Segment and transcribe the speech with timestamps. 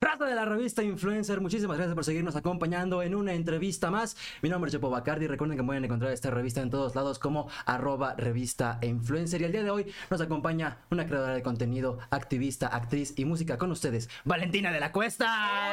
[0.00, 4.16] Raza de la revista Influencer, muchísimas gracias por seguirnos acompañando en una entrevista más.
[4.42, 5.26] Mi nombre es Jopo Bacardi.
[5.26, 9.40] Recuerden que pueden encontrar esta revista en todos lados como arroba revista influencer.
[9.40, 13.58] Y el día de hoy nos acompaña una creadora de contenido, activista, actriz y música
[13.58, 15.24] con ustedes, Valentina de la Cuesta.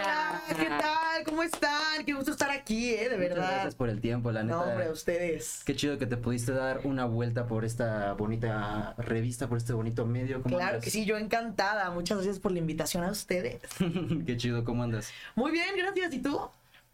[0.02, 1.23] Hola, ¿qué tal?
[1.23, 2.04] ¿Cómo están?
[2.04, 3.10] Qué gusto estar aquí, ¿eh?
[3.10, 3.52] De Muchas verdad.
[3.52, 4.55] gracias por el tiempo, la neta.
[4.55, 5.62] No, hombre, a ustedes.
[5.66, 10.04] Qué chido que te pudiste dar una vuelta por esta bonita revista, por este bonito
[10.07, 10.42] medio.
[10.42, 11.92] ¿Cómo Claro que sí, yo encantada.
[11.92, 13.62] Muchas gracias por la invitación a ustedes.
[14.26, 15.12] Qué chido, ¿cómo andas?
[15.36, 16.14] Muy bien, gracias.
[16.14, 16.40] ¿Y tú?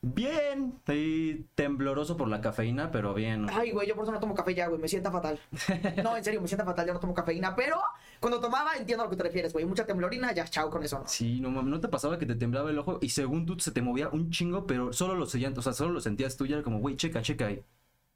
[0.03, 3.45] Bien, estoy tembloroso por la cafeína, pero bien.
[3.52, 4.81] Ay, güey, yo por eso no tomo café ya, güey.
[4.81, 5.39] Me sienta fatal.
[6.03, 6.88] No, en serio, me sienta fatal.
[6.88, 7.55] Yo no tomo cafeína.
[7.55, 7.79] Pero
[8.20, 9.65] cuando tomaba, entiendo a lo que te refieres, güey.
[9.65, 11.07] Mucha temblorina, ya, chao con eso, ¿no?
[11.07, 13.71] Sí, no mames, ¿no te pasaba que te temblaba el ojo y según tú se
[13.71, 16.53] te movía un chingo, pero solo lo sentías, o sea, solo lo sentías tú y
[16.53, 17.63] era como, güey, checa, checa ahí.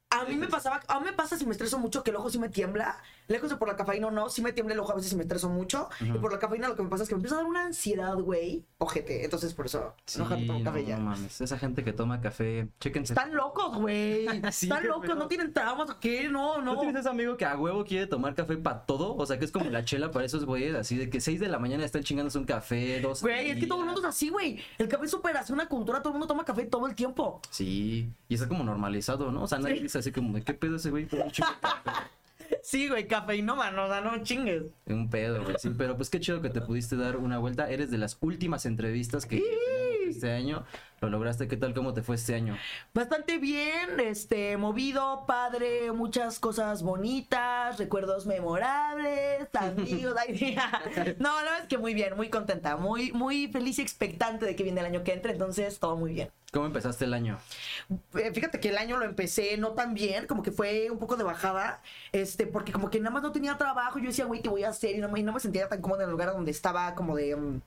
[0.10, 2.30] A mí me pasaba, a mí me pasa si me estreso mucho que el ojo
[2.30, 2.98] sí me tiembla.
[3.28, 5.16] Lejos de por la cafeína o no, sí me tiembla el ojo a veces si
[5.16, 5.90] me estreso mucho.
[6.02, 7.66] Y por la cafeína lo que me pasa es que me empieza a dar una
[7.66, 8.64] ansiedad, güey.
[8.78, 9.24] Ojete.
[9.26, 10.98] Entonces por eso, Sí, no tomo no, café ya.
[10.98, 13.14] no mames, esa gente que toma café, chéquense.
[13.14, 14.26] Están locos, güey.
[14.52, 16.80] Sí, Están locos, no tienen traumas o qué, no, ¿No no.
[16.80, 19.16] tienes ese amigo que a huevo quiere tomar café para todo?
[19.16, 21.48] O sea, que es como la chela para esos güeyes, así de que 6 de
[21.48, 23.22] la mañana están chingándose un café, dos.
[23.22, 24.60] Güey, es que todo el mundo es así, güey.
[24.78, 27.42] El café es súper así una cultura, todo el mundo toma café todo el tiempo.
[27.50, 29.44] Sí, y está como normalizado, ¿no?
[29.44, 31.08] O sea, nadie dice así como, ¿qué pedo ese güey?
[32.62, 34.64] Sí, güey, cafeinómano, o sea, no chingues.
[34.88, 35.56] Un pedo, güey.
[35.60, 37.70] Sí, pero pues qué chido que te pudiste dar una vuelta.
[37.70, 40.66] Eres de las últimas entrevistas que tenemos este año.
[41.06, 41.48] Lo lograste.
[41.48, 41.74] ¿Qué tal?
[41.74, 42.58] ¿Cómo te fue este año?
[42.94, 50.16] Bastante bien, este, movido, padre, muchas cosas bonitas, recuerdos memorables, amigos.
[51.20, 54.56] No, la verdad es que muy bien, muy contenta, muy, muy feliz y expectante de
[54.56, 56.30] que viene el año que entra, entonces todo muy bien.
[56.52, 57.38] ¿Cómo empezaste el año?
[58.16, 61.18] Eh, Fíjate que el año lo empecé no tan bien, como que fue un poco
[61.18, 61.82] de bajada,
[62.14, 64.70] este, porque como que nada más no tenía trabajo, yo decía, güey, ¿qué voy a
[64.70, 64.96] hacer?
[64.96, 67.16] Y no, me- y no me sentía tan cómoda en el lugar donde estaba, como
[67.18, 67.62] de, mm,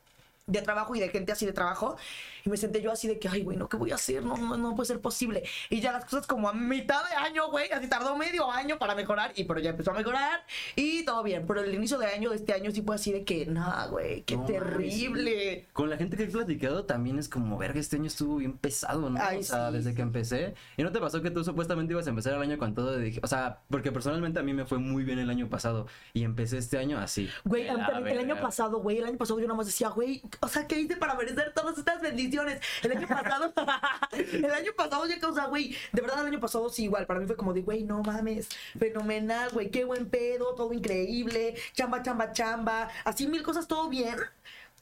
[0.48, 1.96] de trabajo y de gente así de trabajo,
[2.44, 4.24] y me senté yo así de que, ay, güey, no, ¿qué voy a hacer?
[4.24, 5.44] No, no, no puede ser posible.
[5.70, 8.94] Y ya las cosas como a mitad de año, güey, así tardó medio año para
[8.94, 12.30] mejorar, y pero ya empezó a mejorar, y todo bien, pero el inicio de año
[12.30, 15.66] de este año sí fue así de que, nada, güey, qué No terrible.
[15.72, 19.10] Con la gente que he platicado también es como, verga, este año estuvo bien pesado,
[19.10, 19.20] ¿no?
[19.22, 19.76] Ay, o sea, sí.
[19.76, 20.54] desde que empecé.
[20.76, 22.96] ¿Y no te pasó que tú supuestamente ibas a empezar el año con todo?
[22.96, 25.86] Dije, o sea, porque personalmente a mí me fue muy bien el año pasado.
[26.12, 27.28] Y empecé este año así.
[27.44, 30.48] Güey, De el año pasado, güey, el año pasado yo nada más decía, güey, o
[30.48, 32.60] sea, ¿qué hice para merecer todas estas bendiciones?
[32.82, 33.52] El año pasado,
[34.12, 37.26] el año pasado ya causa, güey, de verdad el año pasado sí, igual, para mí
[37.26, 38.48] fue como de, güey, no mames,
[38.78, 44.16] fenomenal, güey, qué buen pedo, todo increíble, chamba, chamba, chamba, así mil cosas, todo bien.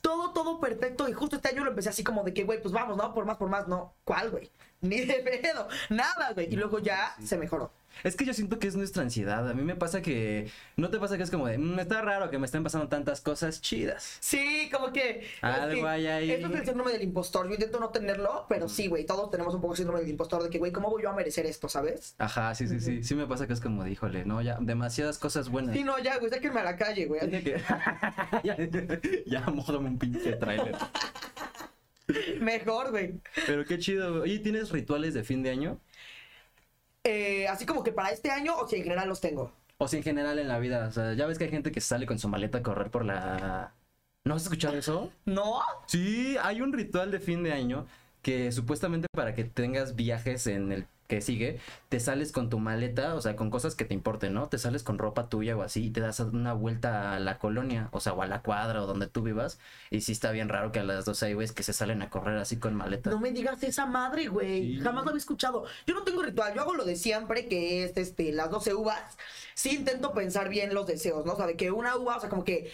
[0.02, 1.08] Todo, todo perfecto.
[1.08, 3.12] Y justo este año lo empecé así como de que, güey, pues vamos, ¿no?
[3.12, 3.92] Por más, por más, no.
[4.04, 4.52] ¿Cuál, güey?
[4.80, 5.66] Ni de pedo.
[5.88, 6.52] Nada, güey.
[6.52, 7.72] Y luego ya se mejoró.
[8.04, 9.48] Es que yo siento que es nuestra ansiedad.
[9.48, 10.48] A mí me pasa que.
[10.76, 11.58] ¿No te pasa que es como de.
[11.58, 14.18] "Mm, está raro que me estén pasando tantas cosas chidas?
[14.20, 15.26] Sí, como que.
[15.42, 16.30] Algo es que hay ahí.
[16.30, 17.46] Eso es el síndrome del impostor.
[17.48, 19.04] Yo intento no tenerlo, pero sí, güey.
[19.06, 21.14] Todos tenemos un poco el síndrome del impostor de que, güey, ¿cómo voy yo a
[21.14, 22.14] merecer esto, sabes?
[22.18, 23.02] Ajá, sí, sí, sí.
[23.02, 25.74] Sí me pasa que es como de, híjole, no, ya, demasiadas cosas buenas.
[25.74, 27.20] Sí, no, ya, güey, sáquenme a la calle, güey.
[28.44, 28.56] Ya,
[29.26, 30.76] ya módame un pinche trailer.
[32.40, 33.14] Mejor, güey.
[33.46, 34.22] Pero qué chido.
[34.22, 35.80] Oye, ¿tienes rituales de fin de año?
[37.08, 39.52] Eh, así como que para este año, o si en general los tengo.
[39.78, 40.88] O si en general en la vida.
[40.88, 43.04] O sea, ya ves que hay gente que sale con su maleta a correr por
[43.04, 43.72] la.
[44.24, 45.12] ¿No has escuchado eso?
[45.24, 45.60] ¿No?
[45.86, 47.86] Sí, hay un ritual de fin de año
[48.22, 53.14] que supuestamente para que tengas viajes en el que sigue, te sales con tu maleta,
[53.14, 54.48] o sea, con cosas que te importen, ¿no?
[54.48, 57.88] Te sales con ropa tuya o así y te das una vuelta a la colonia,
[57.92, 59.58] o sea, o a la cuadra o donde tú vivas.
[59.90, 62.10] Y sí está bien raro que a las 12 hay güeyes que se salen a
[62.10, 63.10] correr así con maleta.
[63.10, 64.76] No me digas esa madre, güey.
[64.76, 64.80] Sí.
[64.80, 65.64] Jamás lo había escuchado.
[65.86, 66.54] Yo no tengo ritual.
[66.54, 69.16] Yo hago lo de siempre, que es este, las 12 uvas.
[69.54, 71.34] Sí intento pensar bien los deseos, ¿no?
[71.34, 72.70] O sea, de que una uva, o sea, como que.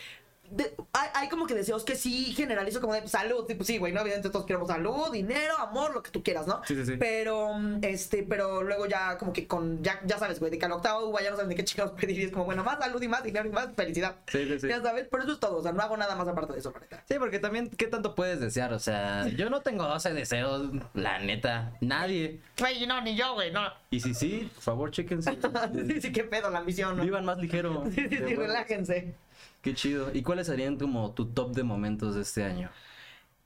[0.56, 3.92] De- hay, hay como que deseos que sí generalizo como de salud, tipo, sí, güey,
[3.92, 4.00] ¿no?
[4.00, 6.60] Evidentemente todos queremos salud, dinero, amor, lo que tú quieras, ¿no?
[6.66, 6.96] Sí, sí, sí.
[6.98, 7.50] Pero,
[7.82, 10.76] este, pero luego ya como que con, ya, ya sabes, güey, de que a la
[10.76, 13.00] octava uva ya no sabes ni qué chingados pedir y es como, bueno, más salud
[13.02, 14.16] y más dinero y más felicidad.
[14.28, 14.68] Sí, sí, sí.
[14.68, 16.70] Ya sabes, pero eso es todo, o sea, no hago nada más aparte de eso,
[16.72, 17.02] la neta.
[17.08, 18.72] Sí, porque también, ¿qué tanto puedes desear?
[18.72, 21.72] O sea, yo no tengo 12 deseos, la neta.
[21.80, 22.40] Nadie.
[22.58, 23.62] Güey, no, ni yo, güey, no.
[23.90, 25.38] Y si sí, por favor, chéquense.
[25.88, 27.02] sí, sí, qué pedo la ambición, ¿no?
[27.02, 27.84] Vivan más ligero.
[27.94, 29.14] Sí, sí, De sí, relájense.
[29.62, 30.10] Qué chido.
[30.12, 32.70] ¿Y cuáles serían como tu top de momentos de este año?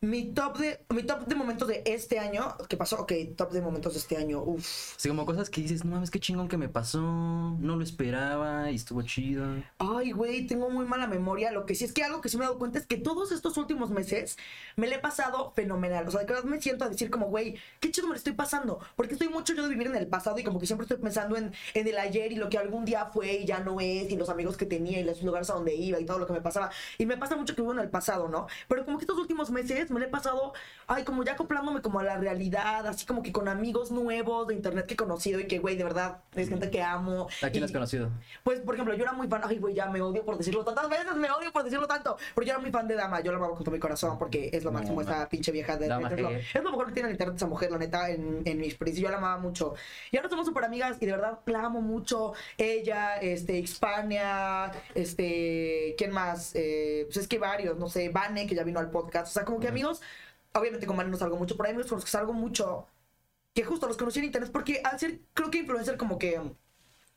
[0.06, 3.00] Mi top de mi top de momentos de este año, ¿qué pasó?
[3.00, 4.40] Ok, top de momentos de este año.
[4.40, 4.94] Uf.
[4.96, 8.70] Así como cosas que dices, no mames, qué chingón que me pasó, no lo esperaba
[8.70, 9.44] y estuvo chido.
[9.78, 11.50] Ay, güey, tengo muy mala memoria.
[11.50, 13.32] Lo que sí es que algo que sí me he dado cuenta es que todos
[13.32, 14.38] estos últimos meses
[14.76, 16.06] me le he pasado fenomenal.
[16.06, 18.34] O sea, de verdad me siento a decir como, güey, qué chido me lo estoy
[18.34, 18.78] pasando.
[18.94, 21.36] Porque estoy mucho yo de vivir en el pasado y como que siempre estoy pensando
[21.36, 24.16] en, en el ayer y lo que algún día fue y ya no es, y
[24.16, 26.42] los amigos que tenía y los lugares a donde iba y todo lo que me
[26.42, 26.70] pasaba.
[26.96, 28.46] Y me pasa mucho que vivo en el pasado, ¿no?
[28.68, 30.52] Pero como que estos últimos meses me la he pasado,
[30.86, 34.54] ay, como ya acoplándome como a la realidad, así como que con amigos nuevos de
[34.54, 37.28] internet que he conocido y que, güey, de verdad, es gente que amo.
[37.42, 38.10] ¿A quién Y- has conocido?
[38.44, 40.88] Pues, por ejemplo, yo era muy fan, ay, güey, ya me odio por decirlo tantas
[40.88, 43.38] veces, me odio por decirlo tanto, pero yo era muy fan de Dama, yo la
[43.38, 46.08] amaba con todo mi corazón porque es lo No, máximo, esa pinche vieja de Dama
[46.08, 46.20] es,
[46.62, 49.10] lo, mejor que tiene en internet esa mujer, la neta, en, en mi experiencia, yo
[49.10, 49.74] la amaba mucho.
[50.10, 55.94] Y ahora somos súper amigas y de verdad la amo mucho, ella, este, Hispania, este,
[55.96, 56.52] ¿quién más?
[56.54, 59.44] Eh, pues es que varios, no sé, Vane, que ya vino al podcast, o sea,
[59.44, 60.00] como que amigos,
[60.54, 62.86] obviamente con Vane no salgo mucho, pero hay amigos con los que salgo mucho,
[63.54, 66.40] que justo los conocí en internet, porque al ser, creo que influencer como que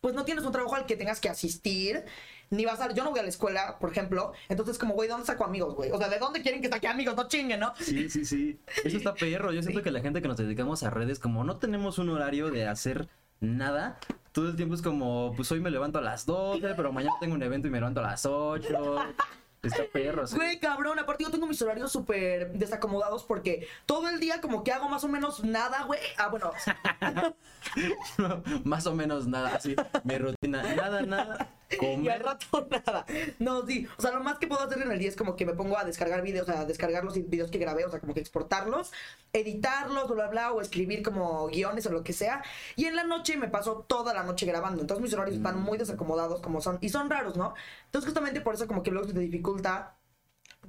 [0.01, 2.05] pues no tienes un trabajo al que tengas que asistir,
[2.49, 2.93] ni vas a...
[2.93, 5.91] Yo no voy a la escuela, por ejemplo, entonces como, güey, ¿dónde saco amigos, güey?
[5.91, 7.15] O sea, ¿de dónde quieren que saque amigos?
[7.15, 7.73] No chinguen, ¿no?
[7.77, 8.59] Sí, sí, sí.
[8.83, 9.51] Eso está perro.
[9.51, 12.49] Yo siento que la gente que nos dedicamos a redes, como no tenemos un horario
[12.49, 13.09] de hacer
[13.41, 13.99] nada,
[14.31, 17.35] todo el tiempo es como, pues hoy me levanto a las 12, pero mañana tengo
[17.35, 18.95] un evento y me levanto a las 8.
[19.61, 20.35] Está perro, sí.
[20.35, 24.71] Güey, cabrón, aparte yo tengo mis horarios súper desacomodados porque todo el día como que
[24.71, 25.99] hago más o menos nada, güey.
[26.17, 26.51] Ah, bueno,
[28.63, 29.75] Más o menos nada, así.
[30.03, 31.49] Mi rutina, nada, nada.
[32.01, 32.23] Y al Comer.
[32.23, 33.05] rato nada.
[33.39, 33.87] No, sí.
[33.97, 35.77] O sea, lo más que puedo hacer en el día es como que me pongo
[35.77, 38.91] a descargar videos, a descargar los videos que grabé, o sea, como que exportarlos,
[39.33, 42.43] editarlos, bla, bla, bla, o escribir como guiones o lo que sea.
[42.75, 44.81] Y en la noche me paso toda la noche grabando.
[44.81, 46.79] Entonces mis horarios están muy desacomodados como son.
[46.81, 47.53] Y son raros, ¿no?
[47.85, 49.98] Entonces justamente por eso como que luego se te dificulta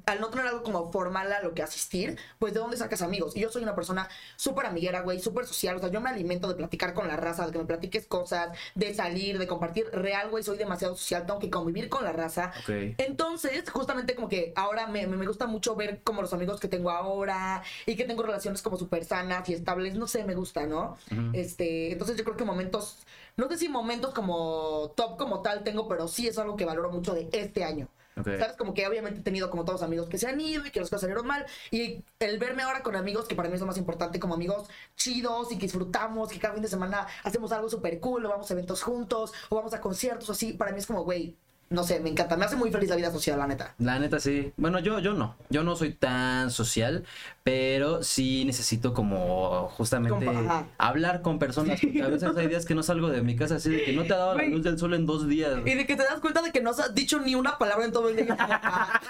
[0.07, 3.37] al no tener algo como formal a lo que asistir, pues de dónde sacas amigos.
[3.37, 5.77] Y yo soy una persona súper amiguera, güey, súper social.
[5.77, 8.57] O sea, yo me alimento de platicar con la raza, de que me platiques cosas,
[8.75, 10.43] de salir, de compartir real, güey.
[10.43, 12.51] Soy demasiado social, tengo que convivir con la raza.
[12.99, 16.91] Entonces, justamente como que ahora me, me- gusta mucho ver como los amigos que tengo
[16.91, 19.95] ahora y que tengo relaciones como súper sanas y estables.
[19.97, 20.97] No sé, me gusta, ¿no?
[21.35, 22.99] Este, entonces yo creo que momentos,
[23.37, 26.91] no sé si momentos como top como tal tengo, pero sí es algo que valoro
[26.91, 27.89] mucho de este año.
[28.17, 28.27] Ok.
[28.39, 28.57] ¿Sabes?
[28.57, 30.89] Como que obviamente he tenido como todos amigos que se han ido y que las
[30.89, 31.47] cosas salieron mal.
[31.71, 34.69] Y el verme ahora con amigos, que para mí es lo más importante, como amigos
[34.97, 38.51] chidos y que disfrutamos, que cada fin de semana hacemos algo súper cool, o vamos
[38.51, 40.53] a eventos juntos, o vamos a conciertos, así.
[40.53, 41.37] Para mí es como, güey,
[41.71, 42.37] no sé, me encanta.
[42.37, 43.75] Me hace muy feliz la vida social, la neta.
[43.79, 44.53] La neta sí.
[44.57, 45.37] Bueno, yo, yo no.
[45.51, 47.05] Yo no soy tan social,
[47.45, 51.81] pero sí necesito como justamente Compa- hablar con personas.
[51.81, 54.03] Porque a veces hay días que no salgo de mi casa así de que no
[54.03, 55.61] te ha dado la luz del sol en dos días.
[55.65, 57.93] Y de que te das cuenta de que no has dicho ni una palabra en
[57.93, 58.37] todo el día.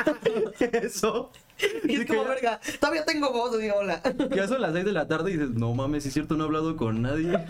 [0.60, 1.32] Eso.
[1.84, 4.02] y es como, verga, todavía tengo voz, digo, hola.
[4.02, 6.44] Que ya son las 6 de la tarde y dices, no mames, es cierto, no
[6.44, 7.38] he hablado con nadie.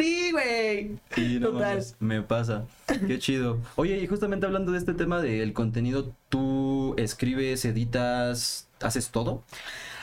[0.00, 0.96] sí, güey.
[1.14, 1.70] Sí, no Total.
[1.70, 2.64] mames, me pasa.
[3.06, 3.58] Qué chido.
[3.76, 9.42] Oye, y justamente hablando de este tema del contenido, ¿tú escribes, editas, haces todo?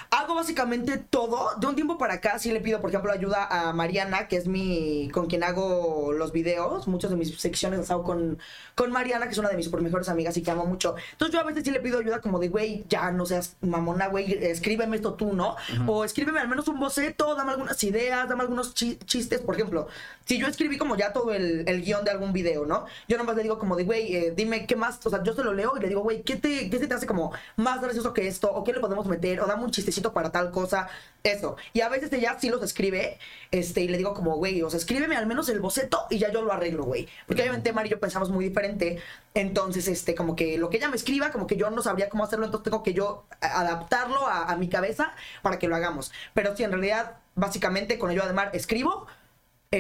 [0.10, 1.52] Hago básicamente todo.
[1.60, 4.48] De un tiempo para acá sí le pido, por ejemplo, ayuda a Mariana, que es
[4.48, 6.88] mi con quien hago los videos.
[6.88, 8.40] Muchas de mis secciones las hago con,
[8.76, 10.96] con Mariana, que es una de mis super mejores amigas y que amo mucho.
[11.12, 14.08] Entonces yo a veces sí le pido ayuda como de, güey, ya no seas mamona,
[14.08, 15.56] güey, escríbeme esto tú, ¿no?
[15.88, 19.42] O escríbeme al menos un boceto, dame algunas ideas, dame algunos chi- chistes.
[19.42, 19.88] Por ejemplo,
[20.26, 22.86] si yo escribí como ya todo el, el guion de algún video, ¿no?
[23.08, 25.44] Yo nomás le digo como de, güey, eh, dime qué más, o sea, yo se
[25.44, 28.28] lo leo y le digo, güey, ¿qué, te, ¿qué te hace como más gracioso que
[28.28, 28.52] esto?
[28.52, 29.42] ¿O qué le podemos meter?
[29.42, 29.72] O dame un
[30.02, 30.88] para tal cosa,
[31.24, 31.58] eso.
[31.74, 33.20] Y a veces ella sí los escribe,
[33.52, 36.32] este, y le digo como, güey, o sea, escríbeme al menos el boceto y ya
[36.32, 37.08] yo lo arreglo, güey.
[37.26, 39.00] Porque obviamente Mari y yo pensamos muy diferente,
[39.34, 42.24] entonces, este, como que lo que ella me escriba, como que yo no sabría cómo
[42.24, 46.12] hacerlo, entonces tengo que yo adaptarlo a, a mi cabeza para que lo hagamos.
[46.34, 49.08] Pero sí, en realidad, básicamente con ayuda de Mar escribo.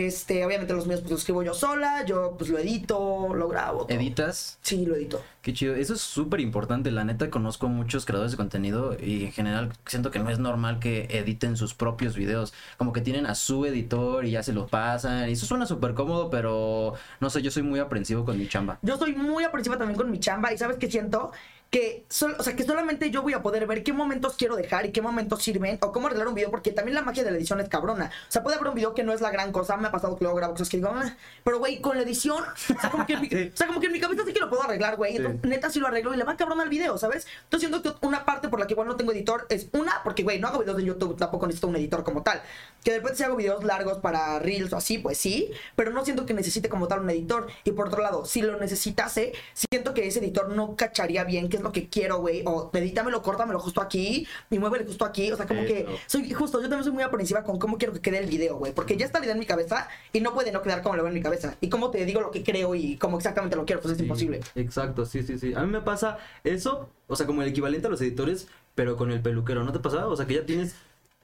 [0.06, 3.86] Este, obviamente los míos pues los escribo yo sola, yo pues lo edito, lo grabo.
[3.86, 3.90] todo.
[3.98, 4.60] ¿Editas?
[4.62, 5.24] Sí, lo edito.
[5.42, 5.74] Qué chido.
[5.74, 6.92] Eso es súper importante.
[6.92, 10.78] La neta, conozco muchos creadores de contenido y en general siento que no es normal
[10.80, 12.54] que editen sus propios videos.
[12.78, 15.30] Como que tienen a su editor y ya se lo pasan.
[15.30, 18.78] Y eso suena súper cómodo, pero no sé, yo soy muy aprensivo con mi chamba.
[18.84, 21.32] Yo soy muy aprensiva también con mi chamba y sabes qué siento
[21.70, 24.86] que sol- o sea, que solamente yo voy a poder ver qué momentos quiero dejar
[24.86, 27.38] y qué momentos sirven o cómo arreglar un video porque también la magia de la
[27.38, 28.06] edición es cabrona.
[28.28, 30.16] O sea, puede haber un video que no es la gran cosa, me ha pasado
[30.16, 33.06] que luego grabo cosas que digo, "Ah", pero güey, con la edición, o sea, como
[33.06, 33.52] que en mi, Sí.
[33.54, 35.12] o sea, como que en mi cabeza sí que lo puedo arreglar, güey.
[35.12, 35.18] Sí.
[35.18, 37.28] Entonces, neta sí lo arreglo y le va cabrón al video, ¿sabes?
[37.44, 40.24] Entonces siento que una parte por la que igual no tengo editor es una, porque
[40.24, 42.42] güey, no hago videos de YouTube, tampoco necesito un editor como tal.
[42.84, 46.06] Que de repente si hago videos largos para Reels o así, pues sí, pero no
[46.06, 47.48] siento que necesite como tal un editor.
[47.66, 51.62] Y por otro lado, si lo necesitase, siento que ese editor no cacharía bien qué
[51.62, 52.44] es lo que quiero, güey.
[52.46, 55.32] O edítamelo, córtamelo justo aquí y muévele justo aquí.
[55.32, 58.00] O sea, como que soy justo, yo también soy muy aprensiva con cómo quiero que
[58.00, 58.74] quede el video, güey.
[58.74, 61.04] Porque ya está la idea en mi cabeza y no puede no quedar como lo
[61.04, 61.56] veo en mi cabeza.
[61.62, 64.04] Y cómo te digo lo que creo y cómo exactamente lo quiero, pues es Sí,
[64.04, 64.42] imposible.
[64.56, 65.54] Exacto, sí, sí, sí.
[65.56, 69.12] A mí me pasa eso, o sea, como el equivalente a los editores, pero con
[69.12, 70.08] el peluquero, ¿no te pasa?
[70.08, 70.76] O sea, que ya tienes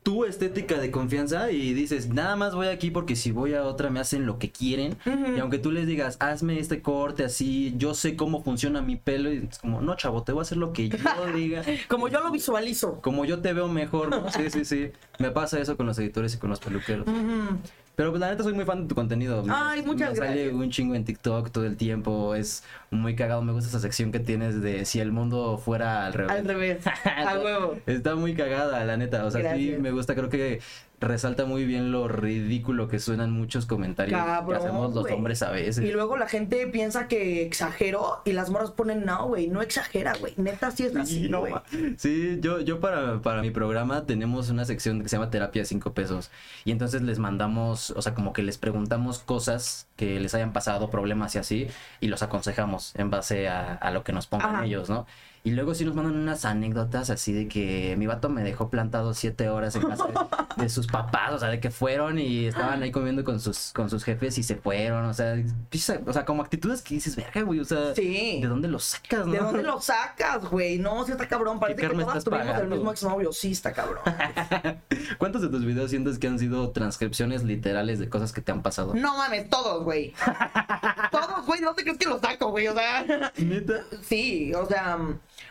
[0.04, 3.90] tu estética de confianza y dices, nada más voy aquí porque si voy a otra
[3.90, 4.98] me hacen lo que quieren.
[5.36, 9.32] Y aunque tú les digas, hazme este corte así, yo sé cómo funciona mi pelo,
[9.32, 10.98] y es como, no, chavo, te voy a hacer lo que yo
[11.36, 11.64] diga.
[11.88, 13.00] Como yo lo visualizo.
[13.02, 14.30] Como yo te veo mejor, ¿no?
[14.34, 14.92] Sí, sí, sí.
[15.20, 17.08] Me pasa eso con los editores y con los peluqueros.
[17.08, 17.58] Ujú.
[17.96, 19.44] Pero pues, la neta soy muy fan de tu contenido.
[19.44, 20.54] Me- Ay, muchas me sale gracias.
[20.56, 22.34] un chingo en TikTok todo el tiempo.
[22.34, 23.44] Es muy cagado.
[23.44, 26.32] Me gusta esa sección que tienes de si el mundo fuera al revés.
[26.32, 26.78] Al revés.
[27.06, 27.78] A huevo.
[27.86, 29.26] Está muy cagada, la neta.
[29.26, 29.80] O sea, sí Gracias.
[29.80, 30.16] me gusta.
[30.16, 30.60] Creo que
[31.04, 35.52] resalta muy bien lo ridículo que suenan muchos comentarios Cabrón, que hacemos los hombres a
[35.52, 35.84] veces.
[35.84, 40.14] Y luego la gente piensa que exagero y las morras ponen, no, güey, no exagera,
[40.20, 40.34] güey.
[40.38, 41.44] Neta, sí es así, Sí, no,
[41.98, 45.66] sí, yo, yo para, para mi programa tenemos una sección que se llama Terapia de
[45.66, 46.32] 5 pesos.
[46.66, 50.90] Y entonces les mandamos, o sea, como que les preguntamos cosas que les hayan pasado,
[50.90, 51.68] problemas y así,
[52.00, 54.66] y los aconsejamos en base a, a lo que nos pongan Ajá.
[54.66, 55.06] ellos, ¿no?
[55.46, 59.14] Y luego sí nos mandan unas anécdotas así de que mi vato me dejó plantado
[59.14, 62.82] siete horas en casa de, de sus papás, o sea, de que fueron y estaban
[62.82, 65.36] ahí comiendo con sus, con sus jefes y se fueron, o sea,
[66.06, 68.40] o sea, como actitudes que dices, verga, güey, o sea, Sí.
[68.42, 69.34] ¿de dónde los sacas, no?
[69.34, 70.80] ¿De dónde lo sacas, güey?
[70.80, 71.60] No, sí está cabrón.
[71.60, 72.76] Parece que todas tuvimos el pagando?
[72.78, 73.34] mismo exnovio.
[73.34, 74.00] Sí está cabrón.
[75.18, 78.62] ¿Cuántos de tus videos sientes que han sido transcripciones literales de cosas que te han
[78.62, 78.94] pasado?
[78.96, 80.14] No mames, todos, güey.
[81.12, 81.60] todos, güey.
[81.60, 82.68] ¿De dónde crees que los saco, güey?
[82.70, 83.32] O sea...
[83.38, 83.84] ¿Neta?
[84.02, 84.98] Sí, o sea,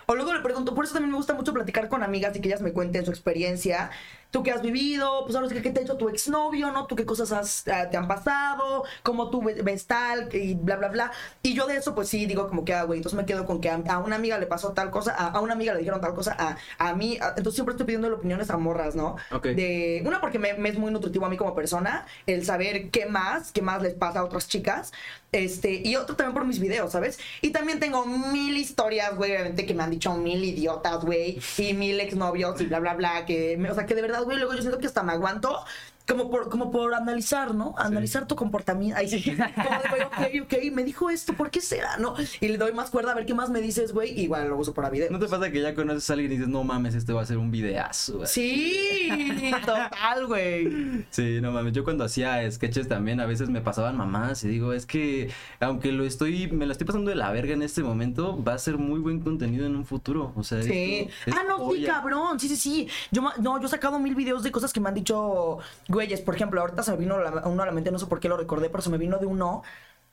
[0.06, 2.48] o luego le pregunto, por eso también me gusta mucho platicar con amigas y que
[2.48, 3.90] ellas me cuenten su experiencia.
[4.32, 6.86] Tú qué has vivido, pues ahora sí que qué te ha hecho tu exnovio, ¿no?
[6.86, 10.76] Tú qué cosas has, ah, te han pasado, cómo tú ve- ves tal y bla,
[10.76, 11.12] bla, bla.
[11.42, 13.60] Y yo de eso, pues sí, digo como que, ah, güey, entonces me quedo con
[13.60, 16.00] que a, a una amiga le pasó tal cosa, a, a una amiga le dijeron
[16.00, 19.16] tal cosa, a, a mí, entonces siempre estoy pidiendo opiniones a morras, ¿no?
[19.30, 19.48] Ok.
[19.48, 23.06] De, una, porque me, me es muy nutritivo a mí como persona, el saber qué
[23.06, 24.92] más, qué más les pasa a otras chicas.
[25.30, 27.18] Este, y otro también por mis videos, ¿sabes?
[27.40, 31.72] Y también tengo mil historias, güey, obviamente que me han dicho mil idiotas, güey, y
[31.72, 34.54] mil exnovios y bla, bla, bla, que, me- o sea, que de verdad, güey, luego
[34.54, 35.64] yo siento que hasta me aguanto.
[36.06, 37.74] Como por, como por analizar, ¿no?
[37.78, 38.98] Analizar tu comportamiento.
[38.98, 39.22] Ahí sí.
[39.54, 41.96] Como de, ok, ok, me dijo esto, ¿por qué será?
[41.98, 42.14] ¿No?
[42.40, 44.56] Y le doy más cuerda a ver qué más me dices, güey, y igual lo
[44.56, 45.10] uso para video.
[45.10, 47.26] ¿No te pasa que ya conoces a alguien y dices, no mames, este va a
[47.26, 48.14] ser un videazo?
[48.18, 48.26] güey"?
[48.26, 51.04] Sí, total, güey.
[51.10, 51.72] Sí, no mames.
[51.72, 55.30] Yo cuando hacía sketches también a veces me pasaban mamás y digo, es que
[55.60, 58.58] aunque lo estoy, me lo estoy pasando de la verga en este momento, va a
[58.58, 60.32] ser muy buen contenido en un futuro.
[60.36, 61.08] O sea, Sí.
[61.26, 62.40] esto es Ah, no, sí, cabrón.
[62.40, 62.88] Sí, sí, sí.
[63.10, 65.58] Yo, no, yo he sacado mil videos de cosas que me han dicho
[65.92, 66.20] güeyes.
[66.20, 68.28] Por ejemplo, ahorita se me vino la- uno a la mente, no sé por qué
[68.28, 69.62] lo recordé, pero se me vino de uno.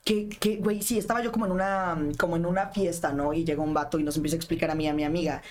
[0.06, 3.34] Que, que, güey, sí, estaba yo como en una, como en una fiesta, ¿no?
[3.34, 5.42] Y llega un vato y nos empieza a explicar a mí, a mi amiga.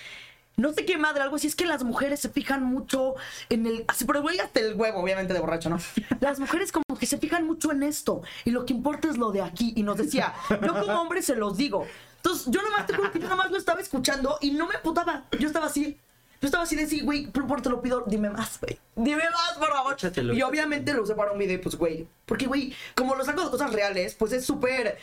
[0.56, 1.46] No sé qué madre, algo así.
[1.46, 3.14] Es que las mujeres se fijan mucho
[3.48, 3.84] en el.
[3.86, 5.78] Así, pero güey, hasta el huevo, obviamente, de borracho, ¿no?
[6.20, 8.22] Las mujeres como que se fijan mucho en esto.
[8.44, 9.72] Y lo que importa es lo de aquí.
[9.76, 11.86] Y nos decía, yo como hombre se los digo.
[12.16, 15.24] Entonces, yo nomás te juro que yo nomás lo estaba escuchando y no me putaba.
[15.38, 15.96] Yo estaba así.
[16.40, 18.78] Yo estaba así de sí, güey, por favor, te lo pido, dime más, güey.
[18.94, 19.94] Dime más, por favor.
[19.94, 20.32] Échatelo.
[20.34, 22.06] Y obviamente lo usé para un video, y pues, güey.
[22.26, 24.98] Porque, güey, como lo saco de cosas reales, pues es súper,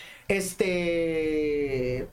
[0.66, 2.08] este...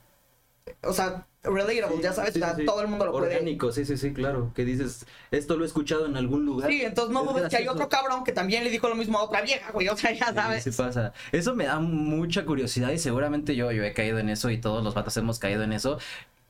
[0.81, 2.65] O sea, relatable, ya sabes, Sí, o sea, sí, sí.
[2.65, 3.27] todo el mundo lo puede.
[3.33, 4.51] Orgánico, sí, sí, sí, claro.
[4.55, 6.69] Que dices, esto lo he escuchado en algún lugar.
[6.69, 9.19] Sí, entonces no Es dudes que hay otro cabrón que también le dijo lo mismo
[9.19, 9.87] a otra vieja, güey.
[9.89, 10.63] O sea, ya Sí, sabes.
[10.63, 11.13] sí pasa.
[11.31, 14.83] Eso me da mucha curiosidad y seguramente yo, yo he caído en eso y todos
[14.83, 15.99] los vatos hemos caído en eso.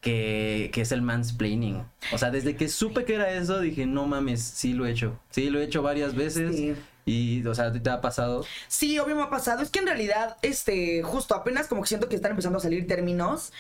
[0.04, 1.82] Que, que es el mansplaining.
[2.12, 5.18] O sea, desde que supe que era eso, dije, no mames, sí lo he hecho.
[5.30, 6.56] Sí, lo he hecho varias veces.
[6.58, 6.76] Sí.
[7.06, 8.46] Y, o sea, ¿te ha pasado?
[8.68, 9.62] Sí, obvio me ha pasado.
[9.62, 12.86] Es que en realidad, este, justo apenas como que siento que están empezando a salir
[12.88, 13.52] términos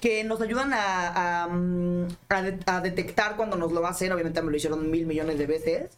[0.00, 3.92] que nos ayudan a, a, mm, a de- a detectar cuando nos lo va a
[3.92, 4.10] hacer.
[4.12, 5.90] Obviamente me lo hicieron mil millones de veces.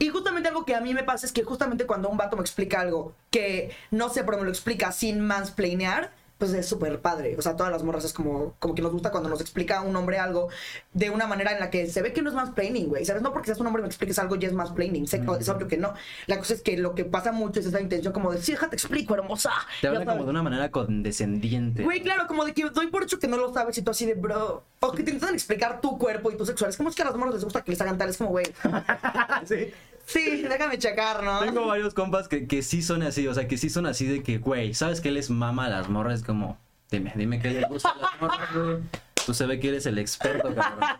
[0.00, 2.42] Y justamente algo que a mí me pasa es que justamente cuando un vato me
[2.42, 7.34] explica algo que no sé, pero me lo explica sin mansplainear, pues es súper padre.
[7.36, 9.94] O sea, todas las morras es como, como que nos gusta cuando nos explica un
[9.96, 10.48] hombre algo
[10.92, 13.04] de una manera en la que se ve que no es mansplaining, güey.
[13.04, 13.22] ¿Sabes?
[13.22, 15.08] No porque seas un hombre y me expliques algo ya es mansplaining.
[15.08, 15.94] Sé, Es obvio que no.
[16.26, 18.76] La cosa es que lo que pasa mucho es esa intención como de, sí, déjate
[18.76, 19.50] explico, hermosa.
[19.80, 21.82] Te hablan como de una manera condescendiente.
[21.82, 24.06] Güey, claro, como de que doy por hecho que no lo sabes y tú así
[24.06, 24.62] de, bro.
[24.80, 26.70] O que te intentan explicar tu cuerpo y tu sexual.
[26.70, 28.10] Es como es que a las morras les gusta que les hagan tal.
[28.10, 28.46] Es como, güey.
[29.44, 29.72] sí.
[30.08, 31.40] Sí, déjame checar, ¿no?
[31.40, 34.22] Tengo varios compas que, que sí son así, o sea, que sí son así de
[34.22, 36.22] que, güey, ¿sabes que les mama a las morras?
[36.22, 36.56] Como,
[36.90, 38.78] dime, dime que les gusta a las morras, güey.
[39.26, 40.80] Tú se ve que eres el experto, cabrón.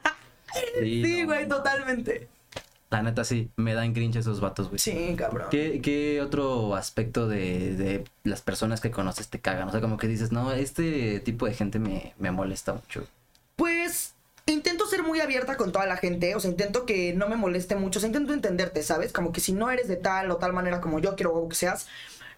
[0.81, 2.29] Sí, no, güey, totalmente.
[2.91, 4.79] La neta sí, me dan cringe esos vatos, güey.
[4.79, 5.49] Sí, cabrón.
[5.50, 9.69] ¿Qué, qué otro aspecto de, de las personas que conoces te cagan?
[9.69, 13.07] O sea, como que dices, no, este tipo de gente me, me molesta mucho.
[13.57, 14.15] Pues
[15.09, 18.00] muy abierta con toda la gente, o sea, intento que no me moleste mucho, o
[18.00, 19.12] sea, intento entenderte, ¿sabes?
[19.12, 21.87] Como que si no eres de tal o tal manera como yo quiero que seas,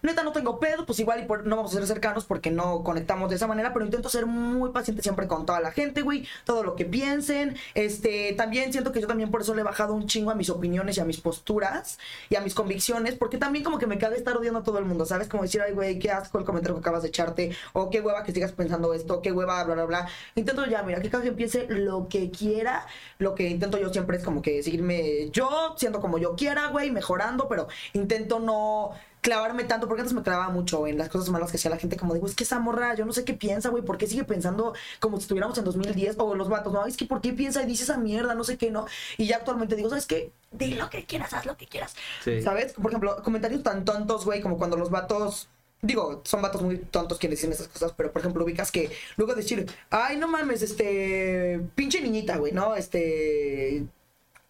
[0.01, 3.29] neta no tengo pedo, pues igual y no vamos a ser cercanos porque no conectamos
[3.29, 6.63] de esa manera, pero intento ser muy paciente siempre con toda la gente, güey, todo
[6.63, 7.55] lo que piensen.
[7.75, 10.49] Este, también siento que yo también por eso le he bajado un chingo a mis
[10.49, 14.15] opiniones y a mis posturas y a mis convicciones, porque también como que me caga
[14.15, 15.27] estar odiando a todo el mundo, ¿sabes?
[15.27, 18.23] Como decir, ay, güey, qué asco el comentario que acabas de echarte, o qué hueva
[18.23, 20.07] que sigas pensando esto, qué hueva, bla, bla, bla.
[20.35, 22.85] Intento ya, mira, que cada quien piense lo que quiera,
[23.19, 26.91] lo que intento yo siempre es como que seguirme yo, siendo como yo quiera, güey,
[26.91, 28.91] mejorando, pero intento no
[29.21, 31.95] clavarme tanto, porque antes me clavaba mucho en las cosas malas que hacía la gente,
[31.95, 34.23] como digo, es que esa morra, yo no sé qué piensa, güey, ¿por qué sigue
[34.23, 36.15] pensando como si estuviéramos en 2010?
[36.17, 38.33] O los vatos, no, es que ¿por qué piensa y dice esa mierda?
[38.33, 38.85] No sé qué, ¿no?
[39.17, 40.31] Y ya actualmente digo, ¿sabes qué?
[40.51, 41.95] Di lo que quieras, haz lo que quieras.
[42.23, 42.41] Sí.
[42.41, 42.73] ¿Sabes?
[42.73, 45.47] Por ejemplo, comentarios tan tontos, güey, como cuando los vatos...
[45.83, 49.33] Digo, son vatos muy tontos quienes dicen esas cosas, pero por ejemplo, ubicas que luego
[49.33, 52.75] decir, ay, no mames, este, pinche niñita, güey, ¿no?
[52.75, 53.83] Este,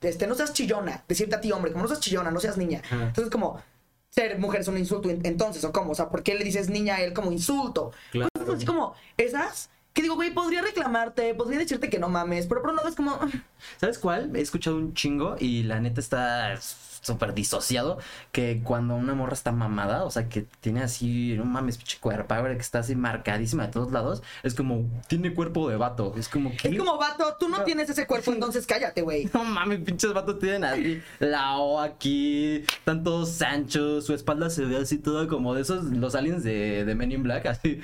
[0.01, 2.81] este, no seas chillona, decirte a ti, hombre, como no seas chillona, no seas niña.
[2.91, 3.61] Entonces, como,
[4.11, 6.69] ser mujer es un insulto, en- entonces, o cómo, o sea, ¿por qué le dices
[6.69, 7.91] niña a él como insulto?
[8.11, 8.29] Claro.
[8.37, 12.61] Cosas así como, esas, que digo, güey, podría reclamarte, podría decirte que no mames, pero
[12.61, 13.17] por un lado es como,
[13.79, 14.35] ¿Sabes cuál?
[14.35, 16.53] He escuchado un chingo y la neta está
[17.01, 17.97] súper disociado
[18.31, 22.35] que cuando una morra está mamada, o sea, que tiene así, no mames, pinche cuerpo,
[22.43, 26.55] que está así marcadísima de todos lados, es como, tiene cuerpo de vato, es como
[26.55, 26.69] que...
[26.69, 27.63] es como, vato, tú no No.
[27.63, 29.29] tienes ese cuerpo, entonces cállate, güey.
[29.33, 34.65] No mames, pinches vatos tienen así la O aquí, están todos anchos, su espalda se
[34.65, 37.81] ve así todo como de esos, los aliens de, de Men in Black, así.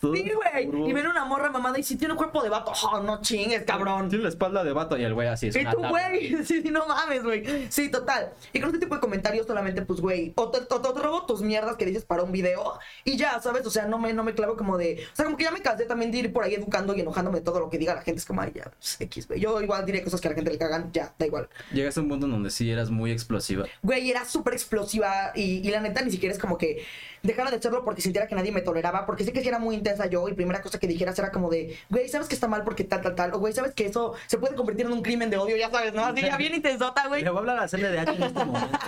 [0.00, 0.90] Sí, güey.
[0.90, 3.62] Y ven una morra mamada y si tiene un cuerpo de vato, oh, no chingues,
[3.64, 4.08] cabrón.
[4.08, 6.86] Tiene la espalda de vato y el güey así es Y tú, güey, sí, no
[6.86, 7.66] mames, güey.
[7.70, 8.32] Sí, total.
[8.56, 11.42] Y con este tipo de comentarios solamente, pues, güey, o te, o te robo tus
[11.42, 13.66] mierdas que dices para un video y ya, ¿sabes?
[13.66, 15.04] O sea, no me, no me clavo como de...
[15.12, 17.40] O sea, como que ya me cansé también de ir por ahí educando y enojándome
[17.40, 18.20] de todo lo que diga la gente.
[18.20, 19.40] Es como, ay, ya, pues, X, güey.
[19.40, 21.50] Yo igual diré cosas que a la gente le cagan, ya, da igual.
[21.70, 23.66] Llegaste a un punto en donde sí eras muy explosiva.
[23.82, 26.82] Güey, era súper explosiva y, y la neta ni siquiera es como que
[27.26, 29.74] dejara de hacerlo porque sintiera que nadie me toleraba, porque sé que si era muy
[29.74, 32.64] intensa yo y primera cosa que dijeras era como de, güey, ¿sabes que está mal
[32.64, 33.34] porque tal, tal, tal?
[33.34, 35.56] O güey, ¿sabes que eso se puede convertir en un crimen de odio?
[35.56, 36.04] Ya sabes, ¿no?
[36.04, 37.22] Así ya bien intensota, güey.
[37.22, 38.78] Le voy a hablar a CNDH en este momento.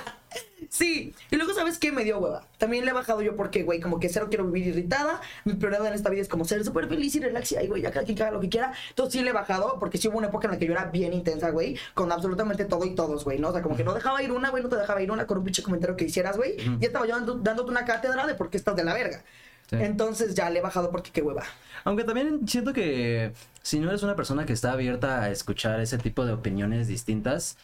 [0.68, 1.92] Sí, y luego, ¿sabes qué?
[1.92, 2.46] Me dio hueva.
[2.58, 5.20] También le he bajado yo porque, güey, como que cero quiero vivir irritada.
[5.44, 7.82] Mi prioridad en esta vida es como ser súper feliz y relax y, ay, güey,
[7.82, 8.72] ya cada quien haga lo que quiera.
[8.90, 10.86] Entonces sí le he bajado porque sí hubo una época en la que yo era
[10.86, 13.48] bien intensa, güey, con absolutamente todo y todos, güey, ¿no?
[13.48, 15.38] O sea, como que no dejaba ir una, güey, no te dejaba ir una con
[15.38, 16.56] un pinche comentario que hicieras, güey.
[16.60, 16.78] Ujú.
[16.80, 19.24] Ya estaba yo dando- dándote una cátedra de por qué estás de la verga.
[19.70, 19.76] Sí.
[19.80, 21.44] Entonces ya le he bajado porque qué hueva.
[21.84, 25.98] Aunque también siento que si no eres una persona que está abierta a escuchar ese
[25.98, 27.58] tipo de opiniones distintas,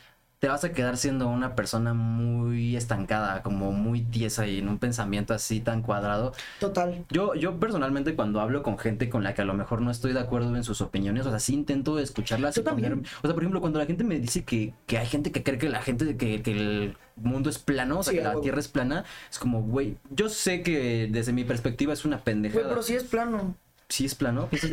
[0.45, 4.77] te vas a quedar siendo una persona muy estancada, como muy tiesa y en un
[4.79, 6.35] pensamiento así tan cuadrado.
[6.61, 7.03] Total.
[7.09, 10.13] Yo, yo personalmente cuando hablo con gente con la que a lo mejor no estoy
[10.13, 12.57] de acuerdo en sus opiniones, o sea, sí intento escucharlas.
[12.57, 12.93] Yo y también.
[13.23, 15.57] O sea, por ejemplo, cuando la gente me dice que, que hay gente que cree
[15.57, 18.39] que la gente, que, que el mundo es plano, o sea, Sí, que la.
[18.43, 22.61] Tierra es plana, es como, güey, yo sé que desde mi perspectiva es una pendejada.
[22.65, 23.57] Güey, pero sí es plano.
[23.89, 24.49] Sí es plano.
[24.51, 24.71] Pues es-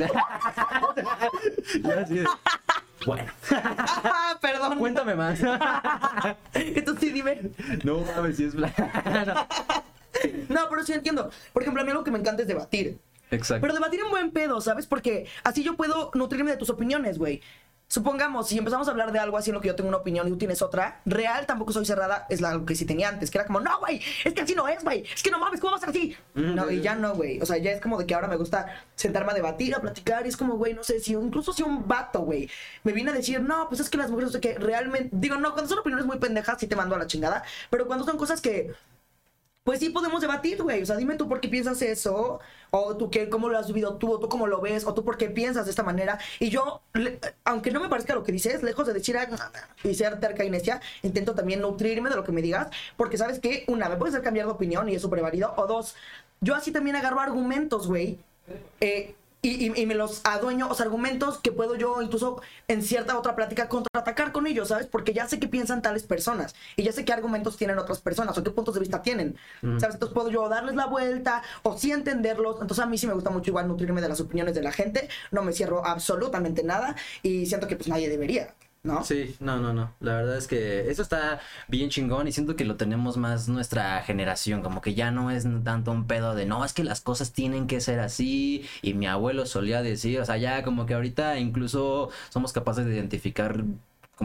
[1.82, 2.26] Ya así de-
[3.06, 4.78] Bueno, Ah, perdón.
[4.78, 5.40] cuéntame más.
[6.54, 7.42] Entonces sí, dime.
[7.84, 8.54] No mames, sí es.
[10.50, 11.32] No, pero sí entiendo.
[11.54, 13.00] Por ejemplo, a mí algo que me encanta es debatir.
[13.32, 13.62] Exacto.
[13.62, 14.86] Pero debatir en buen pedo, ¿sabes?
[14.86, 17.42] Porque así yo puedo nutrirme de tus opiniones, güey.
[17.92, 20.26] Supongamos, si empezamos a hablar de algo así en lo que yo tengo una opinión
[20.26, 23.38] y tú tienes otra, real tampoco soy cerrada, es algo que sí tenía antes, que
[23.38, 25.72] era como, no, güey, es que así no es, güey, es que no mames, ¿cómo
[25.72, 26.16] va a ser así?
[26.34, 27.42] Mm, No, y ya no, güey.
[27.42, 30.26] O sea, ya es como de que ahora me gusta sentarme a debatir, a platicar,
[30.26, 32.50] y es como, güey, no sé, si incluso si un vato, güey,
[32.86, 35.36] me viene a decir, no, pues es que las mujeres, no sé qué, realmente, digo,
[35.36, 38.16] no, cuando son opiniones muy pendejas, sí te mando a la chingada, pero cuando son
[38.16, 38.72] cosas que
[39.64, 40.82] pues sí podemos debatir, güey.
[40.82, 42.40] O sea, dime tú por qué piensas eso,
[42.72, 45.04] o tú qué, cómo lo has vivido tú, o tú cómo lo ves, o tú
[45.06, 46.20] por qué piensas de esta manera.
[46.40, 49.28] Y yo, le- aunque no me parezca lo que dices, lejos de decir "Ah,
[49.84, 53.40] y ser terca y necia, intento también nutrirme de lo que me digas, porque sabes
[53.40, 55.96] que, una, me puedes hacer cambiar de opinión y es súper válido, o dos,
[56.42, 58.18] yo así también agarro argumentos, güey.
[58.82, 62.84] eh, y, y- y me los adueño, o sea, argumentos que puedo yo incluso en
[62.84, 64.88] cierta otra plática contraatacar con ellos, ¿sabes?
[64.88, 68.38] Porque ya sé qué piensan tales personas y ya sé qué argumentos tienen otras personas
[68.38, 69.36] o qué puntos de vista tienen,
[69.80, 69.96] ¿sabes?
[69.96, 72.62] Entonces puedo yo darles la vuelta o sí entenderlos.
[72.62, 75.10] Entonces a mí sí me gusta mucho igual nutrirme de las opiniones de la gente,
[75.32, 79.04] no me cierro absolutamente nada y siento que pues nadie debería, ¿no?
[79.04, 79.94] Sí, no, no, no.
[80.00, 84.02] La verdad es que eso está bien chingón y siento que lo tenemos más nuestra
[84.04, 87.32] generación, como que ya no es tanto un pedo de no, es que las cosas
[87.32, 91.38] tienen que ser así y mi abuelo solía decir, o sea, ya como que ahorita
[91.40, 93.64] incluso somos capaces de identificar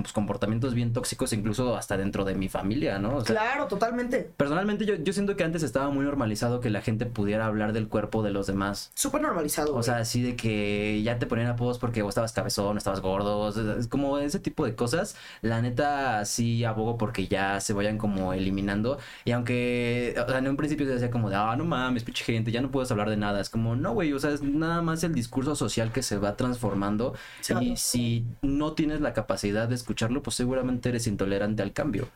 [0.02, 3.16] pues, comportamientos bien tóxicos, incluso hasta dentro de mi familia, ¿no?
[3.16, 4.30] O sea, Claro, totalmente.
[4.36, 7.88] personalmente yo, yo siento que antes estaba muy normalizado que la gente pudiera hablar del
[7.88, 8.90] cuerpo de los demás.
[8.94, 9.74] Súper normalizado.
[9.74, 13.48] O sea, así de que ya te ponían apodos porque vos estabas cabezón, estabas gordo,
[13.78, 15.16] es como ese tipo de cosas.
[15.42, 18.98] La neta sí abogo porque ya se vayan como eliminando.
[19.24, 22.24] Y aunque, o sea, en un principio se decía como de, ah, no mames, pinche
[22.24, 23.40] gente, ya no puedes hablar de nada.
[23.40, 26.36] Es como, no, güey, o sea, es nada más el discurso social que se va
[26.36, 27.14] transformando.
[27.46, 27.62] Claro.
[27.64, 32.08] Y si no tienes la capacidad de escucharlo, pues seguramente eres intolerante al cambio.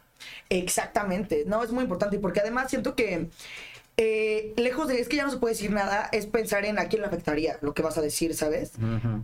[0.48, 3.28] Exactamente, no, es muy importante porque además siento que
[3.96, 6.88] eh, lejos de es que ya no se puede decir nada, es pensar en a
[6.88, 8.72] quién le afectaría lo que vas a decir, ¿sabes?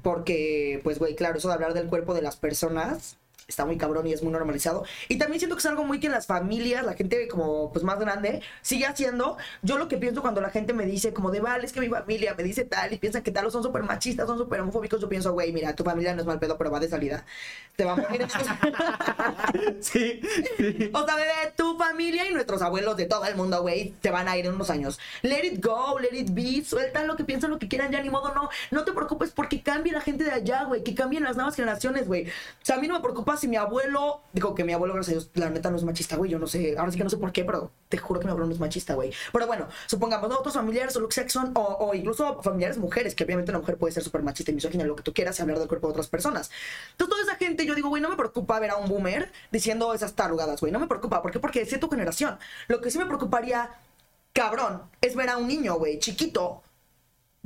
[0.02, 3.16] Porque, pues, güey, claro, eso de hablar del cuerpo de las personas
[3.48, 4.84] está muy cabrón y es muy normalizado.
[5.08, 7.98] Y también siento que es algo muy que las familias, la gente como, pues, más
[7.98, 9.36] grande, sigue haciendo.
[9.62, 11.88] Yo lo que pienso cuando la gente me dice como de, vale, es que mi
[11.88, 15.00] familia me dice tal y piensan que tal o son súper machistas, son súper homofóbicos,
[15.00, 17.24] yo pienso, güey, mira, tu familia no es mal pedo, pero va de salida.
[17.76, 18.26] Te va a morir.
[19.80, 20.20] Sí,
[20.56, 20.90] sí.
[20.92, 24.28] O sea, bebé, tu familia y nuestros abuelos de todo el mundo, güey, te van
[24.28, 24.98] a ir en unos años.
[25.22, 28.10] Let it go, let it be, sueltan lo que piensan, lo que quieran, ya ni
[28.10, 28.48] modo, no.
[28.70, 32.06] No te preocupes porque cambie la gente de allá, güey, que cambien las nuevas generaciones,
[32.08, 32.26] güey.
[32.26, 35.16] O sea, a mí no me preocupa si mi abuelo, digo que mi abuelo, gracias
[35.16, 37.10] a Dios, la neta no es machista, güey, yo no sé, ahora sí que no
[37.10, 39.12] sé por qué, pero te juro que mi abuelo no es machista, güey.
[39.32, 40.38] Pero bueno, supongamos, ¿no?
[40.38, 43.60] Otros familiares o lo que sea son, o, o incluso familiares mujeres, que obviamente una
[43.60, 45.88] mujer puede ser súper machista y misógina, lo que tú quieras, y hablar del cuerpo
[45.88, 46.50] de otras personas.
[46.92, 49.94] Entonces, toda esa gente, yo digo, güey, no me preocupa ver a un boomer diciendo
[49.94, 50.72] esas tarugadas, güey.
[50.72, 51.22] No me preocupa.
[51.22, 51.40] ¿Por qué?
[51.40, 52.38] Porque es de tu generación.
[52.68, 53.70] Lo que sí me preocuparía,
[54.32, 56.62] cabrón, es ver a un niño, güey, chiquito,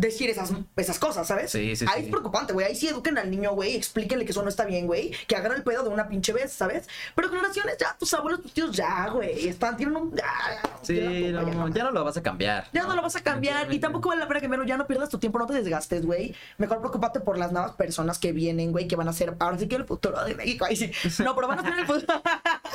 [0.00, 1.50] decir esas, esas cosas, ¿sabes?
[1.50, 2.04] Sí, sí, Ahí sí.
[2.06, 2.66] es preocupante, güey.
[2.66, 3.76] Ahí sí eduquen al niño, güey.
[3.76, 5.10] Explíquenle que eso no está bien, güey.
[5.26, 6.88] Que agarra el pedo de una pinche vez, ¿sabes?
[7.14, 9.48] Pero generaciones ya, tus abuelos, tus tíos ya, güey.
[9.48, 10.16] Están, tienen un.
[10.16, 12.68] Ya, ya, Sí, ya, no, ya no lo vas a cambiar.
[12.72, 14.66] ya no lo vas a cambiar y tampoco vale la pena cambiarlo.
[14.66, 16.34] Ya no pierdas tu tiempo, no te desgastes, güey.
[16.58, 19.68] Mejor preocúpate por las nuevas personas que vienen, güey, que van a ser ahora sí
[19.68, 20.64] que el futuro de México.
[20.64, 20.90] Ahí sí.
[21.22, 22.22] No, pero van a ser el futuro.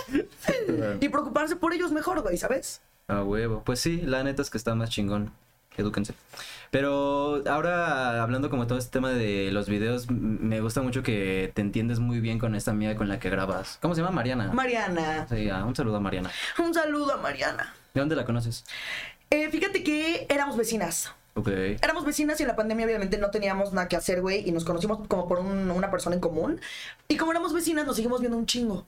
[1.02, 2.82] y preocuparse por ellos mejor, güey, ¿sabes?
[3.08, 3.64] A huevo.
[3.66, 5.32] Pues sí, la neta es que está más chingón.
[5.78, 6.14] Edúquense.
[6.72, 11.62] Pero ahora hablando como todo este tema de los videos, me gusta mucho que te
[11.62, 13.78] entiendes muy bien con esta amiga con la que grabas.
[13.82, 14.14] ¿Cómo se llama?
[14.14, 14.52] Mariana.
[14.54, 15.28] Mariana.
[15.30, 16.32] Sí, ah, un saludo a Mariana.
[16.60, 17.74] Un saludo a Mariana.
[17.94, 18.66] ¿De dónde la conoces?
[19.30, 21.12] Eh, fíjate que éramos vecinas.
[21.38, 21.48] Ok.
[21.50, 24.64] Éramos vecinas y en la pandemia obviamente no teníamos nada que hacer, güey, y nos
[24.64, 26.62] conocimos como por un- una persona en común.
[27.10, 28.86] Y como éramos vecinas, nos seguimos viendo un chingo.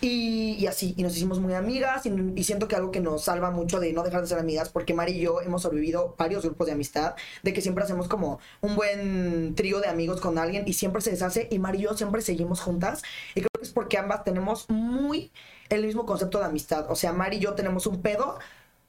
[0.00, 3.50] Y, así, y nos hicimos muy amigas y, y siento que algo que nos salva
[3.50, 6.66] mucho de no dejar de ser amigas, porque Mari y yo hemos sobrevivido varios grupos
[6.68, 10.72] de amistad, de que siempre hacemos como un buen trío de amigos con alguien y
[10.72, 13.02] siempre se deshace y Mari y yo siempre seguimos juntas
[13.34, 15.32] y creo que es porque ambas tenemos muy
[15.68, 18.38] el mismo concepto de amistad, o sea, Mari y yo tenemos un pedo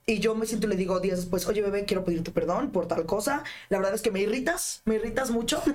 [0.05, 2.87] y yo me siento y le digo días después, oye bebé, quiero pedirte perdón por
[2.87, 3.43] tal cosa.
[3.69, 5.61] La verdad es que me irritas, me irritas mucho.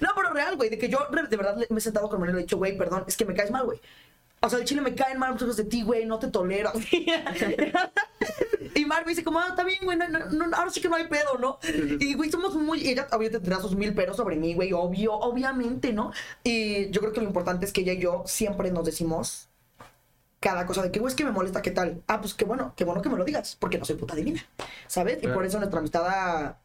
[0.00, 2.34] No, pero real, güey, de que yo de verdad me he sentado con María y
[2.34, 3.80] le he dicho, güey, perdón, es que me caes mal, güey.
[4.40, 6.70] O sea, el chile me caen mal muchas cosas de ti, güey, no te tolero.
[8.74, 10.88] y Mar me dice como, ah, está bien, güey, no, no, no, ahora sí que
[10.88, 11.58] no hay pedo, ¿no?
[11.98, 12.80] Y, güey, somos muy...
[12.80, 16.12] y Ella obviamente tendrá sus mil peros sobre mí, güey, obvio, obviamente, ¿no?
[16.42, 19.48] Y yo creo que lo importante es que ella y yo siempre nos decimos
[20.44, 22.02] cada cosa de que, güey, es que me molesta, ¿qué tal?
[22.06, 24.44] Ah, pues qué bueno, qué bueno que me lo digas, porque no soy puta divina,
[24.88, 25.18] ¿sabes?
[25.22, 26.58] Y por eso nuestra amistad ha-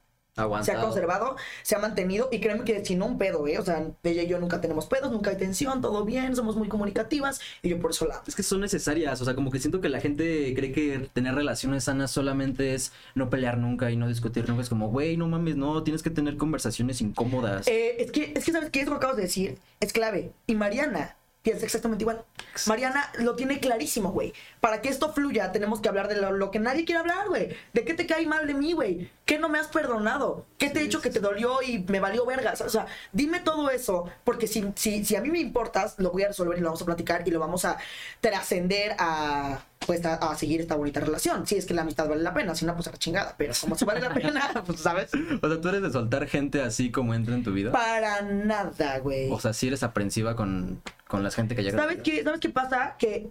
[0.63, 3.57] se ha conservado, se ha mantenido y créeme que sin un pedo, ¿eh?
[3.57, 6.67] O sea, ella y yo nunca tenemos pedos, nunca hay tensión, todo bien, somos muy
[6.69, 8.21] comunicativas y yo por eso la...
[8.27, 11.35] Es que son necesarias, o sea, como que siento que la gente cree que tener
[11.35, 14.61] relaciones sanas solamente es no pelear nunca y no discutir nunca.
[14.61, 17.67] Es como, güey, no mames, no, tienes que tener conversaciones incómodas.
[17.67, 18.81] Eh, es, que, es que, ¿sabes qué?
[18.81, 20.31] Eso que acabas de decir es clave.
[20.47, 21.15] Y Mariana
[21.49, 22.23] piensa exactamente igual.
[22.67, 24.33] Mariana lo tiene clarísimo, güey.
[24.59, 27.55] Para que esto fluya, tenemos que hablar de lo, lo que nadie quiere hablar, güey.
[27.73, 29.09] ¿De qué te cae mal de mí, güey?
[29.25, 30.45] ¿Qué no me has perdonado?
[30.57, 32.61] ¿Qué te he hecho que te dolió y me valió vergas?
[32.61, 36.23] O sea, dime todo eso, porque si, si, si a mí me importas, lo voy
[36.23, 37.77] a resolver y lo vamos a platicar y lo vamos a
[38.21, 41.47] trascender a, pues, a, a seguir esta bonita relación.
[41.47, 43.35] Si es que la amistad vale la pena, si no, pues a la chingada.
[43.37, 45.11] Pero como se vale la pena, pues, ¿sabes?
[45.41, 47.71] O sea, tú eres de soltar gente así como entra en tu vida.
[47.71, 49.31] Para nada, güey.
[49.31, 51.77] O sea, si eres aprensiva con, con la gente que llega.
[51.77, 52.95] ¿Sabes qué, ¿Sabes qué pasa?
[52.99, 53.27] Que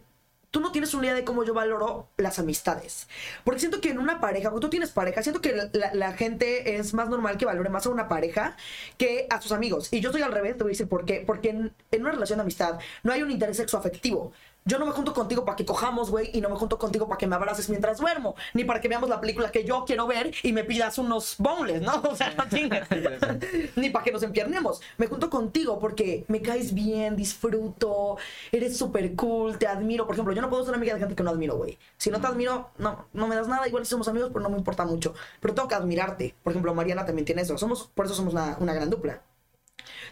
[0.50, 3.06] tú no tienes una idea de cómo yo valoro las amistades.
[3.44, 6.12] Porque siento que en una pareja, cuando tú tienes pareja, siento que la, la- la
[6.14, 8.56] gente es más normal que valore más a una pareja
[8.96, 9.92] que a sus amigos.
[9.92, 11.22] Y yo soy al revés, te voy a decir por qué.
[11.26, 14.32] Porque en, en una relación de amistad no hay un interés sexoafectivo.
[14.68, 17.16] Yo no me junto contigo para que cojamos, güey, y no me junto contigo para
[17.16, 20.34] que me abraces mientras duermo, ni para que veamos la película que yo quiero ver
[20.42, 22.02] y me pidas unos boneless, ¿no?
[22.08, 22.86] O sea, no chingues.
[23.76, 24.82] ni para que nos empiernemos.
[24.98, 28.18] Me junto contigo porque me caes bien, disfruto,
[28.52, 30.04] eres súper cool, te admiro.
[30.04, 31.78] Por ejemplo, yo no puedo ser amiga de gente que no admiro, güey.
[31.96, 33.66] Si no te admiro, no, no me das nada.
[33.66, 35.14] Igual si somos amigos, pero no me importa mucho.
[35.40, 36.34] Pero tengo que admirarte.
[36.42, 37.56] Por ejemplo, Mariana también tiene eso.
[37.56, 39.22] Somos, por eso somos una, una gran dupla.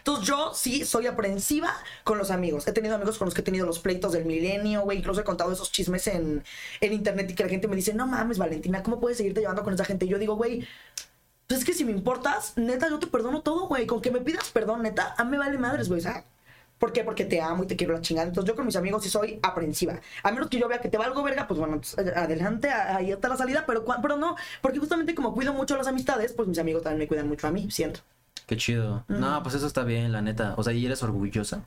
[0.07, 2.65] Entonces yo sí soy aprensiva con los amigos.
[2.65, 4.99] He tenido amigos con los que he tenido los pleitos del milenio, güey.
[4.99, 6.45] Incluso he contado esos chismes en,
[6.79, 9.63] en internet y que la gente me dice, no mames, Valentina, ¿cómo puedes seguirte llevando
[9.63, 10.05] con esa gente?
[10.05, 10.65] Y yo digo, güey,
[11.45, 13.85] pues es que si me importas, neta, yo te perdono todo, güey.
[13.85, 16.01] Con que me pidas perdón, neta, a mí me vale madres, güey.
[16.79, 17.03] ¿Por qué?
[17.03, 18.29] Porque te amo y te quiero la chingada.
[18.29, 19.99] Entonces yo con mis amigos sí soy aprensiva.
[20.23, 23.11] A menos que yo vea que te va algo verga, pues bueno, pues, adelante, ahí
[23.11, 26.59] está la salida, pero, pero no, porque justamente como cuido mucho las amistades, pues mis
[26.59, 27.99] amigos también me cuidan mucho a mí, siento.
[28.47, 29.03] Qué chido.
[29.09, 30.55] No, pues eso está bien, la neta.
[30.57, 31.63] O sea, ¿y eres orgullosa?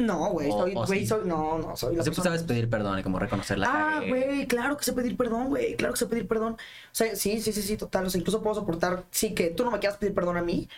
[0.00, 3.18] No, güey, soy, güey, soy, no, no, soy la Siempre sabes pedir perdón y como
[3.18, 6.52] reconocer la Ah, güey, claro que sé pedir perdón, güey, claro que sé pedir perdón.
[6.52, 6.58] O
[6.92, 9.72] sea, sí, sí, sí, sí, total, o sea, incluso puedo soportar, sí, que tú no
[9.72, 10.68] me quieras pedir perdón a mí.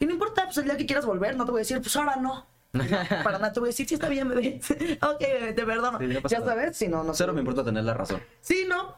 [0.00, 1.94] Y no importa, pues el día que quieras volver, no te voy a decir, pues
[1.94, 2.46] ahora no.
[3.22, 4.60] para nada te voy a decir, sí, está bien, bebé.
[5.02, 6.00] ok, bebé, te perdono.
[6.00, 7.14] ya sabes, si no, no.
[7.14, 8.20] Cero me importa tener la razón.
[8.40, 8.96] Sí, no.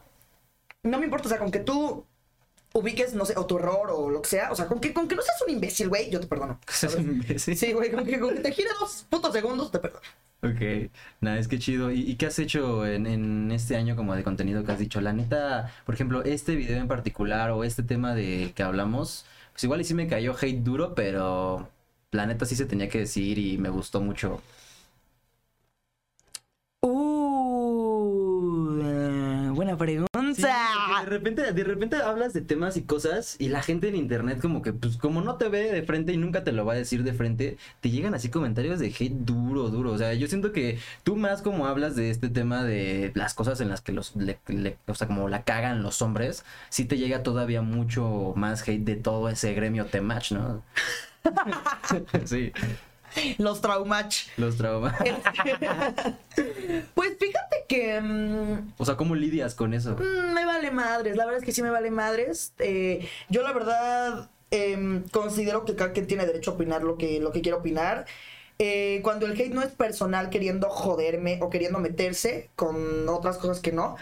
[0.81, 2.03] No me importa, o sea, con que tú
[2.73, 4.51] ubiques, no sé, o tu error o lo que sea.
[4.51, 6.59] O sea, con que, con que no seas un imbécil, güey, yo te perdono.
[6.67, 7.57] ¿Seas un imbécil?
[7.57, 10.01] Sí, güey, con que, con que te gire dos putos segundos, te perdono.
[10.43, 11.91] Ok, nada, es que chido.
[11.91, 15.01] ¿Y, qué has hecho en, en, este año como de contenido que has dicho?
[15.01, 19.63] La neta, por ejemplo, este video en particular o este tema de que hablamos, pues
[19.63, 21.69] igual y sí me cayó hate duro, pero
[22.11, 24.41] la neta sí se tenía que decir y me gustó mucho
[29.77, 30.09] pregunta.
[31.03, 34.61] de repente, de repente hablas de temas y cosas y la gente en internet como
[34.61, 37.03] que, pues como no te ve de frente y nunca te lo va a decir
[37.03, 39.91] de frente, te llegan así comentarios de hate duro, duro.
[39.91, 43.61] O sea, yo siento que tú más como hablas de este tema de las cosas
[43.61, 44.13] en las que los,
[44.87, 48.95] o sea, como la cagan los hombres, sí te llega todavía mucho más hate de
[48.95, 50.63] todo ese gremio T-Match, ¿no?
[52.25, 52.51] sí.
[53.37, 54.27] Los traumach.
[54.37, 54.95] Los traumas.
[56.93, 58.01] pues fíjate que.
[58.01, 59.95] Mm, o sea, ¿cómo lidias con eso?
[59.95, 61.15] Mm, me vale madres.
[61.15, 62.53] La verdad es que sí me vale madres.
[62.59, 67.19] Eh, yo, la verdad, em, considero que cada quien tiene derecho a opinar lo que,
[67.19, 68.05] lo que quiere opinar.
[68.59, 73.59] Eh, cuando el hate no es personal queriendo joderme o queriendo meterse con otras cosas
[73.59, 73.97] que no,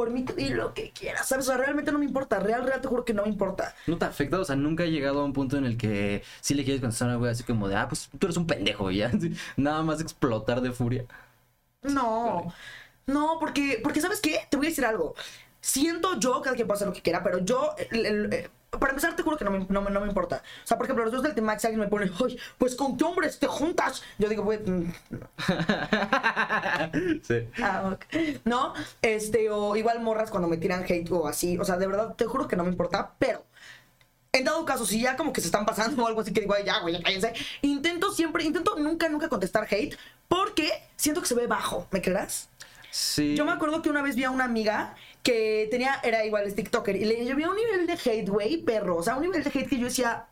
[0.00, 1.46] por mí y lo que quieras, ¿sabes?
[1.46, 2.40] O sea, realmente no me importa.
[2.40, 3.74] Real, real, te juro que no me importa.
[3.86, 4.40] ¿No te afecta?
[4.40, 7.10] O sea, nunca he llegado a un punto en el que sí le quieres contestar
[7.10, 9.10] a una wea así como de, ah, pues tú eres un pendejo, ya.
[9.58, 11.04] Nada más explotar de furia.
[11.82, 12.50] No,
[13.06, 14.40] no, porque, porque ¿sabes qué?
[14.50, 15.14] Te voy a decir algo.
[15.60, 19.22] Siento yo, cada quien puede hacer lo que quiera, pero yo, eh, para empezar, te
[19.22, 20.42] juro que no me, no, me, importa.
[20.62, 23.04] O sea, por ejemplo, los dos del T-Max, alguien me pone, Ay, pues con qué
[23.04, 24.02] hombres te juntas.
[24.18, 24.58] Yo digo, güey.
[24.58, 24.92] Mm,
[27.22, 27.48] sí.
[27.60, 27.96] Ah,
[28.44, 28.74] ¿No?
[29.02, 31.58] Este, o igual morras cuando me tiran hate o así.
[31.58, 33.44] O sea, de verdad, te juro que no me importa, pero.
[34.32, 36.54] En dado caso, si ya como que se están pasando o algo así que digo,
[36.64, 37.32] ya, güey, cállense.
[37.62, 39.96] Intento siempre, intento nunca, nunca contestar hate
[40.28, 42.48] porque siento que se ve bajo, ¿me creerás?
[42.92, 43.34] Sí.
[43.36, 46.54] Yo me acuerdo que una vez vi a una amiga que tenía, era igual es
[46.54, 48.96] TikToker, y le llevé un nivel de hate, güey, perro.
[48.96, 50.26] O sea, un nivel de hate que yo decía.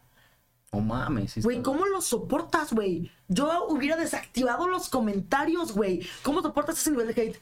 [0.70, 1.42] Oh mames.
[1.42, 3.11] Güey, ¿cómo lo soportas, güey?
[3.29, 6.07] Yo hubiera desactivado los comentarios, güey.
[6.22, 7.38] ¿Cómo soportas ese nivel de hate?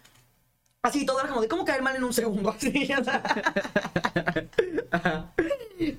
[0.83, 2.51] Así, todo era como de cómo caer mal en un segundo.
[2.57, 2.71] Así,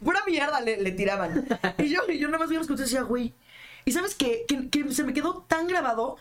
[0.03, 1.45] Pura mierda le, tiraban.
[1.77, 3.33] Y yo, y yo nada más vi los comentarios y decía, güey.
[3.83, 4.45] Y sabes qué?
[4.47, 6.17] Que, que se me quedó tan grabado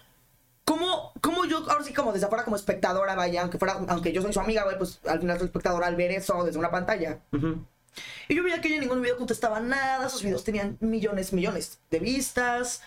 [0.66, 4.20] ¿Cómo, ¿Cómo yo, ahora sí como desde afuera como espectadora, vaya, aunque fuera, aunque yo
[4.20, 7.20] soy su amiga, güey, pues al final soy espectadora al ver eso desde una pantalla.
[8.28, 11.78] Y yo veía que ella en ningún video contestaba nada, sus videos tenían millones, millones
[11.88, 12.82] de vistas,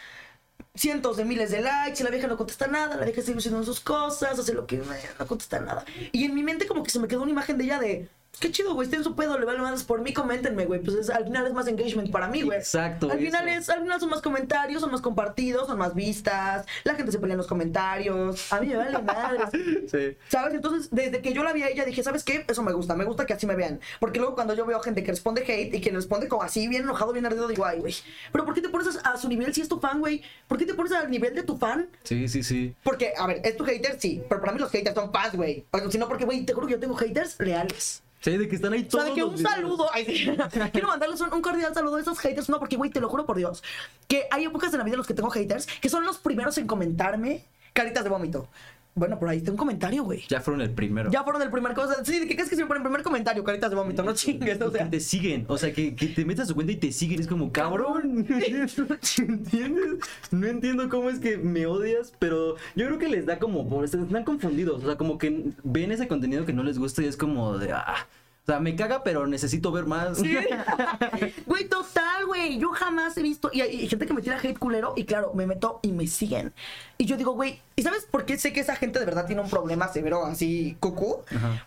[0.76, 3.64] cientos de miles de likes, y la vieja no contesta nada, la vieja sigue haciendo
[3.64, 4.76] sus cosas, hace lo que
[5.18, 5.86] no contesta nada.
[6.12, 8.52] Y en mi mente como que se me quedó una imagen de ella de, qué
[8.52, 10.82] chido, güey, estén su pedo, le vale más por mí, coméntenme, güey.
[10.82, 12.58] Pues al final es más engagement para mí, güey.
[12.58, 13.12] Exacto.
[13.12, 16.66] Al final, es, al final son más comentarios, son más compartidos, son más vistas.
[16.84, 18.52] La gente se pelea en los comentarios.
[18.52, 19.40] A mí me vale madre.
[19.88, 20.18] sí.
[20.30, 20.54] ¿Sabes?
[20.54, 22.46] Entonces, desde que yo la vi a ella, dije, ¿sabes qué?
[22.48, 23.80] Eso me gusta, me gusta que así me vean.
[24.00, 26.84] Porque luego cuando yo veo gente que responde hate y que responde como así, bien
[26.84, 27.96] enojado, bien ardido, digo, ay, güey.
[28.32, 30.22] Pero ¿por qué te pones a, su nivel si es tu fan, güey?
[30.48, 31.90] ¿Por qué te pones al nivel de tu fan?
[32.04, 32.76] Sí, sí, sí.
[32.84, 34.24] Porque, a ver, es tu hater, sí.
[34.30, 35.66] Pero para mí los haters son fans, güey.
[35.90, 38.04] Si no, porque, güey, te juro que yo tengo haters reales.
[38.22, 39.04] Sí, de que están ahí todos.
[39.04, 39.90] O sea, de que un saludo.
[40.72, 42.50] Quiero mandarles un, cordial saludo a esos haters.
[42.50, 43.64] No, porque, güey, te lo juro por Dios.
[44.08, 46.58] Que hay épocas en la vida en los que tengo haters que son los primeros
[46.58, 48.48] en comentarme caritas de vómito.
[48.96, 50.24] Bueno, por ahí está un comentario, güey.
[50.28, 51.10] Ya fueron el primero.
[51.12, 52.04] Ya fueron el primer cosa.
[52.04, 53.44] Sí, ¿qué crees que se pone el primer comentario?
[53.44, 54.62] Caritas de vómito, no chingues.
[54.62, 54.90] O sea.
[54.90, 55.46] te siguen.
[55.48, 57.20] O sea, que, que te metas a su cuenta y te siguen.
[57.20, 58.26] Es como, cabrón.
[59.18, 60.00] ¿Entiendes?
[60.32, 63.84] No entiendo cómo es que me odias, pero yo creo que les da como.
[63.84, 64.84] Están confundidos.
[64.84, 67.72] O sea, como que ven ese contenido que no les gusta y es como de.
[67.72, 68.08] Ah,
[68.50, 70.18] o sea, me caga, pero necesito ver más.
[70.18, 70.36] Sí.
[71.46, 72.58] güey, total, güey.
[72.58, 73.52] Yo jamás he visto.
[73.54, 74.94] Y hay gente que me tira hate culero.
[74.96, 76.52] Y claro, me meto y me siguen.
[76.98, 79.44] Y yo digo, güey, ¿y sabes por qué sé que esa gente de verdad tiene
[79.44, 81.20] un problema severo así, cucú?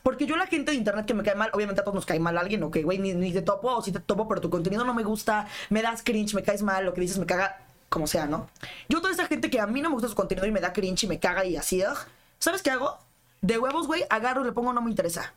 [0.02, 2.18] Porque yo, la gente de internet que me cae mal, obviamente a todos nos cae
[2.18, 4.50] mal alguien, o que, güey, ni, ni te topo, o si te topo, pero tu
[4.50, 7.60] contenido no me gusta, me das cringe, me caes mal, lo que dices me caga
[7.90, 8.48] como sea, ¿no?
[8.88, 10.72] Yo toda esa gente que a mí no me gusta su contenido y me da
[10.72, 11.96] cringe y me caga y así, ugh,
[12.40, 12.98] ¿sabes qué hago?
[13.40, 15.32] De huevos, güey, agarro y le pongo no me interesa.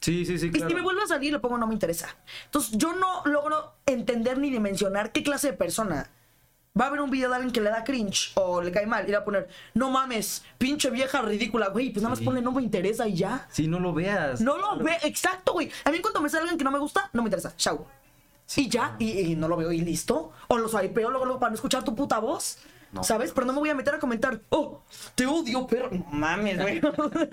[0.00, 0.68] Sí, sí, sí, Y claro.
[0.68, 2.08] si me vuelve a salir, le pongo no me interesa.
[2.46, 6.10] Entonces, yo no logro entender ni dimensionar qué clase de persona
[6.80, 9.02] va a ver un video de alguien que le da cringe o le cae mal
[9.04, 12.24] y le va a poner, no mames, pinche vieja ridícula, güey, pues nada más Sí.
[12.24, 13.46] ponle no me interesa y ya.
[13.50, 14.40] Sí, no lo veas.
[14.40, 15.70] No lo ve, exacto, güey.
[15.84, 17.54] A mí cuando me sale alguien que no me gusta, no me interesa.
[17.56, 17.86] Chau.
[18.56, 20.32] y ya, y, y no lo veo y listo.
[20.48, 22.58] O lo swipeo luego, luego para no escuchar tu puta voz.
[22.92, 23.04] No.
[23.04, 23.30] ¿Sabes?
[23.32, 24.82] Pero no me voy a meter a comentar, oh,
[25.14, 25.90] te odio, pero.
[25.90, 26.80] No mames, güey.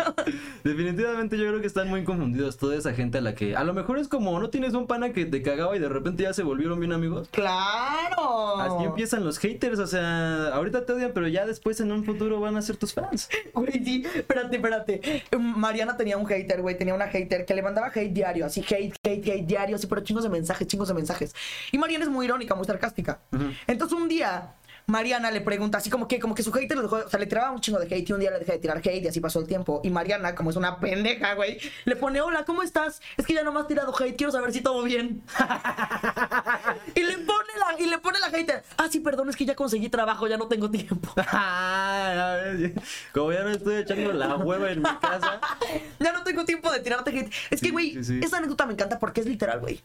[0.63, 3.73] Definitivamente yo creo que están muy confundidos toda esa gente a la que a lo
[3.73, 6.43] mejor es como no tienes un pana que te cagaba y de repente ya se
[6.43, 7.27] volvieron bien amigos.
[7.31, 8.59] ¡Claro!
[8.59, 12.39] Así empiezan los haters, o sea, ahorita te odian, pero ya después en un futuro
[12.39, 13.29] van a ser tus fans.
[13.53, 15.23] Güey, sí, espérate, espérate.
[15.39, 18.95] Mariana tenía un hater, güey, tenía una hater que le mandaba hate diario, así hate,
[19.03, 21.33] hate, hate diario, así, pero chingos de mensajes, chingos de mensajes.
[21.71, 23.19] Y Mariana es muy irónica, muy sarcástica.
[23.65, 24.53] Entonces un día
[24.89, 27.25] Mariana le pregunta, así como que, como que su hater le dejó, o sea, le
[27.25, 29.19] tiraba un chingo de hate y un día le dejé de tirar hate y así
[29.19, 29.81] pasó el tiempo.
[29.83, 33.01] Y Mariana, como es una pendeja, güey, le pone, hola, ¿cómo estás?
[33.17, 35.21] Es que ya no me has tirado hate, quiero saber si todo bien.
[36.95, 39.55] y le pone la, y le pone la hater, ah, sí, perdón, es que ya
[39.55, 41.13] conseguí trabajo, ya no tengo tiempo.
[43.13, 45.41] Como ya no estoy echando la hueva en mi casa.
[45.99, 47.33] Ya no tengo tiempo de tirarte hate.
[47.49, 48.19] Es que, güey, sí, sí.
[48.23, 49.81] esa anécdota me encanta porque es literal, güey.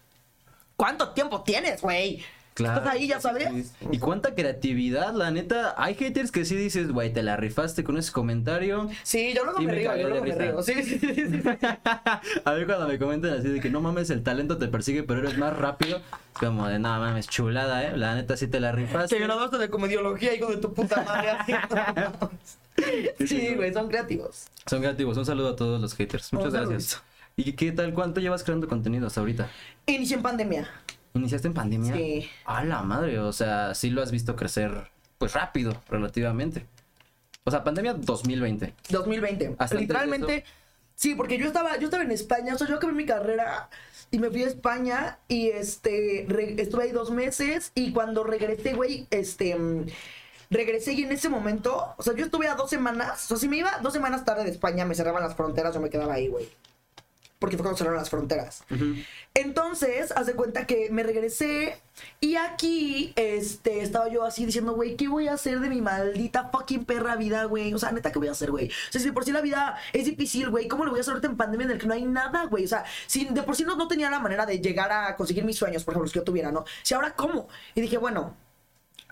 [0.76, 2.24] ¿Cuánto tiempo tienes, güey?
[2.54, 3.72] Estás ahí, ya sabes.
[3.90, 5.74] Y cuánta creatividad, la neta.
[5.78, 8.90] Hay haters que sí dices, güey, te la rifaste con ese comentario.
[9.02, 10.62] Sí, yo luego me me río, yo luego me río.
[10.62, 11.42] Sí, sí, sí, sí.
[12.44, 15.20] A ver cuando me comentan así de que no mames, el talento te persigue, pero
[15.20, 16.00] eres más rápido.
[16.34, 17.96] Como de, no mames, chulada, eh.
[17.96, 19.16] La neta sí te la rifaste.
[19.16, 21.30] Te graduaste de comediología, hijo de tu puta madre.
[23.26, 24.46] Sí, güey, son creativos.
[24.66, 25.16] Son creativos.
[25.16, 26.32] Un saludo a todos los haters.
[26.32, 27.02] Muchas gracias.
[27.36, 27.92] ¿Y qué tal?
[27.92, 29.48] ¿Cuánto llevas creando contenido hasta ahorita?
[29.86, 30.70] Inicié en pandemia.
[31.14, 31.94] ¿Iniciaste en pandemia?
[31.94, 32.28] Sí.
[32.44, 36.66] A la madre, o sea, sí lo has visto crecer, pues rápido, relativamente.
[37.44, 38.72] O sea, pandemia 2020.
[38.88, 39.56] 2020.
[39.58, 40.44] Hasta Literalmente,
[40.94, 43.68] sí, porque yo estaba, yo estaba en España, o sea, yo acabé mi carrera
[44.10, 48.74] y me fui a España y este, re- estuve ahí dos meses y cuando regresé,
[48.74, 49.56] güey, este,
[50.50, 53.48] regresé y en ese momento, o sea, yo estuve a dos semanas, o sea, si
[53.48, 56.28] me iba dos semanas tarde de España, me cerraban las fronteras, yo me quedaba ahí,
[56.28, 56.48] güey.
[57.42, 58.62] Porque fue cuando cerraron las fronteras.
[59.34, 61.76] Entonces, haz de cuenta que me regresé
[62.20, 66.50] y aquí, este, estaba yo así diciendo, güey, ¿qué voy a hacer de mi maldita
[66.50, 67.74] fucking perra vida, güey?
[67.74, 68.68] O sea, neta, ¿qué voy a hacer, güey?
[68.68, 71.02] O sea, si de por sí la vida es difícil, güey, ¿cómo le voy a
[71.02, 72.64] hacer ahorita en pandemia en el que no hay nada, güey?
[72.64, 75.44] O sea, si de por sí no, no tenía la manera de llegar a conseguir
[75.44, 76.64] mis sueños, por ejemplo, los que yo tuviera, ¿no?
[76.84, 77.48] Si ahora, ¿cómo?
[77.74, 78.36] Y dije, bueno,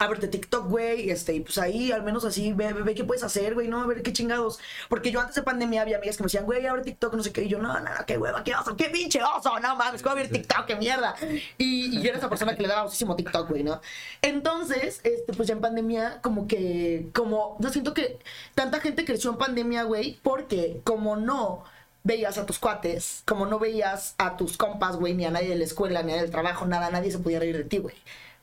[0.01, 3.53] ábrete TikTok, güey, este, y pues ahí al menos así, ve, ve, qué puedes hacer,
[3.53, 4.59] güey, no, a ver qué chingados.
[4.89, 7.33] Porque yo antes de pandemia había amigas que me decían, güey, abre TikTok, no sé
[7.33, 10.03] qué, y yo, no, no, no, qué hueva, qué oso, qué pinche oso, no mames,
[10.03, 11.15] ¿cómo abrir TikTok, qué mierda?
[11.59, 13.83] Y, y yo era esa persona que le daba muchísimo TikTok, güey, ¿no?
[14.23, 18.19] Entonces, este, pues ya en pandemia, como que, como, yo siento que
[18.55, 21.65] tanta gente creció en pandemia, güey, porque como no
[22.05, 25.57] veías a tus cuates, como no veías a tus compas, güey, ni a nadie de
[25.57, 27.95] la escuela, ni a nadie del trabajo, nada, nadie se podía reír de ti, güey.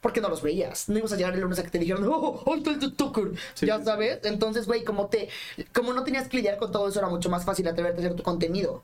[0.01, 0.89] Porque no los veías.
[0.89, 3.31] No ibas a llegar el lunes a que te dijeran, oh, oh, TikToker.
[3.53, 4.19] Sí, ya sabes.
[4.23, 5.29] Entonces, güey, como te,
[5.73, 8.15] como no tenías que lidiar con todo eso, era mucho más fácil atreverte a hacer
[8.15, 8.83] tu contenido.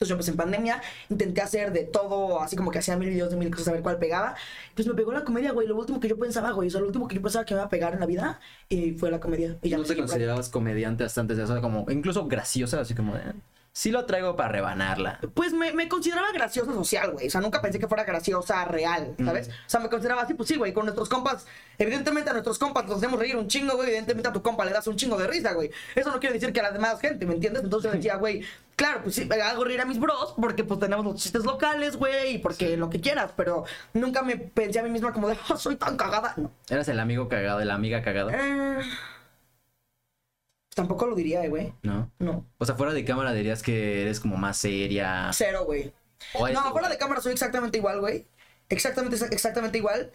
[0.00, 3.30] Entonces yo empecé en pandemia, intenté hacer de todo, así como que hacía mil videos
[3.30, 4.34] de mil cosas a ver cuál pegaba.
[4.74, 5.68] Pues me pegó la comedia, güey.
[5.68, 6.68] Lo último que yo pensaba, güey.
[6.68, 8.40] O sea, lo último que yo pensaba que me iba a pegar en la vida
[8.70, 9.58] y fue la comedia.
[9.60, 11.60] Y ya ¿No te considerabas comediante hasta antes de eso?
[11.60, 13.20] Como, incluso graciosa, así como de,
[13.72, 15.20] sí lo traigo para rebanarla.
[15.34, 17.28] Pues me, me consideraba graciosa social, güey.
[17.28, 19.48] O sea, nunca pensé que fuera graciosa real, ¿sabes?
[19.48, 21.46] O sea, me consideraba así, pues sí, güey, con nuestros compas.
[21.78, 23.88] Evidentemente a nuestros compas los hacemos reír un chingo, güey.
[23.88, 25.70] Evidentemente a tu compa le das un chingo de risa, güey.
[25.94, 27.62] Eso no quiere decir que a la demás gente, ¿me entiendes?
[27.62, 28.42] Entonces yo decía, güey,
[28.76, 32.34] claro, pues sí, hago reír a mis bros porque pues tenemos los chistes locales, güey,
[32.34, 33.32] y porque lo que quieras.
[33.36, 36.34] Pero nunca me pensé a mí misma como de, "Ah, soy tan cagada.
[36.36, 36.50] No.
[36.68, 38.32] ¿Eras el amigo cagado, la amiga cagada?
[38.34, 38.80] Eh,
[40.80, 41.74] tampoco lo diría, eh, güey.
[41.82, 42.10] No.
[42.18, 42.46] No.
[42.56, 45.30] O sea, fuera de cámara dirías que eres como más seria.
[45.34, 45.92] Cero, güey.
[46.34, 48.26] No, fuera de cámara soy exactamente igual, güey.
[48.70, 50.10] Exactamente, exactamente igual.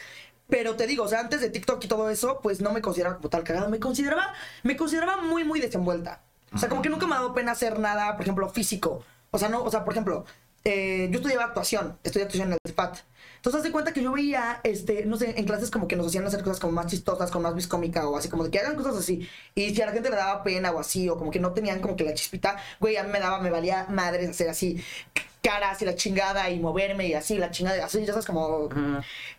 [0.47, 3.17] Pero te digo, o sea, antes de TikTok y todo eso, pues no me consideraba
[3.17, 3.67] como tal cagada.
[3.67, 6.21] Me consideraba, me consideraba muy, muy desenvuelta.
[6.51, 9.03] O sea, como que nunca me ha dado pena hacer nada, por ejemplo, físico.
[9.31, 10.25] O sea, no, o sea, por ejemplo,
[10.63, 12.97] eh, yo estudiaba actuación, estudié actuación en el SPAT.
[13.45, 16.07] Entonces, haz de cuenta que yo veía, este, no sé, en clases como que nos
[16.07, 18.57] hacían hacer cosas como más chistosas, con más vis cómica o así, como de que
[18.57, 19.29] hagan cosas así.
[19.53, 21.79] Y si a la gente le daba pena o así, o como que no tenían
[21.79, 24.83] como que la chispita, güey, a mí me daba, me valía madre hacer así
[25.43, 28.67] caras y la chingada y moverme y así, la chingada, así, ya sabes, como...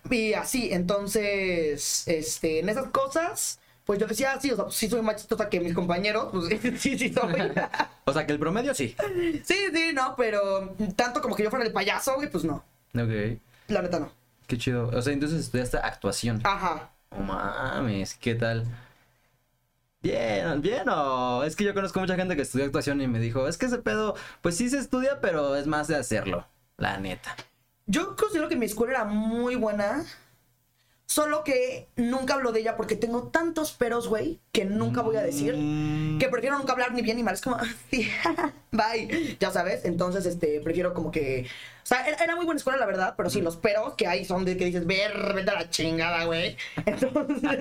[0.08, 5.02] Y así, entonces, este, en esas cosas, pues yo decía, sí, o sea, sí soy
[5.02, 6.46] más chistosa que mis compañeros, pues
[6.80, 7.34] sí, sí soy.
[8.04, 8.94] O sea, que el promedio sí.
[9.42, 12.62] sí, sí, no, pero tanto como que yo fuera el payaso, güey, pues no,
[12.94, 13.40] Ok.
[13.68, 14.10] La neta no.
[14.46, 14.88] Qué chido.
[14.88, 16.40] O sea, entonces estudiaste actuación.
[16.44, 16.90] Ajá.
[17.10, 18.64] No mames, ¿qué tal?
[20.02, 23.48] Bien, bien, o es que yo conozco mucha gente que estudió actuación y me dijo,
[23.48, 26.46] es que ese pedo, pues sí se estudia, pero es más de hacerlo,
[26.76, 27.34] la neta.
[27.86, 30.04] Yo considero que mi escuela era muy buena.
[31.08, 35.22] Solo que nunca hablo de ella porque tengo tantos peros, güey, que nunca voy a
[35.22, 35.54] decir.
[35.56, 36.18] Mm.
[36.18, 37.34] Que prefiero nunca hablar ni bien ni mal.
[37.34, 38.08] Es como, "Ah, sí,
[38.72, 39.36] bye.
[39.38, 39.84] Ya sabes.
[39.84, 41.46] Entonces, este, prefiero como que.
[41.86, 44.24] O sea, era, era muy buena escuela, la verdad, pero sí, los peros que hay
[44.24, 46.56] son de que dices, ver, vete a la chingada, güey.
[46.84, 47.60] Entonces.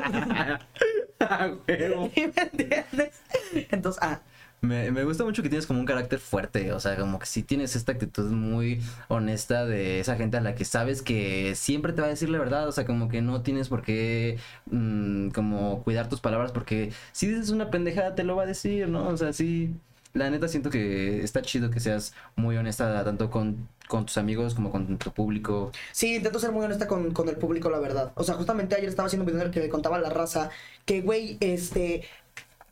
[1.19, 1.51] Ah.
[1.67, 3.21] ¿sí ¿Me entiendes?
[3.69, 4.21] Entonces, ah.
[4.61, 7.43] Me, me gusta mucho que tienes como un carácter fuerte, o sea, como que sí
[7.43, 12.01] tienes esta actitud muy honesta de esa gente a la que sabes que siempre te
[12.01, 14.39] va a decir la verdad, o sea, como que no tienes por qué
[14.71, 18.87] mm, como cuidar tus palabras porque si dices una pendejada te lo va a decir,
[18.89, 19.07] ¿no?
[19.07, 19.75] O sea, sí,
[20.15, 24.55] la neta siento que está chido que seas muy honesta tanto con, con tus amigos
[24.55, 25.71] como con tu público.
[25.91, 28.13] Sí, intento ser muy honesta con, con el público, la verdad.
[28.15, 30.09] O sea, justamente ayer estaba haciendo un video en el que le contaba a la
[30.09, 30.49] raza
[30.85, 32.03] que, güey, este,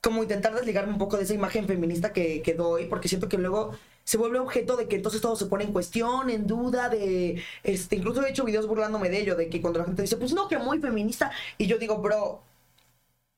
[0.01, 3.37] como intentar desligarme un poco de esa imagen feminista que, que doy, porque siento que
[3.37, 7.43] luego se vuelve objeto de que entonces todo se pone en cuestión, en duda, de,
[7.63, 10.33] este, incluso he hecho videos burlándome de ello, de que cuando la gente dice, pues
[10.33, 12.41] no, que muy feminista, y yo digo, bro,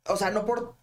[0.08, 0.76] o sea, no por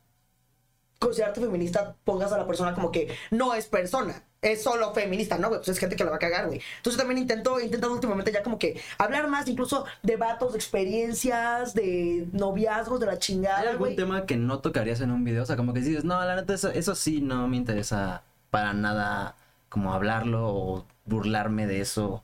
[1.02, 5.48] considerarte feminista pongas a la persona como que no es persona, es solo feminista, ¿no?
[5.48, 5.60] güey?
[5.60, 6.60] Pues es gente que la va a cagar, güey.
[6.78, 10.58] Entonces también intento, he intentado últimamente ya como que hablar más, incluso de vatos, de
[10.58, 13.96] experiencias, de noviazgos, de la ¿Hay chingada, algún güey.
[13.96, 15.42] tema que no tocarías en un video?
[15.42, 18.72] O sea, como que dices, no, la neta, eso, eso sí no me interesa para
[18.72, 19.36] nada
[19.68, 22.22] como hablarlo o burlarme de eso.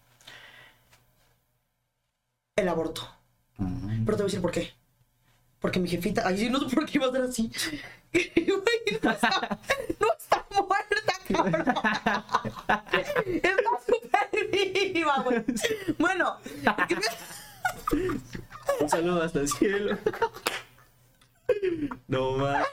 [2.57, 3.03] El aborto.
[3.59, 4.05] Mm.
[4.05, 4.78] Pero te voy a decir por qué.
[5.61, 7.51] Porque mi jefita, ay, sí, no sé por qué iba a ser así.
[9.03, 9.59] No está,
[10.01, 11.75] no está muerta, cabrón.
[13.27, 14.29] Está súper
[14.93, 15.45] viva, güey.
[15.99, 16.37] Bueno,
[18.81, 19.99] Un saludo hasta el cielo.
[22.09, 22.67] No más.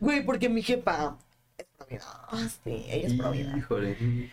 [0.00, 1.16] güey, porque mi jefa
[1.58, 2.04] es provida.
[2.28, 3.56] Ah, sí, ella es provida.
[3.56, 4.30] Híjole.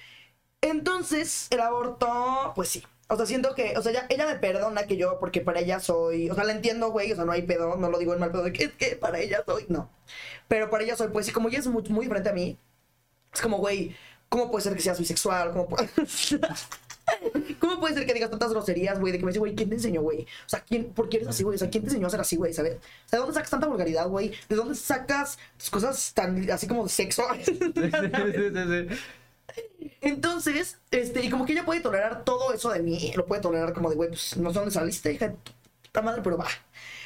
[0.61, 2.83] Entonces, el aborto, pues sí.
[3.09, 5.79] O sea, siento que, o sea, ella, ella me perdona que yo, porque para ella
[5.79, 8.19] soy, o sea, la entiendo, güey, o sea, no hay pedo, no lo digo en
[8.19, 9.89] mal pedo de que que para ella soy, no.
[10.47, 12.57] Pero para ella soy, pues, y como ella es muy, muy diferente a mí,
[13.33, 13.95] es como, güey,
[14.29, 15.51] ¿cómo puede ser que seas bisexual?
[15.51, 15.89] ¿Cómo puede...
[17.59, 19.11] ¿Cómo puede ser que digas tantas groserías, güey?
[19.11, 20.21] De que me dice, güey, ¿quién te enseñó, güey?
[20.45, 21.55] O sea, ¿quién, ¿por qué eres así, güey?
[21.55, 22.53] O sea, ¿quién te enseñó a ser así, güey?
[22.53, 22.75] ¿Sabes?
[22.75, 24.31] O sea, ¿de dónde sacas tanta vulgaridad, güey?
[24.47, 27.23] ¿De dónde sacas tus cosas tan así como de sexo?
[27.45, 27.61] Sí, sí,
[28.53, 28.95] sí, sí.
[30.01, 33.73] Entonces, este, y como que ella puede tolerar todo eso de mí, lo puede tolerar
[33.73, 35.35] como de, güey, pues no sé dónde saliste, hija de
[35.83, 36.47] puta madre, pero va.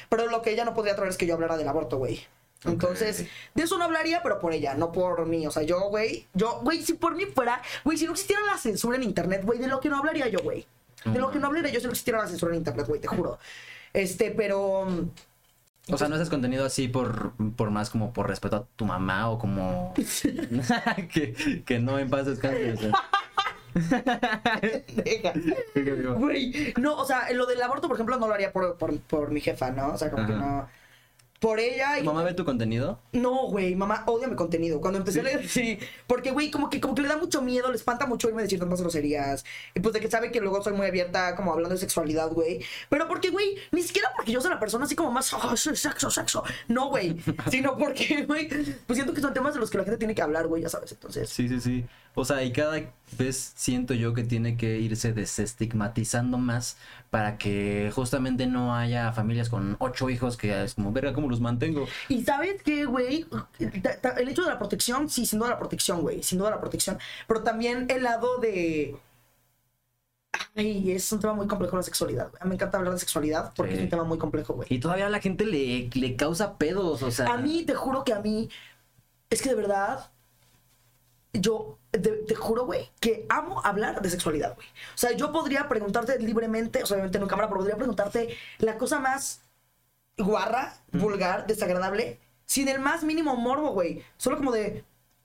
[0.08, 2.24] Pero lo que ella no podría tolerar es que yo hablara del aborto, güey.
[2.64, 5.46] Entonces, de eso no hablaría, pero por ella, no por mí.
[5.46, 8.58] O sea, yo, güey, yo, güey, si por mí fuera, güey, si no existiera la
[8.58, 10.66] censura en internet, güey, de lo que no hablaría yo, güey.
[11.04, 13.08] De lo que no hablaría yo si no existiera la censura en internet, güey, te
[13.08, 13.38] juro.
[13.92, 14.86] Este, pero.
[15.90, 19.28] O sea, no haces contenido así por, por más como por respeto a tu mamá
[19.28, 19.92] o como
[21.12, 22.72] que, que no en paz descanse.
[22.72, 22.92] o sea.
[24.94, 25.32] Deja.
[26.16, 29.30] Güey, no, o sea, lo del aborto, por ejemplo, no lo haría por, por, por
[29.30, 29.92] mi jefa, ¿no?
[29.92, 30.68] O sea, como que no.
[31.40, 32.00] Por ella y.
[32.00, 33.00] ¿Tu mamá ve tu contenido?
[33.12, 34.80] No, güey, mamá odia mi contenido.
[34.80, 35.26] Cuando empecé ¿Sí?
[35.26, 35.78] a leer, sí.
[36.06, 38.44] Porque, güey, como que, como que le da mucho miedo, le espanta mucho irme a
[38.44, 39.44] decir tantas groserías.
[39.74, 42.64] Y pues de que sabe que luego soy muy abierta, como hablando de sexualidad, güey.
[42.88, 46.10] Pero porque, güey, ni siquiera porque yo soy la persona así como más, oh, sexo,
[46.10, 46.44] sexo.
[46.68, 47.16] No, güey.
[47.50, 50.22] Sino porque, güey, pues siento que son temas de los que la gente tiene que
[50.22, 50.92] hablar, güey, ya sabes.
[50.92, 51.28] Entonces.
[51.28, 51.84] Sí, sí, sí.
[52.14, 52.80] O sea, y cada
[53.18, 56.76] vez siento yo que tiene que irse desestigmatizando más
[57.14, 61.38] para que justamente no haya familias con ocho hijos que es como, verga, ¿cómo los
[61.38, 61.86] mantengo?
[62.08, 63.24] Y sabes qué, güey,
[63.60, 66.98] el hecho de la protección, sí, sin duda la protección, güey, sin duda la protección,
[67.28, 68.96] pero también el lado de...
[70.56, 72.48] Ay, es un tema muy complejo la sexualidad, güey.
[72.48, 73.78] Me encanta hablar de sexualidad porque Sí.
[73.78, 74.66] es un tema muy complejo, güey.
[74.68, 77.32] Y todavía a la gente le, le causa pedos, o sea.
[77.32, 78.48] A mí, te juro que a mí,
[79.30, 80.10] es que de verdad,
[81.34, 84.66] yo te juro, güey, que amo hablar de sexualidad, güey.
[84.66, 88.36] O sea, yo podría preguntarte libremente, o sea, obviamente no en cámara, pero podría preguntarte
[88.58, 89.42] la cosa más
[90.18, 94.02] guarra, vulgar, desagradable, sin el más mínimo morbo, güey.
[94.16, 94.84] Solo como de,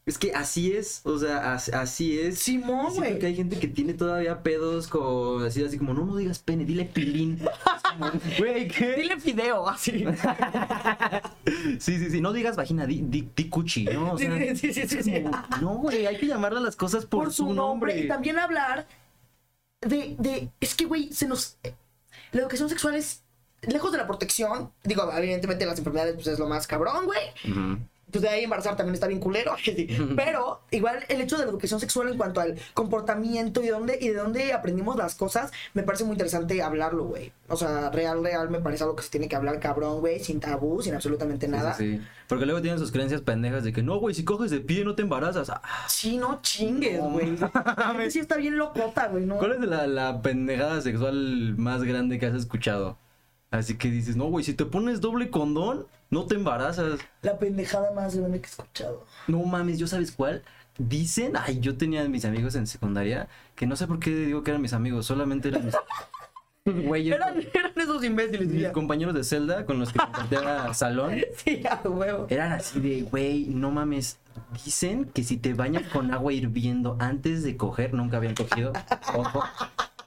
[0.10, 2.39] Es que así es, o sea, as- así es.
[2.39, 3.20] Simón, güey.
[3.20, 6.66] que hay gente que tiene todavía pedos con así, así como, no, no digas pene,
[6.66, 7.39] dile pilín.
[7.39, 8.95] Es como, Güey, ¿qué?
[8.95, 10.05] Dile fideo, así.
[11.80, 14.14] Sí, sí, sí, no digas vagina, di, di, di cuchi, ¿no?
[14.14, 15.24] O sea, sí, sí, sí, sí.
[15.62, 17.99] No, güey, hay que llamarle a las cosas por, Por su nombre.
[17.99, 18.88] Y también hablar
[19.82, 21.57] de, de, es que, güey, se nos...
[22.32, 23.24] La educación sexual es,
[23.62, 27.20] lejos de la protección, digo, evidentemente las enfermedades, pues es lo más cabrón, güey.
[27.51, 27.78] Ujú.
[28.12, 29.55] Pues de ahí embarazar también está bien culero.
[30.16, 33.97] Pero igual el hecho de la educación sexual en cuanto al comportamiento y de dónde,
[34.01, 37.32] y de dónde aprendimos las cosas, me parece muy interesante hablarlo, güey.
[37.47, 40.39] O sea, real, real me parece algo que se tiene que hablar cabrón, güey, sin
[40.39, 41.74] tabú, sin absolutamente nada.
[41.74, 42.05] Sí, sí.
[42.28, 44.95] Porque luego tienen sus creencias pendejas de que no, güey, si coges de pie no
[44.95, 45.49] te embarazas.
[45.49, 47.36] Ah, Sí, no chingues, güey.
[47.91, 49.38] Gente sí está bien locota, güey, ¿no?
[49.38, 52.97] ¿Cuál es la, la pendejada sexual más grande que has escuchado?
[53.52, 57.00] Así que dices, no, güey, si te pones doble condón, no te embarazas.
[57.24, 59.06] La pendejada más grande que he escuchado.
[59.28, 60.43] No mames, ¿yo sabes cuál?
[60.78, 64.52] Dicen, ay, yo tenía mis amigos en secundaria, que no sé por qué digo que
[64.52, 65.76] eran mis amigos, solamente eran mis...
[66.66, 68.72] Güey, Eran, eran esos imbéciles, mis ya.
[68.72, 72.28] compañeros de celda con los que compartía salón, Sí, a huevo.
[72.30, 74.20] eran así de, güey, no mames.
[74.64, 78.74] Dicen que si te bañas con agua hirviendo antes de coger, nunca habían cogido.
[79.16, 79.43] Ojo.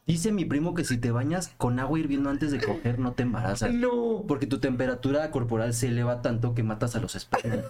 [0.06, 3.22] Dice mi primo que si te bañas con agua hirviendo antes de coger, no te
[3.22, 3.72] embarazas.
[3.72, 4.24] No.
[4.26, 7.66] Porque tu temperatura corporal se eleva tanto que matas a los espermas.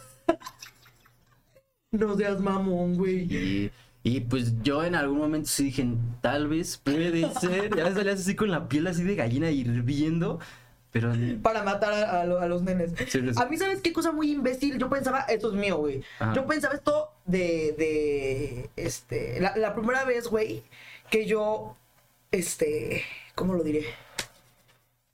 [1.90, 3.24] No seas mamón, güey.
[3.30, 3.70] Y,
[4.02, 5.86] y pues yo en algún momento sí dije,
[6.22, 7.74] tal vez puede ser.
[7.76, 10.40] Ya me salías así con la piel así de gallina hirviendo.
[10.90, 11.12] Pero
[11.42, 12.92] Para matar a, a lo- a los nenes.
[13.08, 13.30] Sí, sí.
[13.36, 14.78] A mí, ¿sabes qué cosa muy imbécil?
[14.78, 16.02] Yo pensaba, esto es mío, güey.
[16.18, 16.34] Ajá.
[16.34, 20.62] Yo pensaba esto de, de, este, la, la primera vez, güey,
[21.10, 21.76] que yo,
[22.32, 23.04] este,
[23.34, 23.86] ¿cómo lo diré?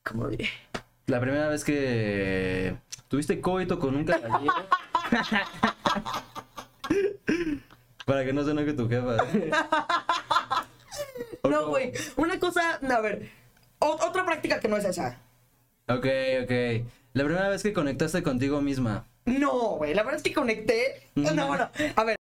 [0.04, 0.48] ¿Cómo lo diré?
[1.06, 2.76] la primera vez que
[3.08, 4.52] tuviste coito con un caballero.
[8.04, 9.16] Para que no se enoje tu jefa.
[11.42, 13.30] ¿O No, güey, una cosa, a ver,
[13.78, 15.18] o- otra práctica que no es esa.
[15.88, 16.06] Ok,
[16.42, 16.52] ok.
[17.14, 19.06] La primera vez que conectaste contigo misma.
[19.24, 21.06] No, güey, la verdad es que conecté.
[21.14, 21.34] Mm.
[21.34, 22.16] No, bueno, a ver,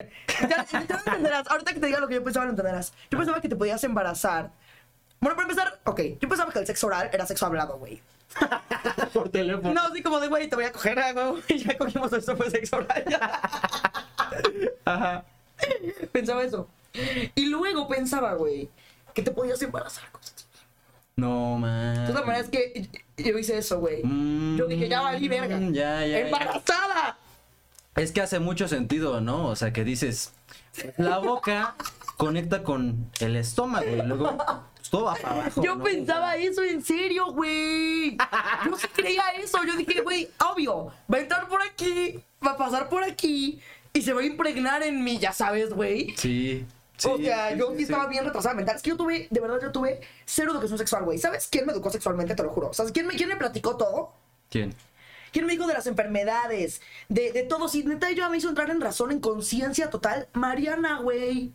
[0.50, 1.48] ya, ya lo entenderás.
[1.48, 2.94] Ahorita que te diga lo que yo pensaba, lo entenderás.
[3.12, 4.52] Yo pensaba que te podías embarazar.
[5.20, 8.02] Bueno, para empezar, ok, yo pensaba que el sexo oral era sexo hablado, güey.
[9.14, 9.74] Por teléfono.
[9.74, 12.36] No, así como de, güey, te voy a coger, ah, güey, y ya cogimos esto,
[12.36, 13.06] fue sexo oral.
[14.86, 15.26] Ajá.
[16.12, 16.68] pensaba eso.
[17.36, 18.70] Y luego pensaba, güey,
[19.14, 20.10] que te podías embarazar.
[20.12, 20.66] con sexo oral.
[21.16, 22.06] No, man.
[22.06, 24.04] De todas maneras, que yo hice eso, güey.
[24.04, 25.58] Mm, Yo dije, ya valí verga.
[25.60, 26.20] Ya, ya, ya.
[26.20, 27.18] ¡Embarazada!
[27.96, 29.48] Es que hace mucho sentido, ¿no?
[29.48, 30.34] O sea, que dices,
[30.98, 31.76] la boca
[32.18, 34.38] conecta con el estómago y luego
[34.90, 35.64] todo va para abajo.
[35.64, 35.84] Yo ¿no?
[35.84, 38.18] pensaba eso en serio, güey.
[38.66, 39.64] Yo sí creía eso.
[39.64, 43.60] Yo dije, güey, obvio, va a entrar por aquí, va a pasar por aquí
[43.94, 46.14] y se va a impregnar en mí, ya sabes, güey.
[46.18, 46.66] Sí.
[46.98, 48.10] sí, o sea, yo sí, estaba sí.
[48.10, 48.76] bien retrasada mental.
[48.76, 51.18] Es que yo tuve, de verdad, yo tuve cero educación sexual, güey.
[51.18, 52.36] ¿Sabes quién me educó sexualmente?
[52.36, 52.74] Te lo juro.
[52.74, 54.14] ¿Sabes quién me, quién me platicó todo?
[54.50, 54.76] ¿Quién?
[55.32, 56.82] ¿Quién me dijo de las enfermedades?
[57.10, 57.68] De, de todo.
[57.68, 60.28] Sí, neta, yo me hizo entrar en razón, en conciencia total.
[60.34, 61.54] Mariana, güey.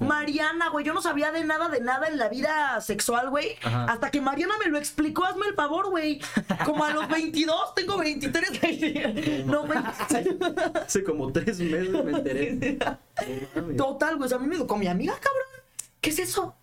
[0.00, 3.56] Mariana, güey, yo no sabía de nada, de nada en la vida sexual, güey.
[3.62, 6.20] Hasta que Mariana me lo explicó, hazme el favor, güey.
[6.64, 9.46] Como a los 22, tengo 23.
[9.46, 9.78] no, güey.
[10.74, 12.78] Hace como tres meses me enteré.
[13.76, 14.26] Total, güey.
[14.26, 15.64] o sea, a mí me educó mi amiga, cabrón.
[16.00, 16.54] ¿Qué es eso?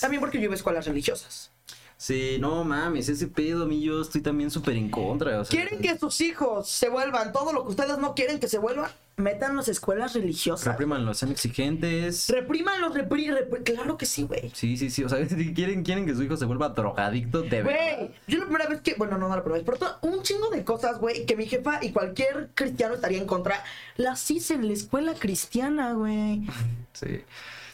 [0.00, 1.50] También porque yo iba a escuelas religiosas.
[1.96, 5.38] Sí, no mames, ese pedo a mí yo estoy también súper en contra.
[5.38, 8.48] O sea, ¿Quieren que sus hijos se vuelvan todo lo que ustedes no quieren que
[8.48, 8.90] se vuelvan?
[9.20, 10.66] Métanlos a escuelas religiosas.
[10.66, 12.28] Reprimanlo, sean exigentes.
[12.28, 14.50] Reprímanlos, repri, repri- Claro que sí, güey.
[14.54, 15.04] Sí, sí, sí.
[15.04, 17.62] O sea, si quieren, quieren que su hijo se vuelva drogadicto, de.
[17.62, 20.22] Güey, yo la primera vez que, bueno, no, no la primera vez, pero to- un
[20.22, 23.62] chingo de cosas, güey, que mi jefa y cualquier cristiano estaría en contra,
[23.96, 26.42] las hice en la escuela cristiana, güey.
[26.92, 27.20] Sí.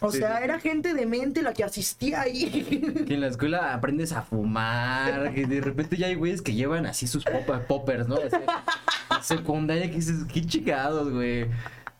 [0.06, 3.04] O Sí, sea, sí, era gente demente la que asistía ahí.
[3.06, 6.86] Que en la escuela aprendes a fumar, que de repente ya hay güeyes que llevan
[6.86, 8.16] así sus pop- poppers, ¿no?
[9.22, 11.46] Secundaria que dices, qué chicados, güey.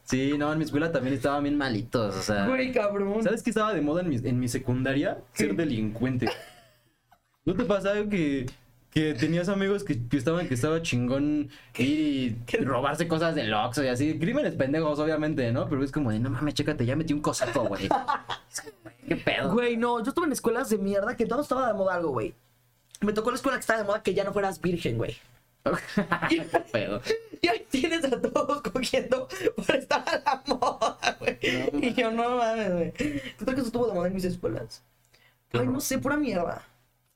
[0.04, 2.46] Sí, no, en mi escuela también estaban bien malitos, o sea.
[2.46, 3.22] Güey, cabrón.
[3.24, 5.18] ¿Sabes qué estaba de moda en mi, en mi secundaria?
[5.32, 6.28] Ser delincuente.
[7.44, 8.46] ¿No te pasaba que,
[8.96, 13.84] que tenías amigos que, que estaban que estaba chingón ir y robarse cosas del Oxxo
[13.84, 14.18] y así?
[14.18, 15.68] Crímenes pendejos, obviamente, ¿no?
[15.68, 17.90] Pero es como de, no mames, chécate, ya metí un cosaco, güey.
[19.06, 19.52] ¿Qué pedo?
[19.52, 22.34] Güey, no, yo estuve en escuelas de mierda que todo estaba de moda algo, güey.
[23.02, 25.14] Me tocó la escuela que estaba de moda que ya no fueras virgen, güey.
[26.30, 27.02] ¿Qué pedo?
[27.42, 31.38] Y ahí tienes a todos cogiendo por estar a la moda, güey.
[31.70, 32.92] No, y yo, no mames, güey.
[32.92, 34.82] ¿Qué tal que eso estuvo de moda en mis escuelas?
[35.52, 36.64] Ay, no sé, pura mierda.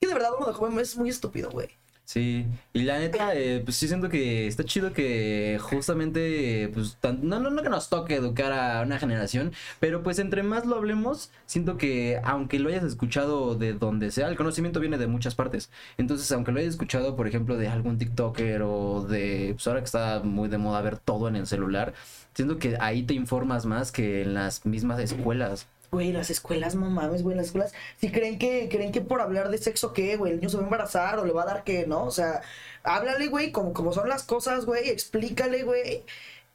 [0.01, 1.69] Que de verdad uno de joven es muy estúpido, güey.
[2.03, 7.39] Sí, y la neta, eh, pues sí siento que está chido que justamente, pues, no,
[7.39, 11.31] no, no que nos toque educar a una generación, pero pues entre más lo hablemos,
[11.45, 15.69] siento que aunque lo hayas escuchado de donde sea, el conocimiento viene de muchas partes.
[15.97, 19.85] Entonces, aunque lo hayas escuchado, por ejemplo, de algún TikToker o de, pues ahora que
[19.85, 21.93] está muy de moda ver todo en el celular,
[22.33, 25.67] siento que ahí te informas más que en las mismas escuelas.
[25.91, 29.49] Güey, las escuelas, no mames, güey, las escuelas, si creen que, creen que por hablar
[29.49, 30.31] de sexo, ¿qué, güey?
[30.31, 32.05] El niño se va a embarazar o le va a dar qué, ¿no?
[32.05, 32.41] O sea,
[32.83, 36.05] háblale, güey, como, como son las cosas, güey, explícale, güey.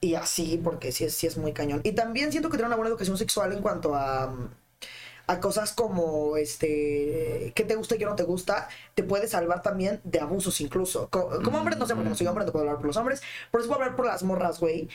[0.01, 1.83] y así, porque sí es, sí es muy cañón.
[1.85, 4.35] Y también siento que tener una buena educación sexual en cuanto a,
[5.27, 9.61] a cosas como, este, qué te gusta y qué no te gusta, te puede salvar
[9.63, 11.09] también de abusos incluso.
[11.11, 13.23] Co- Como, hombre, no sé, porque no soy hombre, no puedo hablar por los hombres,
[13.51, 14.89] pero sí puedo hablar por las morras, güey.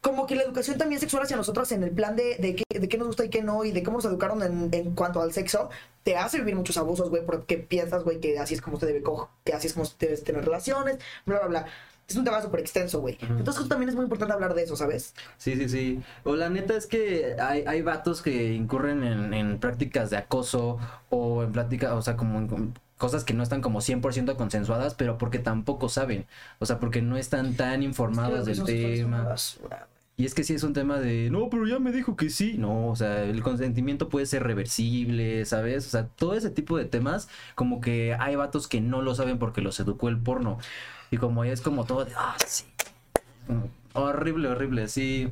[0.00, 2.88] Como que la educación también sexual hacia nosotras en el plan de, de, qué, de
[2.88, 5.32] qué nos gusta y qué no, y de cómo nos educaron en, en cuanto al
[5.32, 5.70] sexo,
[6.04, 9.02] te hace vivir muchos abusos, güey, porque piensas, güey, que así es como se debe
[9.02, 11.66] coger, que así es como se debe tener relaciones, bla, bla, bla.
[12.08, 13.18] Es un tema súper extenso, güey.
[13.20, 15.14] Entonces también es muy importante hablar de eso, ¿sabes?
[15.36, 16.02] Sí, sí, sí.
[16.24, 20.78] O la neta es que hay, hay vatos que incurren en, en prácticas de acoso
[21.10, 25.16] o en prácticas, o sea, como en cosas que no están como 100% consensuadas, pero
[25.16, 26.26] porque tampoco saben.
[26.58, 29.34] O sea, porque no están tan informados del tema.
[30.16, 32.58] Y es que sí es un tema de, no, pero ya me dijo que sí.
[32.58, 35.86] No, o sea, el consentimiento puede ser reversible, ¿sabes?
[35.86, 39.38] O sea, todo ese tipo de temas, como que hay vatos que no lo saben
[39.38, 40.58] porque los educó el porno.
[41.12, 42.64] Y como es como todo de, ah, sí.
[43.92, 45.30] Horrible, horrible, sí.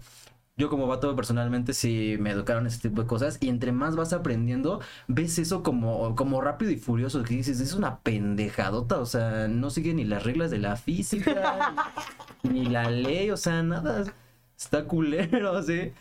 [0.59, 4.15] Yo como vato personalmente sí me educaron ese tipo de cosas y entre más vas
[4.15, 9.49] aprendiendo, ves eso como, como rápido y furioso, que dices, es una pendejadota, o sea,
[9.49, 11.75] no sigue ni las reglas de la física,
[12.43, 14.05] ni la ley, o sea, nada,
[14.57, 15.93] está culero, sí.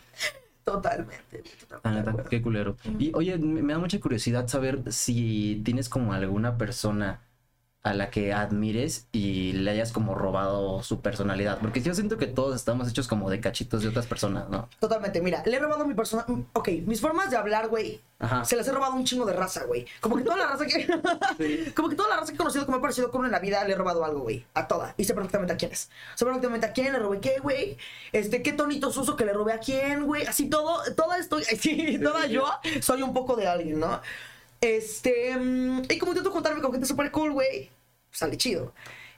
[0.64, 1.43] Totalmente.
[1.68, 2.30] Totalmente acuerdo.
[2.30, 2.78] qué culero.
[2.97, 7.22] Y oye, me da mucha curiosidad saber si tienes como alguna persona
[7.86, 11.59] a la que admires y le hayas como robado su personalidad.
[11.59, 14.67] Porque yo siento que todos estamos hechos como de cachitos de otras personas, ¿no?
[14.79, 16.25] Totalmente, mira, le he robado mi persona.
[16.27, 18.01] mm, Ok, mis formas de hablar, güey.
[18.17, 18.43] Ajá.
[18.43, 19.86] Se las he robado un chingo de raza, güey.
[20.01, 20.88] Como que toda la raza que.
[21.75, 23.38] Como que toda la raza que he conocido, que me ha parecido como en la
[23.39, 24.43] vida, le he robado algo, güey.
[24.55, 24.95] A toda.
[24.97, 25.91] Y sé perfectamente a quién es.
[26.15, 27.77] Sé perfectamente a quién le robé qué, güey.
[28.13, 30.25] Este, qué tonitos uso que le robé a quién, güey.
[30.25, 31.43] Así todo, toda estoy.
[31.59, 32.45] Sí, toda yo
[32.81, 34.01] soy un poco de alguien, ¿no?
[34.62, 35.36] Este.
[35.38, 37.70] mm, Y como intento juntarme con gente súper cool, güey.
[38.12, 38.74] Sale chido.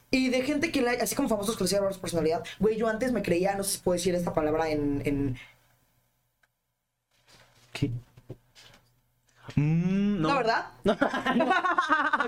[0.10, 3.22] Y de gente que, la- así como famosos robar su personalidad, güey, yo antes me
[3.22, 5.38] creía, no sé si puedo decir esta palabra en, en,
[7.74, 7.92] ¿Qué?
[9.56, 10.28] Mm, no.
[10.30, 10.66] ¿La verdad?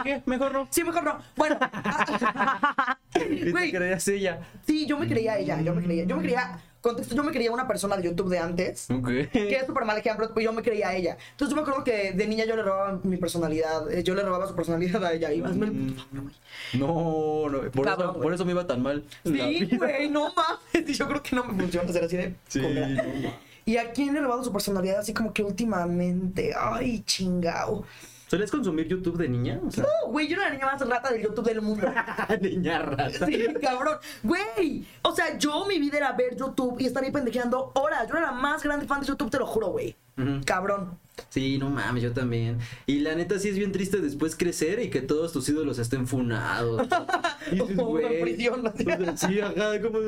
[0.03, 0.21] ¿Qué?
[0.25, 0.67] Mejor no.
[0.69, 1.19] Sí, mejor no.
[1.35, 1.57] Bueno.
[3.13, 4.39] ¿Qué te creías ella?
[4.65, 5.61] sí, yo me creía ella.
[5.61, 6.03] Yo me creía.
[6.05, 6.59] Yo me creía.
[6.81, 8.89] Contexto, yo me creía una persona de YouTube de antes.
[8.89, 9.07] Ok.
[9.31, 11.17] Que es súper mal ejemplo, pero yo me creía a ella.
[11.31, 13.91] Entonces yo me acuerdo que de niña yo le robaba mi personalad.
[13.91, 15.33] eh, Yo le robaba su personalidad a ella.
[15.33, 15.71] Y favor, güey.
[16.73, 17.71] No, no.
[17.71, 19.03] Por, Cabrón, eso, por eso me iba tan mal.
[19.25, 20.97] Sí, güey, no mames.
[20.97, 22.35] Yo creo que no me funciona ser así de.
[22.47, 22.61] Sí.
[23.65, 26.53] ¿Y a quién le he robado su personalidad así como que últimamente?
[26.57, 27.83] Ay, chingao.
[28.29, 29.59] ¿Solías consumir YouTube de niña?
[29.65, 31.91] O sea, No, güey, yo era la niña más rata del YouTube del mundo.
[32.41, 33.25] niña rata.
[33.25, 33.97] Sí, cabrón.
[34.21, 34.85] Güey.
[35.01, 38.07] O sea, yo mi vida era ver YouTube y estar ahí pendejeando horas.
[38.07, 39.95] Yo era la más grande fan de YouTube, te lo juro, güey.
[40.45, 40.99] Cabrón.
[41.29, 42.59] Sí, no mames, yo también.
[42.85, 46.07] Y la neta sí es bien triste después crecer y que todos tus ídolos estén
[46.07, 46.87] funados.
[47.51, 48.21] Y dices, "Güey".
[48.21, 48.85] prisión, así.
[48.85, 49.99] O sea, Sí, ajá, como,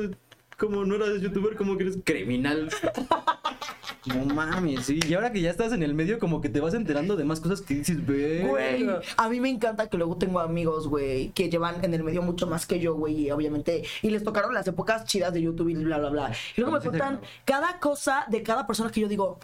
[0.58, 2.68] como no eras youtuber, como que eres criminal.
[4.06, 4.98] No mames, sí.
[5.06, 7.40] Y ahora que ya estás en el medio, como que te vas enterando de más
[7.40, 8.04] cosas que dices.
[8.04, 12.22] Güey, a mí me encanta que luego tengo amigos, güey, que llevan en el medio
[12.22, 15.68] mucho más que yo, güey, y obviamente, y les tocaron las épocas chidas de YouTube
[15.68, 16.32] y bla, bla, bla.
[16.56, 19.38] Y luego me cuentan cada cosa de cada persona que yo digo,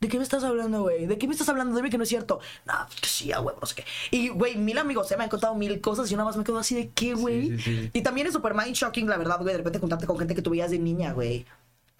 [0.00, 1.06] ¿de qué me estás hablando, güey?
[1.06, 1.74] ¿De qué me estás hablando?
[1.76, 2.40] Dime que no es cierto.
[2.66, 3.84] No, que sí, güey, no sé qué.
[4.10, 6.44] Y, güey, mil amigos, se me han contado mil cosas y yo nada más me
[6.44, 7.58] quedo así de qué, güey.
[7.58, 7.90] sí, sí.
[7.92, 10.42] Y también es super mind shocking, la verdad, güey, de repente juntarte con gente que
[10.42, 11.44] tú veías de niña, güey.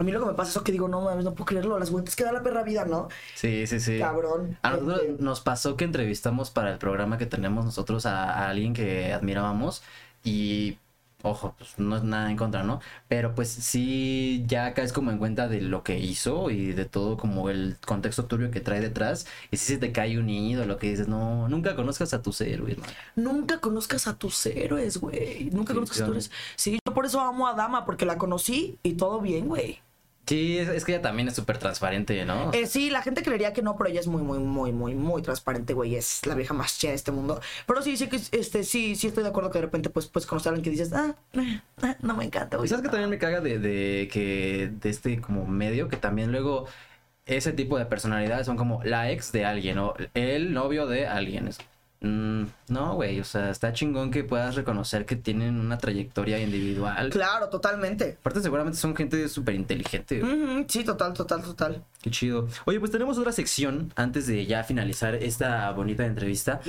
[0.01, 1.91] A mí lo que me pasa es que digo, no mames, no puedo creerlo, las
[1.91, 3.09] vueltas que da la perra vida, ¿no?
[3.35, 3.99] Sí, sí, sí.
[3.99, 4.59] Cabrón.
[4.63, 8.49] A nosotros Este, nos pasó que entrevistamos para el programa que tenemos nosotros a, a
[8.51, 9.83] alguien que admirábamos
[10.25, 10.79] y,
[11.23, 12.81] ojo, pues no es nada en contra, ¿no?
[13.09, 17.17] Pero pues sí, ya caes como en cuenta de lo que hizo y de todo
[17.19, 20.91] como el contexto turbio que trae detrás y si se te cae un ídolo que
[20.91, 22.99] dices, no, nunca conozcas a tus héroes, hermano.
[23.15, 25.51] Nunca conozcas a tus héroes, güey.
[25.53, 26.31] Nunca Sí, conozcas a tus héroes.
[26.57, 29.81] Sí, yo por eso amo a Dama, porque la conocí y todo bien, güey.
[30.27, 32.53] Sí, es, es que ella también es súper transparente, ¿no?
[32.53, 35.23] Eh, sí, la gente creería que no, pero ella es muy, muy, muy, muy, muy
[35.23, 35.97] transparente, güey.
[35.97, 37.41] Es la vieja más chida de este mundo.
[37.67, 40.27] Pero sí, sí que este, sí, sí estoy de acuerdo que de repente pues, pues
[40.27, 42.67] conocer a alguien que dices, ah, eh, eh, no me encanta, güey.
[42.67, 46.31] ¿Y sabes que también me caga de, de que de este como medio que también
[46.31, 46.67] luego
[47.27, 51.51] ese tipo de personalidades son como la ex de alguien o el novio de alguien?
[52.01, 57.11] Mm, no, güey, o sea, está chingón que puedas reconocer que tienen una trayectoria individual.
[57.11, 58.17] Claro, totalmente.
[58.19, 60.23] Aparte seguramente son gente súper inteligente.
[60.69, 61.85] Sí, total, total, total.
[62.01, 62.49] Qué chido.
[62.65, 66.61] Oye, pues tenemos otra sección antes de ya finalizar esta bonita entrevista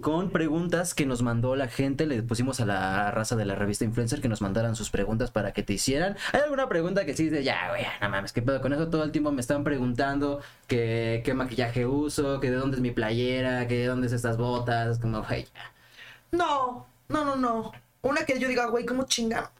[0.00, 2.06] con preguntas que nos mandó la gente.
[2.06, 5.52] Le pusimos a la raza de la revista Influencer que nos mandaran sus preguntas para
[5.52, 6.16] que te hicieran.
[6.32, 8.60] ¿Hay alguna pregunta que sí dices, ya, güey, no mames, qué pedo?
[8.60, 12.76] Con eso todo el tiempo me están preguntando que qué maquillaje uso, que de dónde
[12.76, 14.98] es mi playera, que de dónde es estas botas.
[14.98, 15.72] Como, güey, ya.
[16.32, 17.72] No, no, no, no.
[18.02, 19.50] Una que yo diga, güey, ¿cómo chinga?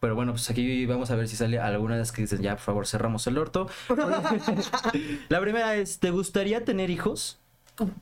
[0.00, 2.52] Pero bueno, pues aquí vamos a ver si sale alguna de las que dicen, ya,
[2.52, 3.68] por favor, cerramos el orto.
[5.28, 7.38] la primera es, ¿te gustaría tener hijos?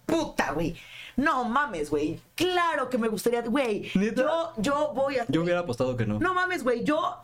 [0.07, 0.77] Puta, güey.
[1.17, 2.21] No mames, güey.
[2.35, 3.91] Claro que me gustaría, güey.
[4.15, 5.27] Yo, yo voy a.
[5.29, 6.19] Yo hubiera apostado que no.
[6.19, 6.85] No mames, güey.
[6.85, 7.17] Yo.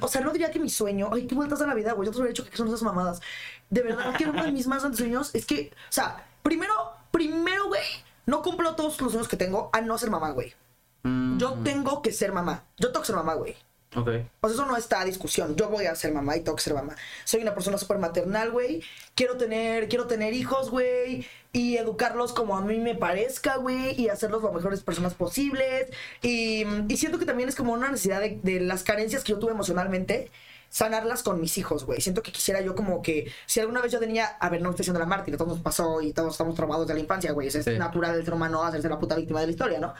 [0.00, 1.10] O sea, no diría que mi sueño.
[1.12, 2.06] Ay, qué vueltas a la vida, güey.
[2.06, 3.20] Yo te hubiera dicho que son esas mamadas.
[3.70, 5.70] De verdad, que uno de mis más grandes sueños es que.
[5.72, 6.72] O sea, primero,
[7.10, 7.82] primero, güey.
[8.26, 10.54] No cumplo todos los sueños que tengo a no ser mamá, güey.
[11.04, 12.64] Mm, Yo tengo que ser mamá.
[12.76, 13.56] Yo tengo que ser mamá, güey.
[13.96, 14.08] Ok.
[14.42, 15.56] O sea, eso no está a discusión.
[15.56, 16.94] Yo voy a ser mamá y tengo que ser mamá.
[17.24, 18.82] Soy una persona súper maternal, güey.
[19.14, 21.26] Quiero tener, quiero tener hijos, güey.
[21.52, 23.98] Y educarlos como a mí me parezca, güey.
[24.00, 25.88] Y hacerlos las mejores personas posibles.
[26.22, 29.38] Y, y siento que también es como una necesidad de, de las carencias que yo
[29.38, 30.30] tuve emocionalmente.
[30.70, 32.02] Sanarlas con mis hijos, güey.
[32.02, 33.32] Siento que quisiera yo como que...
[33.46, 34.26] Si alguna vez yo tenía...
[34.38, 35.34] A ver, no estoy siendo la mártir.
[35.38, 37.48] Todos nos pasó y todos estamos traumados de la infancia, güey.
[37.48, 37.78] Es Sí.
[37.78, 39.94] natural del ser humano hacerse la puta víctima de la historia, ¿no?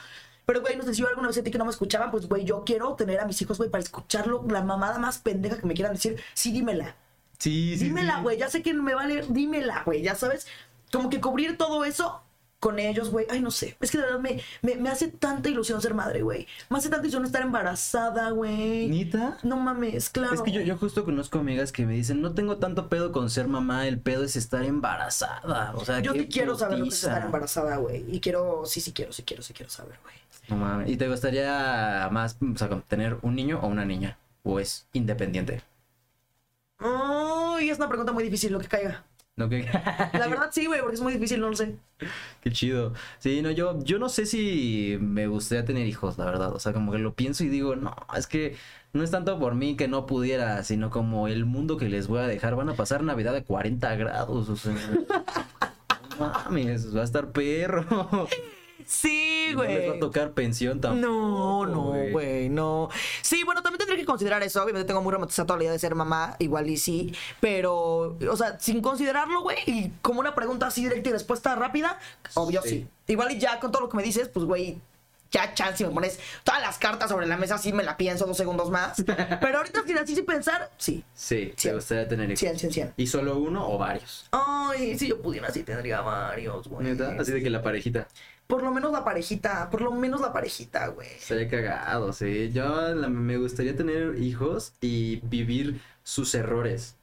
[0.48, 2.42] Pero, güey, no sé si yo alguna vez sentí que no me escuchaban, pues, güey,
[2.42, 5.74] yo quiero tener a mis hijos, güey, para escucharlo, la mamada más pendeja que me
[5.74, 6.18] quieran decir.
[6.32, 6.96] Sí, dímela.
[7.38, 7.84] Sí, sí.
[7.84, 8.22] dímela, sí.
[8.22, 8.38] güey.
[8.38, 9.26] Ya sé que me vale.
[9.28, 10.00] Dímela, güey.
[10.00, 10.46] Ya sabes.
[10.90, 12.22] Como que cubrir todo eso
[12.60, 13.26] con ellos, güey.
[13.30, 13.76] Ay, no sé.
[13.80, 16.46] Es que de verdad me, me, me hace tanta ilusión ser madre, güey.
[16.70, 18.88] Me hace tanta ilusión estar embarazada, güey.
[18.88, 19.38] ¿Nita?
[19.42, 20.34] No mames, claro.
[20.34, 23.30] Es que yo, yo justo conozco amigas que me dicen, no tengo tanto pedo con
[23.30, 25.72] ser mamá, el pedo es estar embarazada.
[25.76, 27.08] O sea, Yo sí quiero saber lo que es putiza.
[27.12, 28.04] estar embarazada, güey.
[28.08, 30.14] Y quiero, sí, sí quiero, sí quiero, sí quiero saber, güey.
[30.48, 30.88] No mames.
[30.90, 34.18] ¿Y te gustaría más, o sea, tener un niño o una niña?
[34.42, 35.62] ¿O es independiente?
[36.78, 39.04] Ay, es una pregunta muy difícil lo que caiga.
[39.38, 41.76] ¿No que La verdad sí, güey, porque es muy difícil, no lo sé.
[42.42, 42.92] Qué chido.
[43.20, 46.52] Sí, no, yo, yo no sé si me gustaría tener hijos, la verdad.
[46.52, 48.56] O sea, como que lo pienso y digo, no, es que
[48.92, 52.18] no es tanto por mí que no pudiera, sino como el mundo que les voy
[52.18, 52.56] a dejar.
[52.56, 54.74] Van a pasar Navidad de 40 grados, o sea.
[56.18, 57.86] Mames, va a estar perro.
[58.88, 61.06] Sí, Y no les va a tocar pensión tampoco.
[61.06, 62.88] No, no, güey, no.
[63.20, 64.62] Sí, bueno, también tendría que considerar eso.
[64.62, 67.14] Obviamente tengo muy romantizada la idea de ser mamá, igual y sí.
[67.38, 71.98] Pero, o sea, sin considerarlo, güey, y como una pregunta así directa y respuesta rápida,
[72.32, 72.68] obvio sí.
[72.68, 72.88] Sí.
[73.08, 74.80] Igual y ya con todo lo que me dices, pues, güey,
[75.30, 78.24] ya chance, si me pones todas las cartas sobre la mesa, sí me la pienso
[78.26, 79.04] dos segundos más.
[79.40, 81.04] Pero ahorita, sin así sin pensar, sí.
[81.14, 82.40] Sí, te gustaría tener hijos.
[82.40, 82.94] 100, 100, 100.
[82.96, 84.28] ¿Y solo uno o varios?
[84.32, 86.86] Ay, si yo pudiera, sí tendría varios, güey.
[86.86, 87.14] ¿Neta?
[87.18, 88.08] Así de que la parejita.
[88.48, 91.06] Por lo menos la parejita, por lo menos la parejita, güey.
[91.08, 92.50] Estaría cagado, sí.
[92.50, 96.97] Yo me gustaría tener hijos y vivir sus errores.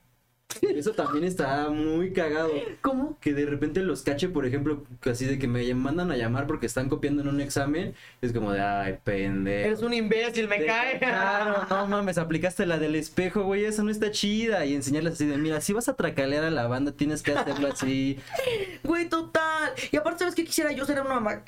[0.61, 2.51] Eso también está muy cagado.
[2.81, 3.17] ¿Cómo?
[3.19, 6.65] Que de repente los cache, por ejemplo, así de que me mandan a llamar porque
[6.65, 7.93] están copiando en un examen.
[8.21, 9.67] Es como de, ay, pendejo.
[9.67, 10.99] Eres un imbécil, me cae.
[10.99, 14.65] cacharon, no mames, aplicaste la del espejo, güey, esa no está chida.
[14.65, 17.69] Y enseñarles así de, mira, si vas a tracalear a la banda, tienes que hacerlo
[17.71, 18.19] así.
[18.83, 19.73] Güey, total.
[19.91, 21.43] Y aparte, ¿sabes qué quisiera yo ser una mamá?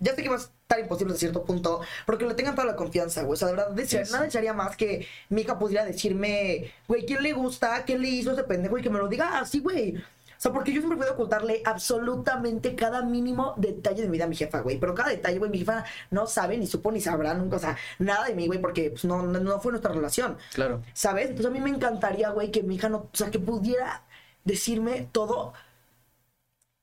[0.00, 0.38] Ya sé que va
[0.70, 3.34] estar imposible hasta cierto punto, porque le tengan toda la confianza, güey.
[3.34, 4.12] O sea, de verdad, desea- Eso.
[4.12, 7.82] nada desearía más que mi hija pudiera decirme, güey, ¿quién le gusta?
[7.84, 8.78] ¿Quién le hizo ese pendejo?
[8.78, 9.96] Y que me lo diga así, güey.
[9.96, 14.28] O sea, porque yo siempre puedo ocultarle absolutamente cada mínimo detalle de mi vida a
[14.28, 14.78] mi jefa, güey.
[14.78, 17.76] Pero cada detalle, güey, mi jefa no sabe, ni supo, ni sabrá nunca, o sea,
[17.98, 20.38] nada de mí, güey, porque pues, no, no, no fue nuestra relación.
[20.54, 20.80] Claro.
[20.94, 21.24] ¿Sabes?
[21.30, 24.02] Entonces a mí me encantaría, güey, que mi hija no, o sea, que pudiera
[24.44, 25.52] decirme todo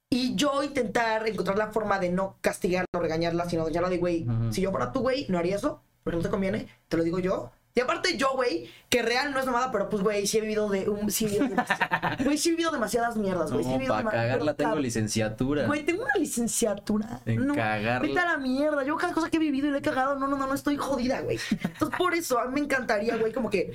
[0.09, 4.25] y yo intentar encontrar la forma de no castigarla o regañarla, sino ya de, güey,
[4.51, 7.19] si yo fuera tú, güey, no haría eso, porque no te conviene, te lo digo
[7.19, 7.51] yo.
[7.75, 10.67] Y aparte yo, güey, que real no es mamada, pero pues, güey, sí he vivido
[10.67, 11.11] de un...
[11.11, 13.63] Sí he vivido demasiadas, güey, sí he vivido demasiadas mierdas, güey.
[13.63, 15.67] sí he No, vivido para cagarla tengo licenciatura.
[15.67, 17.21] Güey, tengo una licenciatura.
[17.27, 17.99] En no, cagarla.
[18.07, 18.83] Vete a la mierda.
[18.83, 20.75] Yo cada cosa que he vivido y le he cagado, no, no, no, no estoy
[20.77, 21.37] jodida, güey.
[21.51, 23.73] Entonces, por eso, a mí me encantaría, güey, como que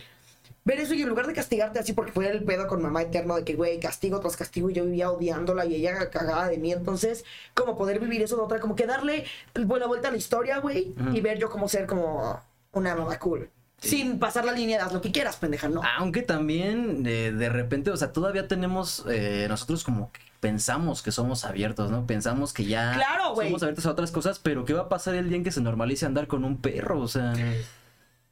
[0.65, 3.37] ver eso y en lugar de castigarte así, porque fue el pedo con mamá eterno
[3.37, 6.73] de que, güey, castigo tras castigo y yo vivía odiándola y ella cagada de mí.
[6.73, 10.59] Entonces, como poder vivir eso de otra, como que darle buena vuelta a la historia,
[10.59, 12.41] güey, y ver yo como ser como
[12.73, 13.51] una mamá cool.
[13.79, 15.81] Sin pasar la línea de haz lo que quieras, pendeja, no.
[15.99, 21.11] Aunque también eh, de repente, o sea, todavía tenemos, eh, nosotros como que pensamos que
[21.11, 22.07] somos abiertos, ¿no?
[22.07, 25.29] Pensamos que ya Claro, somos abiertos a otras cosas, pero ¿qué va a pasar el
[25.29, 27.01] día en que se normalice andar con un perro?
[27.01, 27.33] O sea,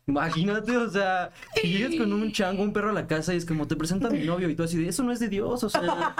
[0.06, 3.44] imagínate, o sea, que llegues con un chango, un perro a la casa y es
[3.44, 5.62] como te presenta a mi novio y tú así de, eso no es de Dios,
[5.62, 6.14] o sea,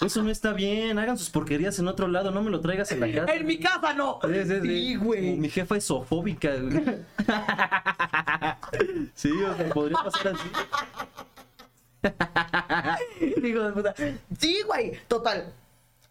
[0.00, 3.00] eso no está bien, hagan sus porquerías en otro lado, no me lo traigas en
[3.00, 3.34] la casa.
[3.34, 4.18] En mi casa no.
[4.22, 4.68] Sí, sí, sí.
[4.68, 5.36] Sí, güey.
[5.36, 6.50] Mi jefa es zoofóbica.
[6.56, 6.84] güey.
[9.14, 10.48] sí, o sea, podría pasar así.
[13.46, 13.94] Hijo de puta.
[14.38, 14.92] Sí, güey.
[15.08, 15.52] Total.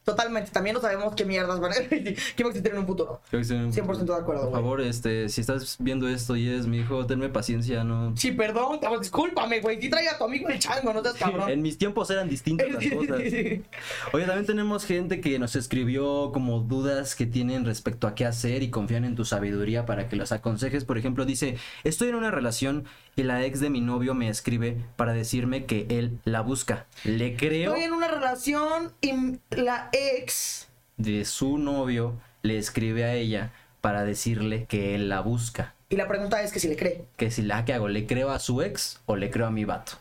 [0.04, 0.52] Totalmente.
[0.52, 3.22] También no sabemos qué mierdas van a que va a existir en un futuro.
[3.30, 3.54] Creo que sí.
[3.54, 7.30] 100% de acuerdo, Por favor, este, si estás viendo esto y es mi hijo, tenme
[7.30, 8.16] paciencia, no.
[8.18, 9.82] Sí, perdón, discúlpame, güey.
[9.82, 11.50] Sí trae a tu amigo el chango, no seas cabrón.
[11.50, 13.18] En mis tiempos eran distintas las cosas.
[13.18, 18.64] Oye, también tenemos gente que nos escribió como dudas que tienen respecto a qué hacer
[18.64, 20.86] y confían en tu sabiduría para que los aconsejes.
[20.86, 22.86] Por ejemplo, dice, estoy en una relación
[23.16, 26.86] y la ex de mi novio me escribe para decirme que él la busca.
[27.04, 30.68] Le creo Estoy en una relación y la ex.
[30.98, 33.52] de su novio le escribe a ella
[33.82, 35.74] para decirle que él la busca.
[35.90, 37.06] Y la pregunta es que si le cree.
[37.18, 39.64] Que si la que hago, ¿le creo a su ex o le creo a mi
[39.66, 39.94] vato?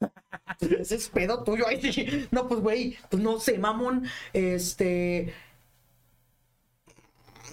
[0.60, 1.64] Ese es pedo tuyo.
[1.68, 2.28] Ay, sí.
[2.30, 4.06] No, pues, güey, pues no sé, mamón.
[4.32, 5.32] Este.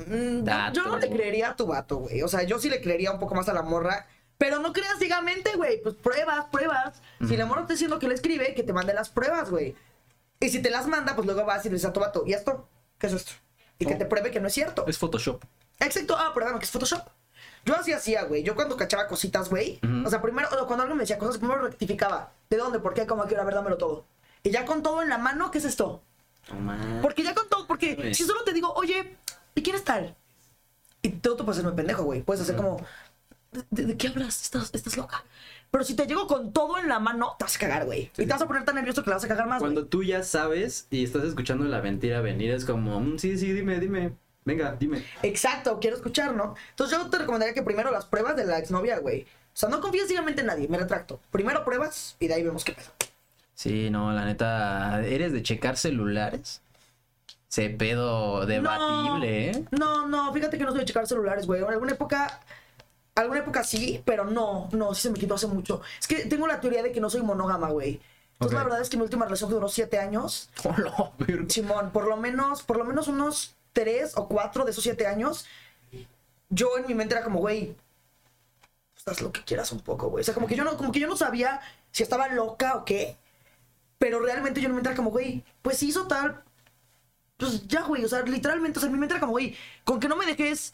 [0.07, 0.81] Mm, Dato.
[0.81, 2.21] Yo no le creería a tu vato, güey.
[2.21, 4.07] O sea, yo sí le creería un poco más a la morra.
[4.37, 5.81] Pero no creas ciegamente, güey.
[5.81, 7.01] Pues pruebas, pruebas.
[7.27, 9.75] Si la morra está diciendo que le escribe, que te mande las pruebas, güey.
[10.39, 12.33] Y si te las manda, pues luego vas y le dices a tu vato, ¿y
[12.33, 12.69] esto?
[12.99, 13.31] ¿Qué es esto?
[13.79, 13.97] Y que Oh.
[13.97, 14.85] te pruebe que no es cierto.
[14.87, 15.43] Es Photoshop.
[15.79, 17.07] Exacto, ah, perdón, que es Photoshop.
[17.65, 18.43] Yo así hacía, güey.
[18.43, 19.79] Yo cuando cachaba cositas, güey.
[20.05, 22.31] O sea, primero, cuando alguien me decía cosas, primero rectificaba.
[22.49, 22.79] ¿De dónde?
[22.79, 23.05] ¿Por qué?
[23.05, 23.23] ¿Cómo?
[23.23, 23.43] ¿A qué hora?
[23.43, 24.05] A ver, dámelo todo.
[24.43, 26.01] Y ya con todo en la mano, ¿qué es esto?
[27.01, 29.17] Porque ya con todo, porque si solo te digo, oye,
[29.55, 30.15] ¿y quién es tal?
[31.01, 32.21] Y tú, tú puedes hacerme pendejo, güey.
[32.21, 32.79] Puedes hacer como,
[33.69, 34.41] ¿de, qué hablas?
[34.41, 35.23] Estás, estás loca.
[35.71, 38.11] Pero si te llego con todo en la mano, te vas a cagar, güey.
[38.17, 39.73] Y te vas a poner tan nervioso que la vas a cagar más, güey.
[39.73, 43.51] Cuando tú ya sabes y estás escuchando la mentira venir, es como, "Mm, sí, sí,
[43.51, 44.13] dime, dime.
[44.45, 45.03] Venga, dime.
[45.23, 46.55] Exacto, quiero escuchar, ¿no?
[46.69, 49.23] Entonces yo te recomendaría que primero las pruebas de la exnovia, güey.
[49.23, 51.19] O sea, no confíes ciegamente en nadie, me retracto.
[51.31, 52.87] Primero pruebas y de ahí vemos qué pedo.
[53.55, 56.61] Sí, no, la neta, ¿eres de checar celulares?
[57.49, 59.65] Se pedo debatible, ¿eh?
[59.71, 61.61] No, no, fíjate que no soy de checar celulares, güey.
[61.61, 62.39] En alguna época,
[63.17, 65.81] alguna época sí, pero no, no, sí se me quitó hace mucho.
[65.99, 67.99] Es que tengo la teoría de que no soy monógama, güey.
[68.33, 70.49] Entonces la verdad es que mi última relación duró siete años.
[70.63, 71.49] Hola, verga.
[71.49, 75.45] Simón, por lo menos, por lo menos unos tres o cuatro de esos siete años,
[76.49, 77.75] yo en mi mente era como, güey,
[78.93, 80.21] pues haz lo que quieras un poco, güey.
[80.21, 81.59] O sea, como que yo no, como que yo no sabía
[81.91, 83.17] si estaba loca o qué.
[83.97, 86.43] Pero realmente yo en mi mente era como, güey, pues hizo tal.
[87.37, 88.05] Pues ya, güey.
[88.05, 90.27] O sea, literalmente, o sea, en mi mente era como, güey, con que no me
[90.27, 90.73] dejes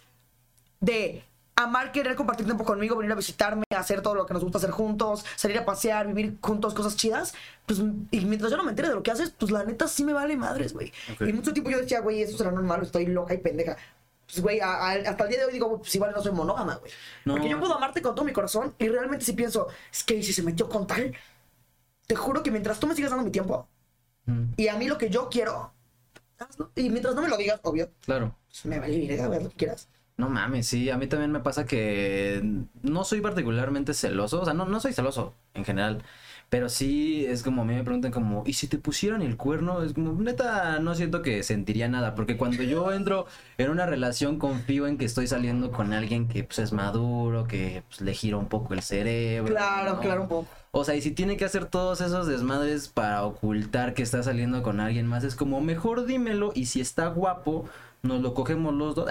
[0.82, 1.24] de
[1.56, 4.72] amar, querer compartir tiempo conmigo, venir a visitarme, hacer todo lo que nos gusta hacer
[4.72, 7.34] juntos, salir a pasear, vivir juntos cosas chidas,
[7.66, 7.80] pues,
[8.12, 10.14] y mientras yo no me entere de lo que haces, pues la neta sí me
[10.14, 10.92] vale madres, güey.
[11.14, 11.22] Ok.
[11.28, 13.78] Y mucho tiempo yo decía, güey, eso será normal, estoy loca y pendeja.
[14.26, 16.76] Pues, güey, a- a- hasta el día de hoy digo, pues igual no soy monógama,
[16.76, 16.92] güey.
[17.26, 17.34] No.
[17.36, 20.34] Porque yo puedo amarte con todo mi corazón y realmente si pienso, es que si
[20.34, 21.14] se metió con tal,
[22.08, 23.68] te juro que mientras tú me sigas dando mi tiempo
[24.26, 25.74] Mm, y a mí lo que yo quiero,
[26.40, 26.72] hazlo.
[26.76, 28.34] y mientras no me lo digas, obvio, Claro.
[28.48, 29.90] pues me vale verga, güey, lo que quieras.
[30.16, 32.42] No mames, sí, a mí también me pasa que
[32.84, 36.04] no soy particularmente celoso, o sea, no, no soy celoso en general,
[36.50, 39.82] pero sí es como a mí me preguntan como, ¿y si te pusieran el cuerno?
[39.82, 43.26] Es como, neta, no siento que sentiría nada, porque cuando yo entro
[43.58, 47.82] en una relación confío en que estoy saliendo con alguien que pues es maduro, que
[47.88, 49.52] pues, le gira un poco el cerebro.
[49.52, 50.00] Claro, ¿no?
[50.00, 50.48] claro, un poco.
[50.70, 54.62] O sea, y si tiene que hacer todos esos desmadres para ocultar que está saliendo
[54.62, 57.66] con alguien más, es como, mejor dímelo y si está guapo,
[58.04, 59.10] nos lo cogemos los dos.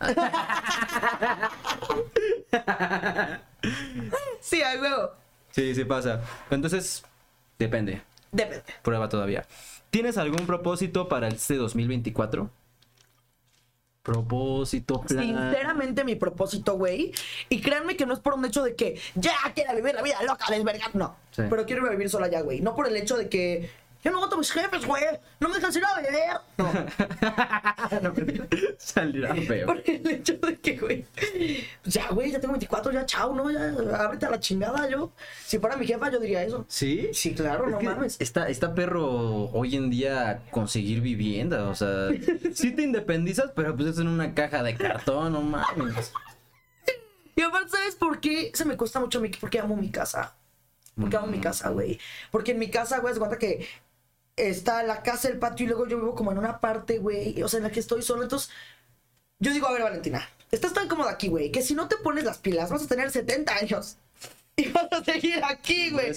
[4.40, 5.10] Sí, a huevo.
[5.50, 6.20] Sí, sí pasa.
[6.50, 7.02] Entonces,
[7.58, 8.00] depende.
[8.30, 8.62] Depende.
[8.82, 9.44] Prueba todavía.
[9.90, 12.48] ¿Tienes algún propósito para este 2024?
[14.02, 15.24] Propósito, plan.
[15.24, 17.12] Sinceramente, mi propósito, güey.
[17.48, 20.22] Y créanme que no es por un hecho de que ya quiero vivir la vida
[20.22, 20.94] loca, desvergar.
[20.94, 21.16] No.
[21.32, 21.42] Sí.
[21.50, 22.60] Pero quiero vivir sola ya, güey.
[22.60, 23.68] No por el hecho de que
[24.06, 25.02] yo no aguanto a mis jefes, güey.
[25.40, 26.40] No me dejan ir a beber.
[26.58, 28.00] No.
[28.02, 28.46] no, mentira.
[28.78, 29.66] Salirá feo.
[29.66, 31.04] Por el hecho de que, güey.
[31.82, 33.50] Ya, güey, ya tengo 24, ya chao, ¿no?
[33.50, 35.10] Ya, ábrete a la chingada, yo.
[35.44, 36.64] Si fuera mi jefa, yo diría eso.
[36.68, 37.08] ¿Sí?
[37.12, 38.16] Sí, claro, no Es que mames.
[38.20, 42.10] Está, está perro hoy en día conseguir vivienda, o sea,
[42.54, 46.12] sí te independizas, pero pues es en una caja de cartón, no mames.
[47.34, 50.36] Y aparte, ¿sabes por qué se me cuesta mucho mi Porque amo mi casa.
[50.94, 51.98] Porque amo mi casa, güey.
[52.30, 53.66] Porque en mi casa, güey, se cuenta que
[54.36, 57.42] está la casa, el patio y luego yo vivo como en una parte, güey.
[57.42, 58.22] O sea, en la que estoy solo.
[58.22, 58.50] Entonces,
[59.38, 62.24] yo digo, a ver, Valentina, estás tan cómoda aquí, güey, que si no te pones
[62.24, 63.96] las pilas vas a tener 70 años.
[64.58, 66.12] Y vas a seguir aquí, güey.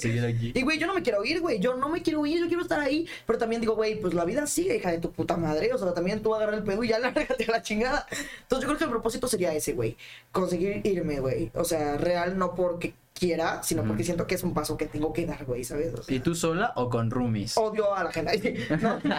[0.55, 1.59] Y, güey, yo no me quiero ir, güey.
[1.59, 3.05] Yo no me quiero ir, yo quiero estar ahí.
[3.27, 5.73] Pero también digo, güey, pues la vida sigue, hija de tu puta madre.
[5.73, 8.07] O sea, también tú agarras el pedo y ya lárgate a la chingada.
[8.09, 9.97] Entonces, yo creo que el propósito sería ese, güey.
[10.31, 11.51] Conseguir irme, güey.
[11.53, 15.11] O sea, real, no porque quiera, sino porque siento que es un paso que tengo
[15.13, 15.93] que dar, güey, ¿sabes?
[15.93, 17.57] O sea, ¿Y tú sola o con roomies?
[17.57, 18.67] odio a la gente.
[18.79, 19.15] No, no,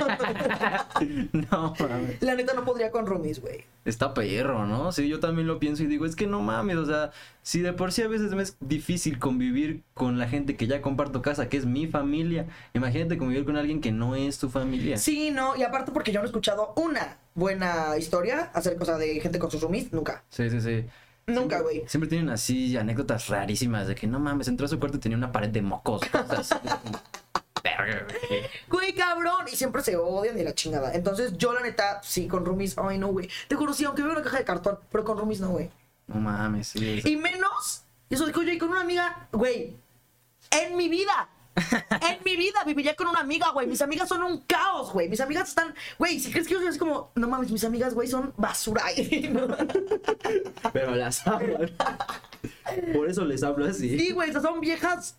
[1.51, 2.23] No, mames.
[2.23, 3.65] La neta no podría con roomies, güey.
[3.85, 4.93] Está perro, ¿no?
[4.93, 7.11] Sí, yo también lo pienso y digo, es que no mames, o sea,
[7.43, 10.83] si de por sí a veces me es difícil convivir con la gente que ya
[10.83, 14.97] comparto casa, que es mi familia, imagínate convivir con alguien que no es tu familia.
[14.97, 18.99] Sí, no, y aparte porque yo no he escuchado una buena historia acerca o sea,
[18.99, 20.25] de gente con sus roomies, nunca.
[20.31, 20.85] Sí, sí, sí.
[21.31, 21.85] Nunca, güey.
[21.87, 25.19] Siempre tienen así anécdotas rarísimas de que no mames, entró a su cuarto y tenía
[25.19, 26.03] una pared de mocos.
[26.07, 26.55] cosas así.
[27.63, 28.43] Verga, güey.
[28.69, 29.47] Güey, cabrón.
[29.53, 30.95] Y siempre se odian de la chingada.
[30.95, 32.77] Entonces, yo, la neta, sí, con roomies.
[32.79, 33.29] Ay, no, güey.
[33.49, 35.71] Te juro, sí, aunque veo una caja de cartón, pero con roomies no, güey.
[36.07, 37.03] No mames, sí.
[37.05, 39.77] Y menos eso dijo yo, y con una amiga, güey,
[40.51, 41.29] en mi vida.
[41.57, 43.67] En mi vida viviría con una amiga, güey.
[43.67, 45.09] Mis amigas son un caos, güey.
[45.09, 47.95] Mis amigas están, güey, si crees que yo soy así como, no mames, mis amigas,
[47.95, 48.85] güey, son basura.
[50.73, 51.59] Pero las amo.
[52.95, 53.99] Por eso les hablo así.
[53.99, 55.17] Sí, güey, esas son viejas.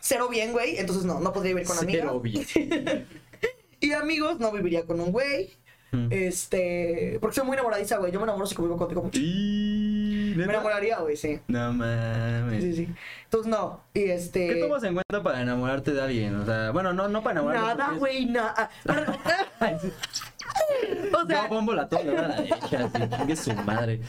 [0.00, 0.78] Cero bien, güey.
[0.78, 2.06] Entonces no, no podría vivir con amigas.
[2.06, 3.06] Cero bien.
[3.82, 5.50] Y amigos, no viviría con un güey.
[5.92, 6.08] Mm.
[6.10, 7.18] Este.
[7.20, 8.10] Porque soy muy enamoradiza, güey.
[8.10, 9.20] Yo me enamoro si convivo contigo mucho.
[9.20, 10.32] Y...
[10.36, 11.38] Me enamoraría, güey, sí.
[11.48, 12.64] No mames.
[12.64, 12.88] Sí, sí.
[13.24, 13.82] Entonces no.
[13.92, 14.48] Y este.
[14.48, 16.36] ¿Qué tomas en cuenta para enamorarte de alguien?
[16.36, 17.68] O sea, bueno, no, no para enamorarte.
[17.68, 18.70] Nada, porque güey, nada.
[21.12, 24.00] o sea, bombo la toda la derecha, así, chingue su madre.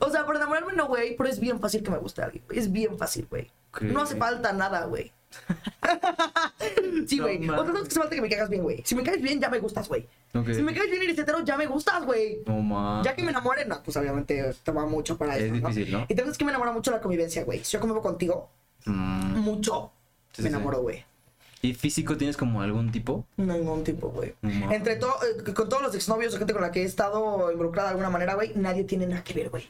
[0.00, 2.44] o sea, por enamorarme no, güey, pero es bien fácil que me guste alguien.
[2.50, 3.50] Es bien fácil, güey.
[3.80, 5.12] No hace falta nada, güey.
[7.06, 7.38] sí, No güey.
[7.38, 7.60] mames.
[7.60, 8.82] Otra cosa es que hace falta que me caigas bien, güey.
[8.84, 10.06] Si me caes bien, ya me gustas, güey.
[10.32, 12.40] Si me caes bien y eres hetero, ya me gustas, güey.
[12.46, 13.04] No mames.
[13.04, 15.68] Ya que me enamore, no, pues obviamente toma mucho para Es eso, ¿no?
[15.68, 16.00] difícil, ¿no?
[16.08, 17.62] Y también es que me enamora mucho la convivencia, güey.
[17.64, 18.50] Si yo convivo contigo,
[18.84, 19.38] Mm.
[19.40, 19.90] mucho,
[20.32, 21.04] Sí, me sí, enamoro, güey.
[21.62, 23.26] ¿Y físico tienes como algún tipo?
[23.36, 24.34] Ningún tipo, güey.
[24.42, 24.70] No.
[24.70, 27.88] Entre todo, eh, con todos los exnovios o gente con la que he estado involucrada
[27.88, 29.68] de alguna manera, güey, nadie tiene nada que ver, güey.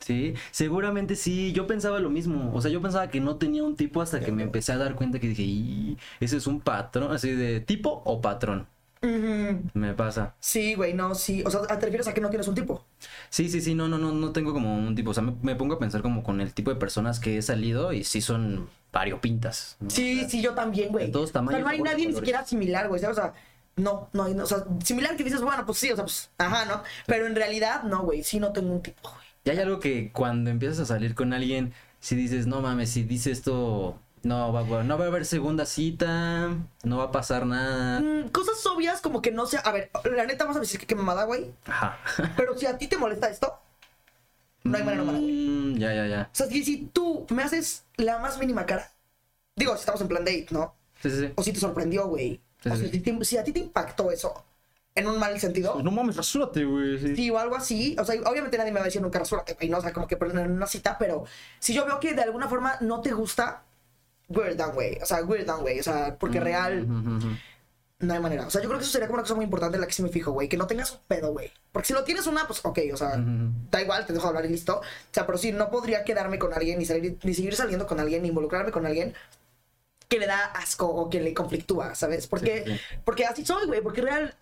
[0.00, 1.52] Sí, seguramente sí.
[1.52, 2.52] Yo pensaba lo mismo.
[2.54, 4.94] O sea, yo pensaba que no tenía un tipo hasta que me empecé a dar
[4.94, 8.66] cuenta que dije, "Y, ese es un patrón, así de tipo o patrón.
[9.02, 9.62] Ujú.
[9.74, 10.34] Me pasa.
[10.40, 11.42] Sí, güey, no, sí.
[11.46, 12.84] O sea, ¿te refieres a que no tienes un tipo?
[13.30, 15.10] Sí, sí, sí, no, no, no, no tengo como un tipo.
[15.10, 17.42] O sea, me, me pongo a pensar como con el tipo de personas que he
[17.42, 19.76] salido y sí son variopintas.
[19.80, 19.90] ¿no?
[19.90, 21.06] Sí, O sea, sí, yo también, güey.
[21.06, 23.04] de todos O sea, tamaños, no hay nadie ni siquiera similar, güey.
[23.04, 23.34] O sea,
[23.76, 26.30] no, no hay, no, o sea, similar que dices, bueno, pues sí, o sea, pues,
[26.38, 26.82] ajá, ¿no?
[27.06, 29.27] Pero en realidad, no, güey, sí no tengo un tipo, güey.
[29.48, 33.02] Y hay algo que cuando empiezas a salir con alguien, si dices, no mames, si
[33.02, 37.98] dice esto, no va, no va a haber segunda cita, no va a pasar nada.
[38.00, 40.84] Mm, cosas obvias como que no sea, a ver, la neta vamos a decir que
[40.86, 41.50] qué mamada, güey.
[41.64, 41.96] Ajá.
[42.36, 43.58] Pero si a ti te molesta esto,
[44.64, 45.16] no hay manera güey.
[45.22, 46.28] Mm, Ya, ya, ya.
[46.30, 48.92] O sea, si, si tú me haces la más mínima cara,
[49.56, 50.74] digo, si estamos en plan date, ¿no?
[51.02, 51.32] Sí, sí, sí.
[51.36, 52.38] O si te sorprendió, güey.
[52.62, 54.44] Sí, o sea, si, te- si a ti te impactó eso
[54.98, 56.98] en un mal sentido, Pues no mames, rasúrate, güey.
[56.98, 57.16] sí.
[57.16, 59.68] sí, o algo así, o sea, obviamente nadie me va a decir nunca rasúrate, güey,
[59.68, 59.78] ¿no?
[59.78, 61.24] O sea, como que en una cita, pero
[61.58, 63.62] si yo veo que de alguna forma no te gusta,
[64.28, 64.98] we're done, güey.
[65.02, 65.80] O sea, we're done, güey.
[65.80, 67.28] O sea, porque real Ujú, ujú, ujú.
[68.00, 68.46] no hay manera.
[68.46, 69.92] O sea, yo creo que eso sería como una cosa muy importante en la que
[69.94, 70.48] sí me fijo, güey.
[70.48, 71.50] Que no tengas un pedo, güey.
[71.72, 73.50] Porque si lo tienes una, pues ok, o sea, Ujú.
[73.70, 74.78] da igual, te dejo hablar y listo.
[74.80, 74.82] O
[75.12, 78.22] sea, pero sí, no podría quedarme con alguien, ni, salir, ni seguir saliendo con alguien,
[78.22, 79.14] ni involucrarme con alguien
[80.08, 82.26] que le da asco o que le conflictúa, ¿sabes?
[82.26, 82.80] Porque, Sí, sí.
[83.04, 83.80] porque así soy, güey.
[83.82, 84.34] Porque real,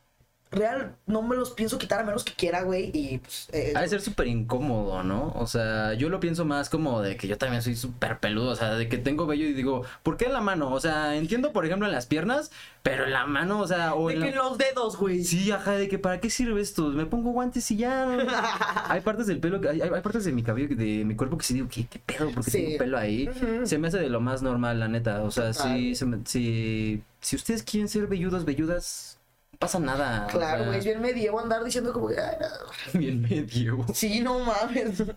[0.50, 2.90] real, no me los pienso quitar a menos que quiera, güey.
[2.94, 3.48] Y pues.
[3.52, 5.32] eh, Ha de ser súper incómodo, ¿no?
[5.36, 8.56] O sea, yo lo pienso más como de que yo también soy súper peludo, o
[8.56, 10.72] sea, de que tengo vello y digo, ¿por qué en la mano?
[10.72, 12.50] O sea, entiendo, por ejemplo, en las piernas,
[12.82, 14.36] pero en la mano, o sea, o de en que la...
[14.36, 15.24] los dedos, güey.
[15.24, 16.88] Sí, ajá, de que ¿para qué sirve esto?
[16.90, 18.06] Me pongo guantes y ya.
[18.88, 21.44] hay partes del pelo, que- hay, hay partes de mi cabello, de mi cuerpo que
[21.44, 22.30] sí digo, ¿qué, qué pedo?
[22.32, 22.62] Porque Sí.
[22.64, 23.28] tengo pelo ahí.
[23.64, 25.22] Se me hace de lo más normal, la neta.
[25.24, 29.15] O sea, sí, se me- sí, si ustedes quieren ser velludos, velludas,
[29.58, 30.26] pasa nada.
[30.26, 30.78] o Claro, sea, güey.
[30.78, 32.08] Es bien medievo andar diciendo como
[32.94, 33.84] bien medio.
[33.94, 35.02] Sí, no mames.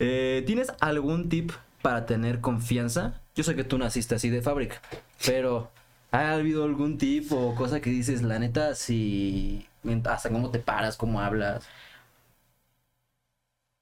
[0.00, 3.20] Eh, ¿Tienes algún tip para tener confianza?
[3.36, 4.82] Yo sé que tú naciste así de fábrica,
[5.24, 5.70] pero
[6.10, 9.68] ¿ha habido algún tip o cosa que dices, la neta, si
[10.04, 11.64] hasta cómo te paras, cómo hablas?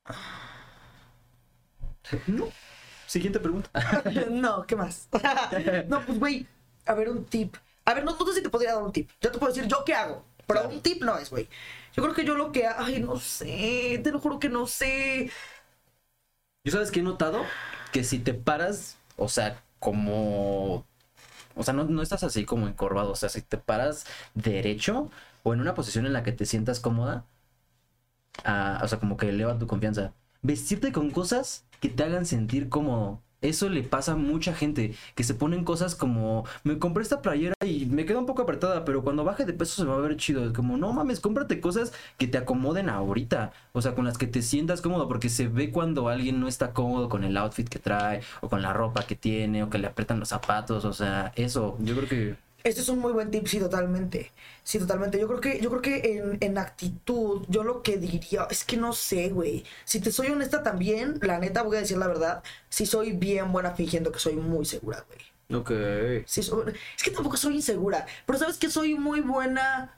[2.27, 2.49] No.
[3.07, 3.71] Siguiente pregunta.
[4.31, 5.09] no, ¿qué más?
[5.89, 6.47] no, pues, güey,
[6.87, 7.57] a ver, un tip.
[7.85, 9.11] A ver, no, no sé si te podría dar un tip.
[9.21, 10.75] Yo te puedo decir yo qué hago, pero Claro.
[10.75, 11.49] un tip no es, güey.
[11.95, 12.67] Yo creo que yo lo que...
[12.67, 15.31] Ay, no sé, te lo juro que no sé.
[16.65, 17.45] Yo sabes que he notado
[17.93, 20.87] que si te paras, o sea, como...
[21.55, 25.11] O sea, no, no estás así como encorvado, o sea, si te paras derecho
[25.43, 27.27] o en una posición en la que te sientas cómoda,
[28.45, 30.15] ah, o sea, como que eleva tu confianza.
[30.43, 33.23] Vestirte con cosas que te hagan sentir cómodo.
[33.43, 37.55] Eso le pasa a mucha gente, que se ponen cosas como, me compré esta playera
[37.65, 40.17] y me queda un poco apretada, pero cuando baje de peso se va a ver
[40.17, 40.47] chido.
[40.47, 44.27] Es como, no mames, cómprate cosas que te acomoden ahorita, o sea, con las que
[44.27, 47.79] te sientas cómodo, porque se ve cuando alguien no está cómodo con el outfit que
[47.79, 51.33] trae, o con la ropa que tiene, o que le apretan los zapatos, o sea,
[51.37, 52.52] eso, yo creo que...
[52.65, 54.31] Este es un muy buen tip, sí, totalmente.
[54.63, 55.19] Sí, totalmente.
[55.19, 58.77] Yo creo que, yo creo que en, en actitud, yo lo que diría, es que
[58.77, 59.65] no sé, güey.
[59.85, 63.51] Si te soy honesta también, la neta voy a decir la verdad, sí soy bien
[63.53, 65.61] buena fingiendo que soy muy segura, güey.
[65.61, 65.71] Ok.
[66.27, 69.97] Sí, so- es que tampoco soy insegura, pero sabes que soy muy buena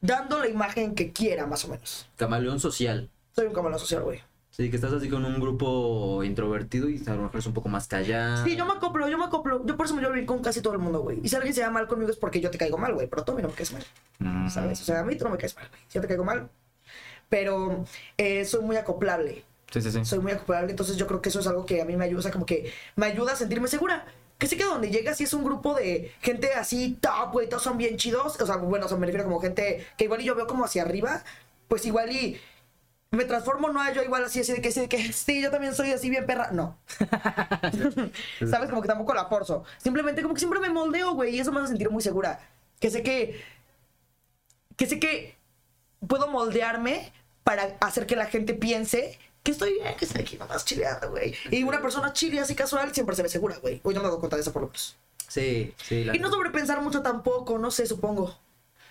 [0.00, 2.08] dando la imagen que quiera, más o menos.
[2.16, 3.08] Camaleón social.
[3.34, 4.20] Soy un camaleón social, güey.
[4.56, 7.68] Sí, que estás así con un grupo introvertido y a lo mejor es un poco
[7.68, 8.42] más callado.
[8.44, 9.62] Sí, yo me acoplo, yo me acoplo.
[9.66, 11.20] Yo por eso me llevo bien con casi todo el mundo, güey.
[11.22, 13.06] Y si alguien se va mal conmigo es porque yo te caigo mal, güey.
[13.06, 13.84] Pero tú a mí no me caes mal,
[14.18, 14.48] Mm.
[14.48, 14.80] ¿sabes?
[14.80, 15.80] O sea, a mí tú no me caes mal, güey.
[15.88, 16.48] Si yo te caigo mal.
[17.28, 17.84] Pero
[18.16, 19.44] eh, soy muy acoplable.
[19.70, 20.04] Sí, sí, sí.
[20.04, 22.20] soy muy acoplable, entonces yo creo que eso es algo que a mí me ayuda,
[22.20, 24.06] o sea, como que me ayuda a sentirme segura.
[24.38, 27.62] Que sé que donde llegas y es un grupo de gente así top, güey, todos
[27.64, 30.24] son bien chidos, o sea, bueno, o sea, me refiero como gente que igual y
[30.24, 31.24] yo veo como hacia arriba,
[31.68, 32.38] pues igual y
[33.10, 35.74] me transformo, no yo igual así, así de que, así de que sí, yo también
[35.74, 36.78] soy así bien perra, no.
[38.50, 38.68] ¿Sabes?
[38.68, 39.64] Como que tampoco la forzo.
[39.78, 42.40] Simplemente como que siempre me moldeo, güey, y eso me hace sentir muy segura.
[42.80, 43.42] Que sé que,
[44.76, 45.36] que sé que
[46.06, 47.12] puedo moldearme
[47.44, 51.32] para hacer que la gente piense que estoy bien, que estoy aquí nomás chileando, güey.
[51.50, 53.80] Y una persona chile así casual siempre se ve segura, güey.
[53.84, 54.96] Hoy no me doy cuenta de eso por lo menos.
[55.28, 56.04] Sí, sí.
[56.04, 58.36] la Y no sobrepensar mucho tampoco, no sé, supongo.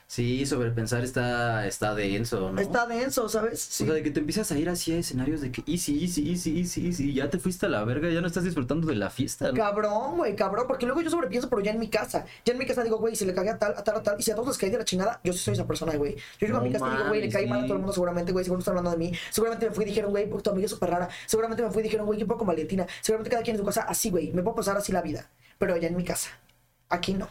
[0.07, 2.61] Sí, sobrepensar está, está denso, ¿no?
[2.61, 3.59] Está denso, ¿sabes?
[3.59, 3.83] Sí.
[3.83, 6.29] O sea, de que te empiezas a ir así a escenarios de que easy, easy,
[6.29, 9.09] easy, easy, easy, ya te fuiste a la verga, ya no estás disfrutando de la
[9.09, 9.55] fiesta, ¿no?
[9.55, 12.25] Cabrón, güey, cabrón, porque luego yo sobrepienso, pero ya en mi casa.
[12.45, 14.19] Ya en mi casa digo, güey, si le cagué a tal, a tal, a tal,
[14.19, 16.15] y si a todos les caí de la chingada, yo sí soy esa persona, güey.
[16.39, 17.79] Yo llego a mi No casa y digo, güey, le caí mal a todo el
[17.79, 19.11] mundo, seguramente, güey, seguro están hablando de mí.
[19.31, 21.09] Seguramente me fui y dijeron, güey, tu amiga es súper rara.
[21.25, 22.85] Seguramente me fui y dijeron, güey, qué poco Valentina.
[23.01, 25.29] Seguramente cada quien en su casa, así, güey, me puedo pasar así la vida.
[25.57, 26.29] Pero ya en mi casa.
[26.89, 27.27] Aquí no.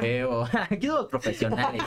[0.00, 0.48] Feo.
[0.70, 1.82] Aquí somos profesionales.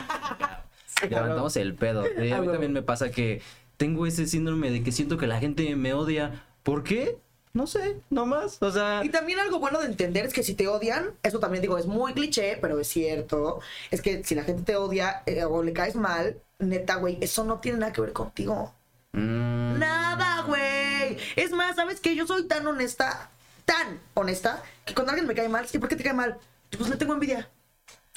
[1.08, 2.04] Levantamos el pedo.
[2.16, 3.42] Eh, a Ah, mí también me pasa que
[3.76, 6.44] tengo ese síndrome de que siento que la gente me odia.
[6.62, 7.18] ¿Por qué?
[7.54, 8.58] No sé, nomás.
[8.60, 11.62] O sea, Y también algo bueno de entender es que si te odian, eso también
[11.62, 15.44] digo, es muy cliché, pero es cierto, es que si la gente te odia eh,
[15.44, 18.74] o le caes mal, neta, güey, eso no tiene nada que ver contigo.
[19.12, 21.16] mm, Nada, güey.
[21.36, 22.14] Es más, ¿sabes qué?
[22.14, 23.30] Yo soy tan honesta,
[23.64, 26.36] tan honesta, que cuando alguien me cae mal, ¿y por qué te cae mal?
[26.76, 27.48] Pues le tengo envidia.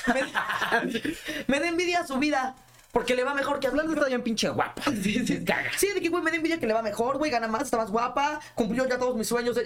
[0.14, 0.22] Me,
[1.48, 2.56] me da envidia su vida.
[2.92, 4.82] Porque le va mejor que hablando está bien pinche guapa.
[4.84, 5.46] Sí, sí,
[5.78, 7.78] sí, de que güey me da envidia que le va mejor, güey, gana más, está
[7.78, 9.56] más guapa, cumplió ya todos mis sueños.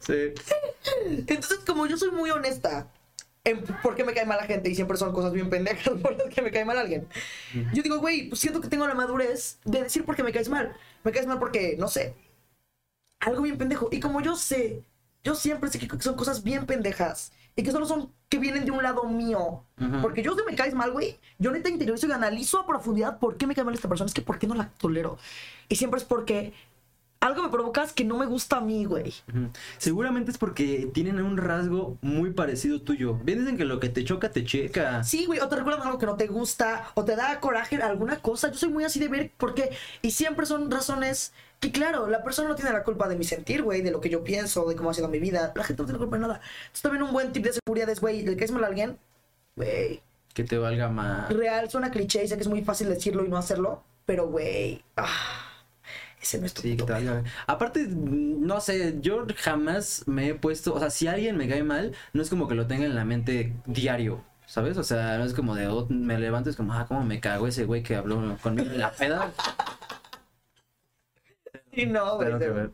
[0.00, 0.34] sí.
[1.28, 2.88] Entonces, como yo soy muy honesta
[3.44, 6.16] en por qué me cae mal la gente y siempre son cosas bien pendejas por
[6.16, 7.06] las que me cae mal alguien.
[7.72, 10.48] Yo digo, güey, pues siento que tengo la madurez de decir por qué me caes
[10.48, 10.74] mal.
[11.04, 12.14] Me caes mal porque, no sé,
[13.20, 13.88] algo bien pendejo.
[13.92, 14.82] Y como yo sé,
[15.22, 18.70] yo siempre sé que son cosas bien pendejas y que solo son que vienen de
[18.70, 19.64] un lado mío.
[20.02, 23.36] Porque yo si me caes mal, güey, yo neta interiorizo y analizo a profundidad por
[23.36, 24.06] qué me cae mal esta persona.
[24.06, 25.18] Es que por qué no la tolero.
[25.68, 26.52] Y siempre es porque
[27.20, 29.12] algo me provocas que no me gusta a mí, güey.
[29.78, 33.14] Seguramente es porque tienen un rasgo muy parecido tuyo.
[33.22, 35.04] Bien dicen que lo que te choca, te checa.
[35.04, 38.20] Sí, güey, o te recuerdan algo que no te gusta, o te da coraje alguna
[38.20, 38.50] cosa.
[38.50, 39.70] Yo soy muy así de ver por qué.
[40.00, 43.62] Y siempre son razones que, claro, la persona no tiene la culpa de mi sentir,
[43.62, 45.52] güey, de lo que yo pienso, de cómo ha sido mi vida.
[45.54, 46.40] La gente no tiene culpa de nada.
[46.62, 48.98] Entonces, también un buen tip de seguridad es, güey, le caes mal a alguien,
[49.56, 50.02] güey.
[50.32, 51.30] Que te valga más.
[51.30, 54.82] Real, suena cliché y sé que es muy fácil decirlo y no hacerlo, pero, güey,
[54.96, 55.66] ah,
[56.22, 57.24] ese no es tu Sí, que puto te valga.
[57.46, 61.94] Aparte, no sé, yo jamás me he puesto, o sea, si alguien me cae mal,
[62.14, 64.78] no es como que lo tenga en la mente diario, ¿sabes?
[64.78, 67.46] O sea, no es como de, oh, me levanto, es como, ah, cómo me cago
[67.46, 69.30] ese güey que habló conmigo en la peda.
[71.72, 72.28] Y no, güey.
[72.28, 72.70] Tengo que de- ver.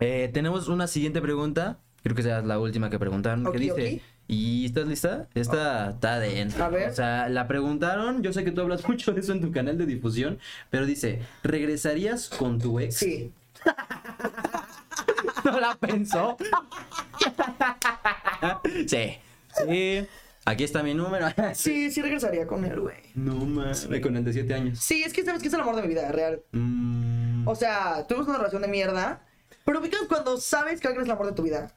[0.00, 4.00] Eh, tenemos una siguiente pregunta, creo que sea la última que preguntaron, que dice.
[4.30, 5.26] ¿y estás lista?
[5.34, 6.62] Esta está dentro.
[6.64, 6.90] A ver.
[6.90, 9.76] O sea, la preguntaron, yo sé que tú hablas mucho de eso en tu canal
[9.78, 10.38] de difusión,
[10.70, 12.94] pero dice, ¿regresarías con tu ex?
[12.96, 13.32] Sí.
[15.44, 16.36] no la pensó.
[18.86, 19.16] sí.
[19.66, 20.06] Sí.
[20.44, 21.26] Aquí está mi número.
[21.54, 22.96] Sí, sí regresaría con él, güey.
[23.14, 23.86] No mames.
[24.02, 24.78] Con el de 7 años.
[24.78, 26.40] Sí, es que sabes que es el amor de mi vida, real.
[26.52, 27.17] Mm,
[27.48, 29.20] O sea, tuvimos una relación de mierda.
[29.64, 31.72] Pero ubicas cuando sabes que alguien es el amor de tu vida.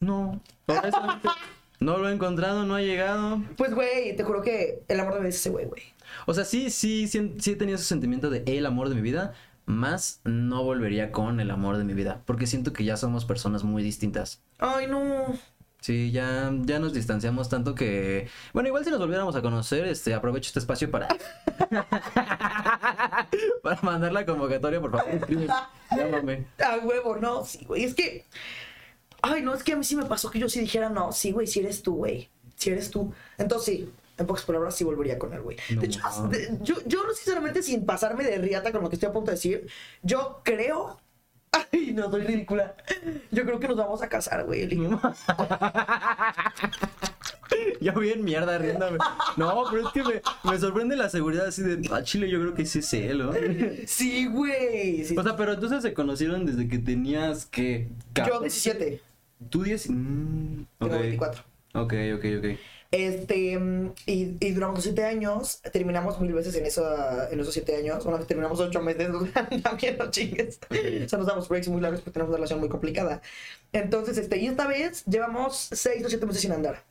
[0.00, 0.40] no.
[0.66, 1.28] honestamente,
[1.80, 3.42] No lo he encontrado, no ha llegado.
[3.56, 5.82] Pues, güey, te juro que el amor de mi vida es ese güey, güey.
[6.26, 9.00] O sea, sí, sí, sí, sí he tenido ese sentimiento de el amor de mi
[9.00, 9.32] vida.
[9.64, 12.20] Más no volvería con el amor de mi vida.
[12.26, 14.42] Porque siento que ya somos personas muy distintas.
[14.58, 15.38] Ay, no.
[15.80, 18.28] Sí, ya, ya nos distanciamos tanto que.
[18.52, 21.08] Bueno, igual si nos volviéramos a conocer, este, aprovecho este espacio para.
[23.62, 25.26] para mandar la convocatoria, por favor.
[25.96, 26.46] Llámame.
[26.58, 27.44] A huevo, no.
[27.44, 27.84] Sí, güey.
[27.84, 28.26] Es que.
[29.22, 31.32] Ay, no, es que a mí sí me pasó que yo sí dijera, no, sí,
[31.32, 32.30] güey, si eres tú, güey.
[32.56, 33.12] Si eres tú.
[33.38, 33.92] Entonces, sí.
[34.18, 35.56] En pocas palabras, sí volvería con él, güey.
[35.70, 39.08] No de hecho, de- yo, yo, sinceramente, sin pasarme de riata con lo que estoy
[39.08, 39.66] a punto de decir,
[40.02, 41.00] yo creo.
[41.52, 42.74] Ay, no, soy ridícula.
[43.30, 44.62] Yo creo que nos vamos a casar, güey.
[44.62, 45.00] él y yo.
[47.80, 48.98] Yo bien mierda riéndome.
[49.36, 51.88] No, pero es que me, me sorprende la seguridad así de.
[51.90, 53.32] Ah, Chile, yo creo que sí es él, ¿no?
[53.86, 55.04] Sí, güey.
[55.04, 55.16] sí.
[55.16, 57.88] O sea, pero entonces se conocieron desde que tenías que.
[58.14, 59.00] yo 17.
[59.48, 59.90] Tú 10.
[59.90, 61.00] Mm, Tengo ok.
[61.00, 61.42] 24.
[61.74, 62.58] Ok, ok, ok.
[62.90, 63.58] Este,
[64.06, 68.04] y, y duramos siete años, terminamos mil veces en, esa, en esos siete años.
[68.04, 69.08] Una vez terminamos ocho meses,
[69.62, 70.58] también no chingues.
[70.70, 73.22] O sea, nos damos breaks muy largos porque tenemos una relación muy complicada.
[73.72, 76.84] Entonces, este, y esta vez llevamos seis o siete meses sin andar.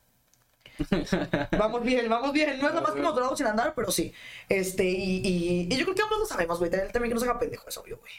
[1.57, 2.57] Vamos bien, vamos bien.
[2.59, 4.13] No es lo más que hemos durado sin andar, pero sí.
[4.47, 6.71] Este, y, y, y yo creo que ambos lo sabemos, güey.
[6.71, 8.11] También que no se haga pendejo, es obvio, güey.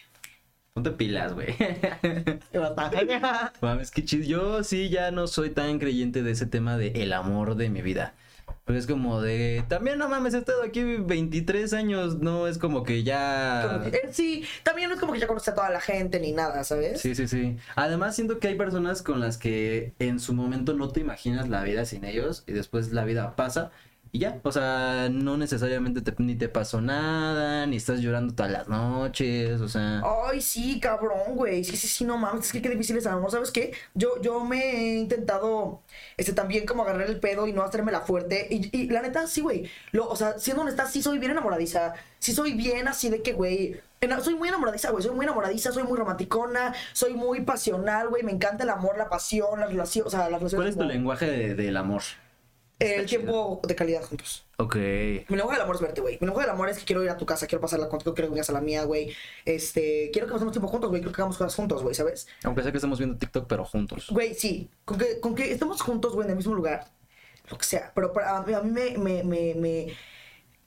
[0.74, 1.48] Ponte pilas, güey.
[3.60, 4.24] Mames, qué chido.
[4.24, 7.82] Yo sí ya no soy tan creyente de ese tema de el amor de mi
[7.82, 8.14] vida.
[8.64, 9.64] Pero es como de.
[9.68, 12.18] También no mames, he estado aquí 23 años.
[12.18, 13.78] No es como que ya.
[13.80, 16.20] Como que- eh, sí, también no es como que ya conoce a toda la gente
[16.20, 17.00] ni nada, ¿sabes?
[17.00, 17.56] Sí, sí, sí.
[17.74, 21.64] Además, siento que hay personas con las que en su momento no te imaginas la
[21.64, 23.72] vida sin ellos y después la vida pasa
[24.12, 24.40] y ya.
[24.42, 29.60] O sea, no necesariamente te- ni te pasó nada, ni estás llorando todas las noches,
[29.60, 30.02] o sea.
[30.28, 31.64] Ay, sí, cabrón, güey.
[31.64, 32.46] Sí, sí, sí, no mames.
[32.46, 33.30] Es que qué difícil es el amor.
[33.30, 33.72] ¿Sabes qué?
[33.94, 35.82] Yo, yo me he intentado,
[36.16, 38.46] este, también como agarrar el pedo y no hacerme la fuerte.
[38.50, 39.68] Y, y la neta, sí, güey.
[39.92, 41.94] Lo, o sea, siendo honesta, sí soy bien enamoradiza.
[42.18, 43.80] Sí soy bien así de que, güey.
[44.22, 45.04] Soy muy enamoradiza, güey.
[45.04, 48.22] Soy muy enamoradiza, soy muy romanticona, soy muy pasional, güey.
[48.22, 50.54] Me encanta el amor, la pasión, la relación, o sea, las relaciones.
[50.54, 52.02] ¿Cuál es tu lenguaje de- del amor?
[52.80, 54.44] El tiempo de calidad juntos.
[54.56, 54.74] Ok.
[54.76, 56.14] Mi lenguaje del amor es verte, güey.
[56.20, 58.28] Mi lenguaje del amor es que quiero ir a tu casa, quiero pasarla contigo, quiero
[58.28, 59.14] que vengas a la mía, güey.
[59.44, 61.00] Este, quiero que pasemos tiempo juntos, güey.
[61.02, 62.26] Quiero que hagamos cosas juntos, güey, ¿sabes?
[62.44, 64.06] Aunque sea que estamos viendo TikTok, pero juntos.
[64.10, 64.70] Güey, sí.
[64.84, 66.86] Con que, con que estemos juntos, güey, en el mismo lugar.
[67.50, 67.92] Lo que sea.
[67.94, 69.94] Pero para, a mí, a mí me, me, me, me-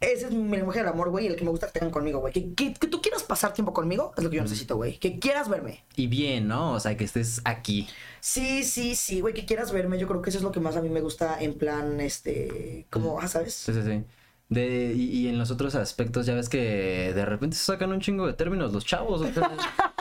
[0.04, 1.26] Ese es mi lenguaje del amor, güey.
[1.26, 2.34] y El que me gusta que tengan conmigo, güey.
[2.34, 4.98] Que, que, que tú quieras pasar tiempo conmigo es lo que yo necesito, güey.
[5.00, 5.84] Que quieras verme.
[5.96, 6.74] Y bien, ¿no?
[6.74, 7.88] O sea, que estés aquí.
[8.20, 9.34] Sí, sí, sí, güey.
[9.34, 9.98] Que quieras verme.
[9.98, 12.86] Yo creo que eso es lo que más a mí me gusta en plan, este...
[12.90, 13.54] Como, ah, ¿sabes?
[13.54, 14.04] Sí, sí, sí.
[14.50, 18.02] De, y, y en los otros aspectos, ya ves que de repente se sacan un
[18.02, 19.22] chingo de términos los chavos.
[19.22, 19.56] o sea,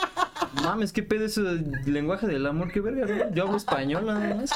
[0.63, 1.41] mames, qué pedo ese
[1.85, 3.33] lenguaje del amor, qué verga, ¿no?
[3.33, 4.51] Yo hablo español nada más.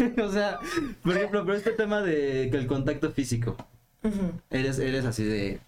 [0.22, 0.58] o sea,
[1.02, 3.56] por ejemplo, pero este tema de que el contacto físico.
[4.02, 4.32] Ujú.
[4.50, 5.60] Eres, eres así de.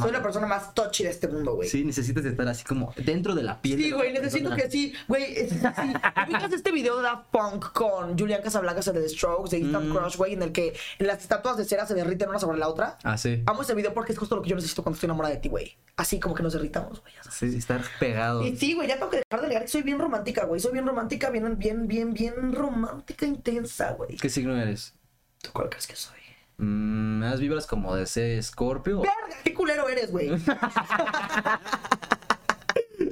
[0.00, 1.68] Soy la persona más touchy de este mundo, güey.
[1.68, 3.78] Sí, necesitas estar así como dentro de la piel.
[3.78, 4.56] Sí, güey, necesito persona.
[4.64, 4.94] que sí.
[5.06, 5.52] Güey, es-.
[6.28, 9.94] ¿Ubicas este video de Daft Punk con Julian Casablancas de The Strokes, de Instant Mm.
[9.94, 12.96] Crush, güey, en el que las estatuas de cera se derriten una sobre la otra?
[13.02, 13.42] Ah, sí.
[13.44, 15.50] Amo ese video porque es justo lo que yo necesito cuando estoy enamorada de ti,
[15.50, 15.76] güey.
[15.96, 17.12] Así como que nos derritamos, güey.
[17.30, 18.46] Sí, estar pegado.
[18.46, 20.58] Y sí, güey, ya tengo que dejar de negar que soy bien romántica, güey.
[20.58, 24.16] Soy bien romántica, bien, bien, bien, bien romántica, intensa, güey.
[24.16, 24.94] ¿Qué signo eres?
[25.42, 26.16] ¿Tú cuál crees que soy?
[26.58, 29.00] Mm, ¿Me das vibras como de ese Scorpio?
[29.00, 30.30] Verga, qué culero eres, güey.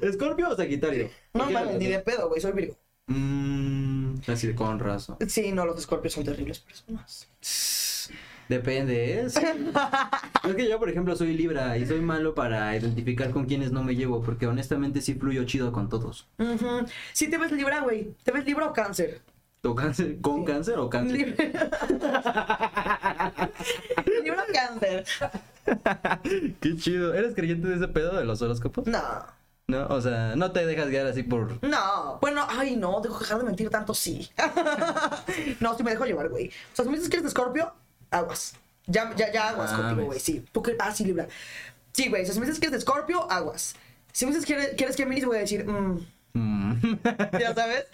[0.02, 1.10] ¿Escorpio o Sagitario?
[1.34, 2.40] No mames, ni de pedo, güey.
[2.40, 2.76] Soy Virgo.
[3.06, 5.16] Mmm, así de con razón.
[5.28, 7.28] Sí, no, los escorpios son terribles personas.
[8.48, 9.30] Depende, ¿eh?
[9.30, 9.40] Sí.
[10.48, 13.84] es que yo, por ejemplo, soy Libra y soy malo para identificar con quienes no
[13.84, 16.26] me llevo, porque honestamente sí fluyo chido con todos.
[16.38, 16.86] Ujú.
[17.12, 18.14] Sí, te ves Libra, güey.
[18.24, 19.20] ¿Te ves Libra o Cáncer?
[19.62, 20.20] ¿O cáncer?
[20.20, 21.18] ¿Con cáncer o cáncer?
[21.18, 21.44] Libra.
[24.22, 25.04] Libra o Cáncer.
[26.60, 27.12] Qué chido.
[27.12, 28.86] ¿Eres creyente de ese pedo de los horóscopos?
[28.86, 29.02] No.
[29.68, 31.62] No, o sea, no te dejas guiar así por...
[31.62, 34.28] No, bueno, ay, no, dejo dejar de mentir tanto, sí.
[35.60, 36.48] no, sí me dejo llevar, güey.
[36.48, 37.72] O sea, si me dices que eres de Scorpio,
[38.10, 38.54] aguas.
[38.86, 39.86] Ya, ya, ya aguas Mames.
[39.86, 40.44] contigo, güey, sí.
[40.50, 40.74] ¿Tú qué?
[40.80, 41.28] Ah, sí, Libra.
[41.92, 43.76] Sí, güey, o sea, si me dices que eres de Scorpio, aguas.
[44.12, 46.00] Si me dices que eres, que eres Géminis, voy a decir, mmm,
[46.32, 46.74] Mm.
[47.40, 47.86] ya sabes.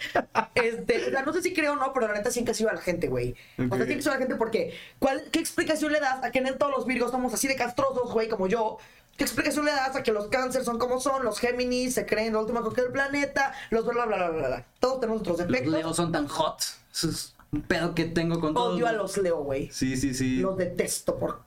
[0.55, 2.73] Este, o sea, no sé si creo o no, pero la neta sí que a
[2.73, 3.35] la gente, güey.
[3.69, 6.39] O sea, sí que a la gente porque, ¿cuál, ¿qué explicación le das a que
[6.39, 8.77] en todos los Virgos somos así de castrosos, güey, como yo?
[9.17, 12.33] ¿Qué explicación le das a que los cáncer son como son, los Géminis se creen
[12.33, 14.65] la última cosa del planeta, los bla, bla, bla, bla, bla?
[14.79, 15.73] Todos tenemos nuestros Los defectos.
[15.73, 16.61] leos son tan hot.
[16.91, 18.75] Eso es un pedo que tengo con todos.
[18.75, 19.69] Odio a los Leo, güey.
[19.71, 20.37] Sí, sí, sí.
[20.37, 21.41] Los detesto por...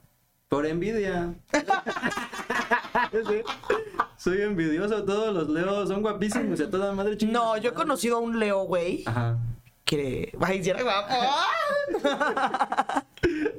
[0.48, 1.34] Por envidia.
[4.20, 7.42] Soy envidioso, todos los leos son guapísimos y a toda madre chingada.
[7.42, 9.38] No, yo he conocido a un Leo, güey, Ajá.
[9.86, 10.30] que...
[10.42, 11.14] Ay, si era guapo.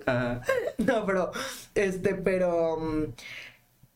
[0.05, 0.41] Ajá.
[0.77, 1.31] No, pero,
[1.73, 3.03] este, pero, mm,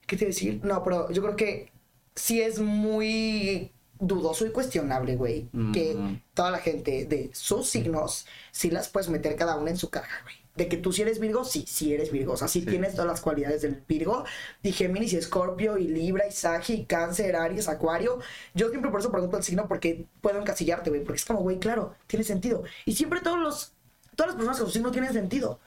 [0.07, 0.59] ¿qué te iba a decir?
[0.63, 1.71] No, pero yo creo que
[2.15, 6.21] sí es muy dudoso y cuestionable, güey, que Mm.
[6.33, 10.21] toda la gente de sus signos sí las puedes meter cada una en su caja,
[10.23, 10.35] güey.
[10.55, 12.33] De que tú sí eres Virgo, sí, sí eres Virgo.
[12.33, 12.65] O sea, sí, Sí.
[12.67, 14.23] tienes todas las cualidades del Virgo.
[14.63, 18.19] Y Géminis y Escorpio y Libra y Sagi y Cáncer, Aries, Acuario.
[18.53, 21.03] Yo siempre por eso pregunto el signo porque puedo encasillarte, güey.
[21.03, 22.63] Porque es como, güey, claro, tiene sentido.
[22.85, 23.73] Y siempre todos los,
[24.15, 25.59] todas las personas con su signo tienen sentido.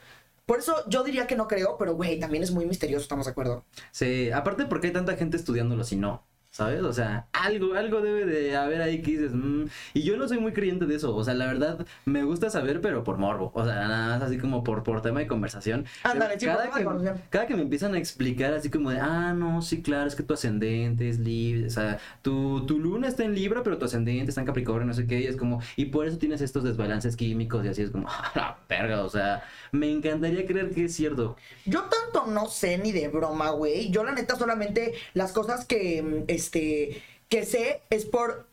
[0.46, 3.32] Por eso yo diría que no creo, pero, güey, también es muy misterioso, ¿estamos de
[3.32, 3.64] acuerdo?
[3.90, 6.24] Sí, aparte porque hay tanta gente estudiándolo si no,
[6.58, 6.82] ¿sabes?
[6.82, 9.66] O sea, algo, algo debe de haber ahí que dices, "Mm".
[9.94, 12.80] y yo no soy muy creyente de eso, o sea, la verdad, me gusta saber,
[12.80, 15.84] pero por morbo, o sea, nada más así como por, por tema de conversación.
[16.02, 19.62] Ándale, por cada, que, cada que me empiezan a explicar así como de, ah, no,
[19.62, 23.36] sí, claro, es que tu ascendente es libre, o sea, tu, tu luna está en
[23.36, 26.08] Libra, pero tu ascendente está en Capricornio, no sé qué, y es como, y por
[26.08, 29.88] eso tienes estos desbalances químicos y así es como, a la verga, o sea, me
[29.88, 31.36] encantaría creer que es cierto.
[31.66, 33.90] Yo tanto no sé ni de broma, güey.
[33.90, 38.48] Yo la neta solamente las cosas que, mm, este, que sé es por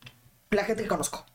[0.52, 1.26] la gente que conozco.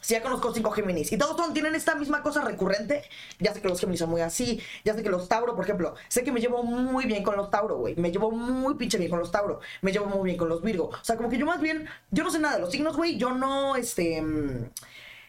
[0.00, 3.02] Si ya conozco cinco Géminis y todos son, tienen esta misma cosa recurrente,
[3.40, 5.96] ya sé que los Géminis son muy así, ya sé que los Tauro, por ejemplo,
[6.08, 7.96] sé que me llevo muy bien con los Tauro, güey.
[7.96, 9.60] Me llevo muy pinche bien con los Tauro.
[9.82, 10.90] Me llevo muy bien con los Virgo.
[10.90, 13.16] O sea, como que yo más bien, yo no sé nada de los signos, güey.
[13.18, 14.22] Yo no, este.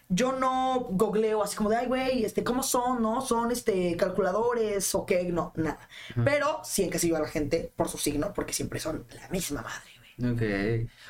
[0.09, 3.21] Yo no googleo así como de, ay, güey, este, ¿cómo son, no?
[3.21, 5.23] ¿Son, este, calculadores o qué?
[5.23, 5.89] No, nada.
[6.23, 9.96] Pero sí encasillo a la gente por su signo, porque siempre son la misma madre.
[10.19, 10.41] Ok.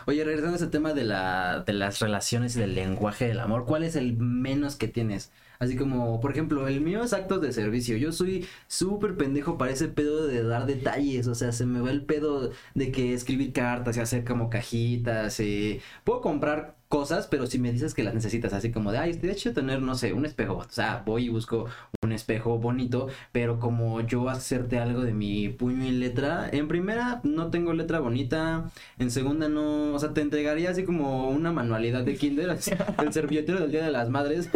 [0.06, 3.66] Oye, regresando a ese tema de, la, de las relaciones y del lenguaje del amor,
[3.66, 5.32] ¿cuál es el menos que tienes?
[5.60, 7.96] Así como, por ejemplo, el mío es actos de servicio.
[7.96, 11.28] Yo soy súper pendejo para ese pedo de dar detalles.
[11.28, 15.40] O sea, se me va el pedo de que escribir cartas y hacer como cajitas.
[15.40, 15.82] Y...
[16.04, 19.36] Puedo comprar cosas, pero si me dices que las necesitas, así como de, ay, estaría
[19.36, 20.58] chido tener, no sé, un espejo.
[20.58, 21.66] O sea, voy y busco
[22.04, 27.20] un espejo bonito, pero como yo hacerte algo de mi puño y letra, en primera
[27.24, 28.70] no tengo letra bonita,
[29.00, 32.72] en segunda no, o sea, te entregaría así como una manualidad de kinder, así,
[33.04, 34.50] el servilletero del Día de las Madres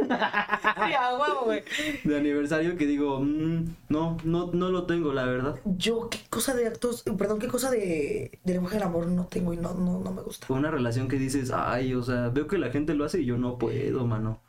[2.03, 5.55] de aniversario que digo, "Mm, no, no, no lo tengo, la verdad.
[5.77, 9.53] Yo, qué cosa de actos, perdón, qué cosa de, de lenguaje del amor no tengo
[9.53, 10.47] y no, no, no me gusta.
[10.49, 13.37] Una relación que dices, ay, o sea, veo que la gente lo hace y yo
[13.37, 14.39] no puedo, mano.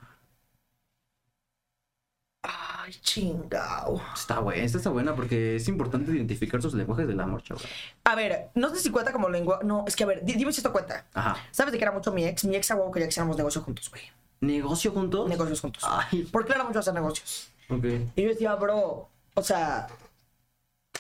[2.45, 4.03] Ay, chingao.
[4.15, 7.63] Está buena, esta está buena porque es importante identificar sus lenguajes del amor, chaval.
[8.05, 9.61] A ver, no sé si cuenta como lengua.
[9.63, 11.07] No, es que a ver, di- dime si esto cuenta.
[11.15, 11.37] Ajá.
[11.53, 12.45] ¿Sabes de qué era mucho mi ex?
[12.45, 14.03] Mi ex a huevo quería que hiciéramos negocio juntos, güey.
[14.41, 15.29] ¿Negocio juntos?
[15.29, 15.85] Negocios juntos.
[15.87, 17.53] Ay, Porque era mucho hacer negocios.
[17.69, 17.85] ok.
[18.17, 19.87] Y yo decía, bro, o sea,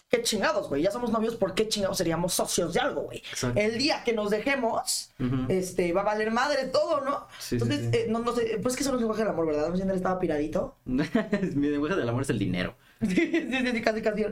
[0.08, 0.82] qué chingados, güey.
[0.82, 3.22] Ya somos novios, ¿por qué chingados seríamos socios de algo, güey?
[3.56, 5.12] El día que nos dejemos,
[5.48, 7.26] este, va a valer madre todo, ¿no?
[7.38, 7.98] Sí, sí, Entonces, sí.
[7.98, 9.68] eh, no, no sé, pues es que eso no es lenguaje del amor, ¿verdad?
[9.70, 10.76] No sé él estaba piradito.
[10.84, 12.74] Mi lenguaje del amor es el dinero.
[13.02, 14.24] Sí, sí, sí, casi, casi.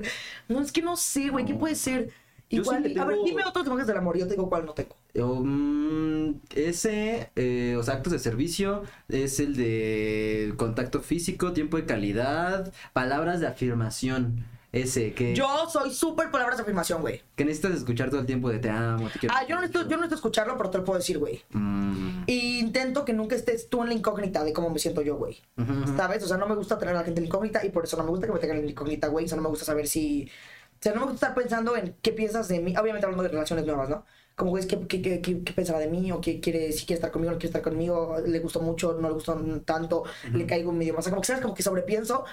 [0.48, 2.10] No, es que no sé, güey, ¿qué puede ser?
[2.48, 4.64] Sí Igual, le a ver, tengo- dime otros lenguajes del amor, yo te digo cuál
[4.66, 4.96] no tengo.
[5.20, 11.76] O, mm, ese, eh, o sea, actos de servicio, es el de contacto físico, tiempo
[11.76, 14.44] de calidad, palabras de afirmación.
[14.72, 17.22] Ese, que, Yo soy súper palabras de afirmación, güey.
[17.34, 19.34] que necesitas escuchar todo el tiempo de te amo, te quiero.
[19.36, 21.42] Ah, yo no necesito, yo no necesito escucharlo, pero te lo puedo decir, güey.
[21.50, 25.16] Mm, Y intento que nunca estés tú en la incógnita de cómo me siento yo,
[25.16, 25.42] güey.
[25.56, 25.96] ujú, ujú.
[25.96, 26.22] ¿Sabes?
[26.22, 27.96] O sea, no me gusta tener a la gente en la incógnita y por eso
[27.96, 29.24] no me gusta que me tengan en la incógnita, güey.
[29.24, 30.30] O sea, no me gusta saber si...
[30.78, 32.74] O sea, no me gusta estar pensando en qué piensas de mí.
[32.76, 34.06] Obviamente hablando de relaciones nuevas, ¿no?
[34.36, 36.10] Como, güey, ¿qué, qué, qué, qué, qué pensará de mí?
[36.12, 38.16] ¿O qué quiere, si quiere estar conmigo, no quiere estar conmigo?
[38.24, 38.94] ¿Le gustó mucho?
[38.98, 39.34] ¿No le gustó
[39.66, 40.04] tanto?
[40.32, 41.00] ¿Le caigo medio más?
[41.00, 41.42] O sea, como que, ¿sabes?
[41.42, 42.24] Como que sobrepienso.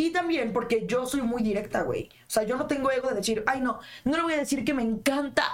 [0.00, 2.08] Y también porque yo soy muy directa, güey.
[2.26, 4.64] O sea, yo no tengo ego de decir, ay, no, no le voy a decir
[4.64, 5.44] que me encanta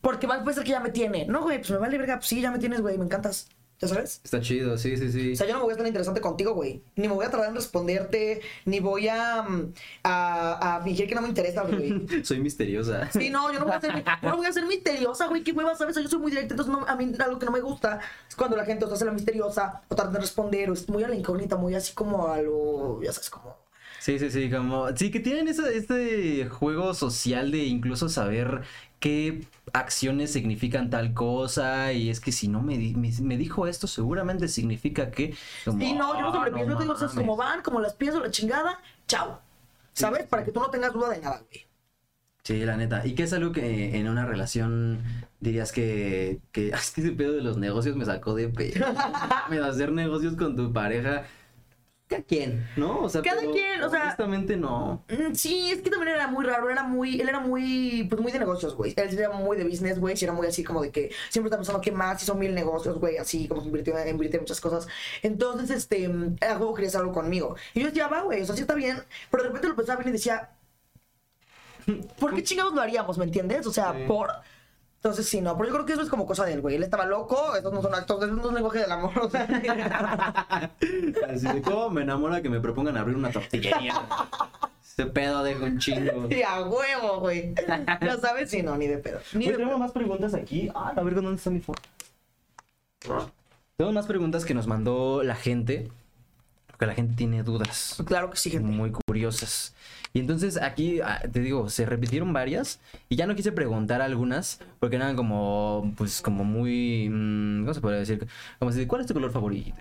[0.00, 1.26] porque va a ser que ya me tiene.
[1.26, 2.16] No, güey, pues me vale verga.
[2.16, 3.48] Pues sí, ya me tienes, güey, me encantas.
[3.80, 4.20] ¿Ya sabes?
[4.24, 5.32] Está chido, sí, sí, sí.
[5.34, 6.82] O sea, yo no me voy a estar interesante contigo, güey.
[6.96, 9.72] Ni me voy a tardar en responderte, ni voy a, mm,
[10.02, 12.04] a, a fingir que no me interesa, güey.
[12.24, 13.08] Soy misteriosa.
[13.12, 15.44] Sí, no, yo no voy a ser, no voy a ser misteriosa, güey.
[15.44, 15.94] Qué hueva, ¿sabes?
[15.96, 18.56] Yo soy muy directa, entonces no- a mí algo que no me gusta es cuando
[18.56, 21.08] la gente o se hace la misteriosa o tarda en responder o es muy a
[21.08, 23.57] la incógnita, muy así como a lo, ya sabes, como...
[24.08, 24.88] Sí, sí, sí, como...
[24.96, 28.62] Sí, que tienen ese, este juego social de incluso saber
[29.00, 29.44] qué
[29.74, 33.86] acciones significan tal cosa y es que si no me, di- me, me dijo esto
[33.86, 35.34] seguramente significa que...
[35.66, 37.26] como, Sí, no, yo no "Ah, sobrepienso, yo digo cosas mames".
[37.26, 39.42] como van, como las pienso, la chingada, chao.
[39.92, 40.26] ¿Sabes?
[40.26, 41.66] Para que tú no tengas duda de nada, güey.
[42.44, 43.06] Sí, la neta.
[43.06, 45.00] ¿Y qué es algo que en una relación
[45.38, 48.86] dirías que, que es que ese pedo de los negocios me sacó de pedo?
[49.66, 51.24] Hacer negocios con tu pareja.
[52.08, 52.66] ¿Cada quien?
[52.76, 53.02] ¿No?
[53.02, 55.04] O sea, Cada pero quien, o sea- Honestamente no.
[55.10, 58.32] Mm, Sí, es que también era muy raro, era muy, él era muy, pues muy
[58.32, 58.94] de negocios, güey.
[58.96, 61.82] Él era muy de business, güey, era muy así como de que siempre está pensando
[61.82, 64.88] que más, hizo mil negocios, güey, así como que invirtió, invirtió en muchas cosas.
[65.22, 66.06] Entonces, este,
[66.40, 67.56] a huevo quería hacer algo conmigo.
[67.74, 69.98] Y yo decía, va, güey, o sea, sí está bien, pero de repente lo pensaba
[70.00, 70.48] bien y decía,
[72.18, 73.66] ¿por qué chingados lo haríamos, me entiendes?
[73.66, 74.04] O sea, Sí.
[74.06, 74.30] por...
[74.98, 76.74] Entonces, sí, no, pero yo creo que eso es como cosa de él, güey.
[76.74, 79.44] Él estaba loco, estos no son actos, estos no es lenguaje del amor, o sea.
[81.28, 83.94] Así de cómo me enamora que me propongan abrir una tortillería.
[84.84, 86.26] Ese pedo de un chingo.
[86.28, 87.54] Y a huevo, güey.
[88.00, 89.20] Ya sabes, sí, no, ni de pedo.
[89.34, 89.78] Ni Oye, de tenemos pedo.
[89.78, 90.68] más preguntas aquí.
[90.74, 91.80] Ah, a ver dónde está mi foto.
[93.76, 95.88] Tengo más preguntas que nos mandó la gente.
[96.66, 98.02] Porque la gente tiene dudas.
[98.04, 98.66] Claro que sí, gente.
[98.68, 99.74] muy curiosas.
[100.12, 104.60] Y entonces aquí, ah, te digo, se repitieron varias y ya no quise preguntar algunas
[104.80, 108.26] porque eran como, pues, como muy, mm, ¿cómo se puede decir?
[108.58, 109.76] Como si, ¿cuál es tu color favorito?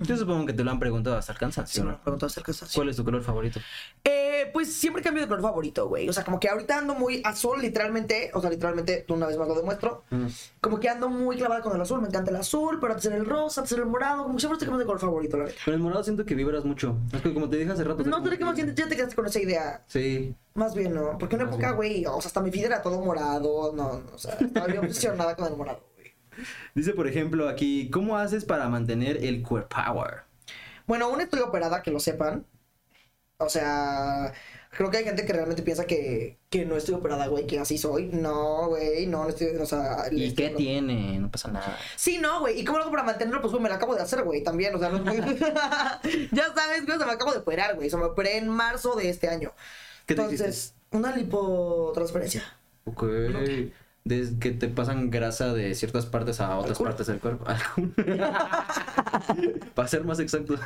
[0.00, 2.52] Yo supongo que te lo han preguntado hasta el cansancio, Sí, me lo preguntó acerca
[2.52, 2.72] de eso, sí.
[2.74, 3.60] ¿Cuál es tu color favorito?
[4.02, 6.08] Eh, pues siempre cambio de color favorito, güey.
[6.08, 8.30] O sea, como que ahorita ando muy azul, literalmente.
[8.34, 10.04] O sea, literalmente, una vez más lo demuestro.
[10.60, 12.00] Como que ando muy clavada con el azul.
[12.00, 14.22] Me encanta el azul, pero antes era el rosa, antes era el morado.
[14.22, 15.58] Como que siempre estoy cambiando de color favorito, la verdad.
[15.64, 16.96] Con el morado siento que vibras mucho.
[17.12, 18.02] Es que como te dije hace rato.
[18.04, 19.84] No más sientes, ya te quedaste con esa idea.
[19.86, 20.34] Sí.
[20.54, 21.16] Más bien, ¿no?
[21.18, 23.72] Porque en una época, güey, o sea, hasta mi vida era todo morado.
[23.74, 25.80] No, no, o sea, estaba bien obsesionada con el morado.
[26.74, 30.22] Dice, por ejemplo, aquí, ¿cómo haces para mantener el core power?
[30.86, 32.46] Bueno, aún estoy operada, que lo sepan.
[33.38, 34.32] O sea,
[34.70, 37.78] creo que hay gente que realmente piensa que, que no estoy operada, güey, que así
[37.78, 38.06] soy.
[38.08, 40.04] No, güey, no, no estoy, o sea...
[40.12, 41.18] ¿Y estoy- qué tiene?
[41.18, 41.78] No pasa nada.
[41.96, 42.60] Sí, no, güey.
[42.60, 43.40] ¿Y cómo lo hago para mantenerlo?
[43.40, 44.74] Pues, güey, me lo acabo de hacer, güey, también.
[44.74, 45.16] O sea, no es muy...
[46.32, 47.88] ya sabes, güey, se me acabo de operar, güey.
[47.88, 49.52] Se me operé en marzo de este año.
[50.06, 52.42] ¿Qué te Entonces, una lipotransferencia.
[52.84, 53.04] Ok.
[54.04, 57.44] Desde que te pasan grasa de ciertas partes a otras partes del cuerpo.
[59.74, 60.60] Para ser más exactos.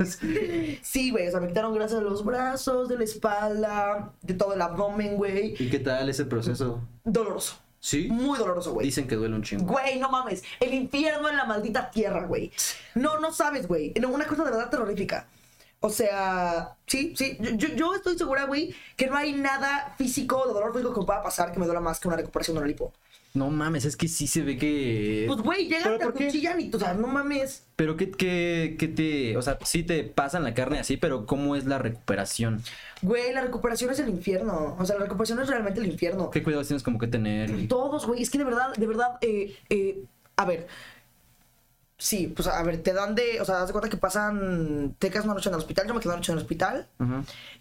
[0.83, 4.55] Sí, güey, o sea, me quitaron grasa de los brazos, de la espalda, de todo
[4.55, 5.55] el abdomen, güey.
[5.59, 6.81] ¿Y qué tal ese proceso?
[7.05, 7.57] Doloroso.
[7.81, 8.09] ¿Sí?
[8.11, 8.87] Muy doloroso, güey.
[8.87, 9.67] Dicen que duele un chingo.
[9.67, 10.43] Güey, no mames.
[10.61, 12.51] El infierno en la maldita tierra, güey.
[12.95, 13.93] No, no sabes, güey.
[14.01, 15.27] No, una cosa de verdad terrorífica.
[15.81, 17.37] O sea, sí, sí.
[17.57, 21.23] Yo, yo- estoy segura, güey, que no hay nada físico, de dolor físico que pueda
[21.23, 22.95] pasar que me duela más que una recuperación de una lipo.
[23.37, 25.25] No mames, es que sí se ve que.
[25.27, 26.27] Pues, güey, llegan, ¿Pero te por qué?
[26.27, 27.65] cuchillan y, o sea, no mames.
[27.75, 29.37] Pero qué, qué, qué te.
[29.37, 32.63] O sea, sí te pasan la carne así, pero ¿cómo es la recuperación?
[33.03, 34.77] Güey, la recuperación es el infierno.
[34.79, 36.31] O sea, la recuperación es realmente el infierno.
[36.31, 37.51] ¿Qué cuidados tienes como que tener?
[37.51, 38.23] y- Todos, güey.
[38.23, 40.05] Es que de verdad, de verdad, eh, eh,
[40.37, 40.69] a ver.
[42.05, 43.41] Sí, pues a ver, te dan de.
[43.41, 44.95] O sea, haz de cuenta que pasan.
[44.99, 45.87] Te quedas una noche en el hospital.
[45.87, 46.87] Yo me quedé una noche en el hospital.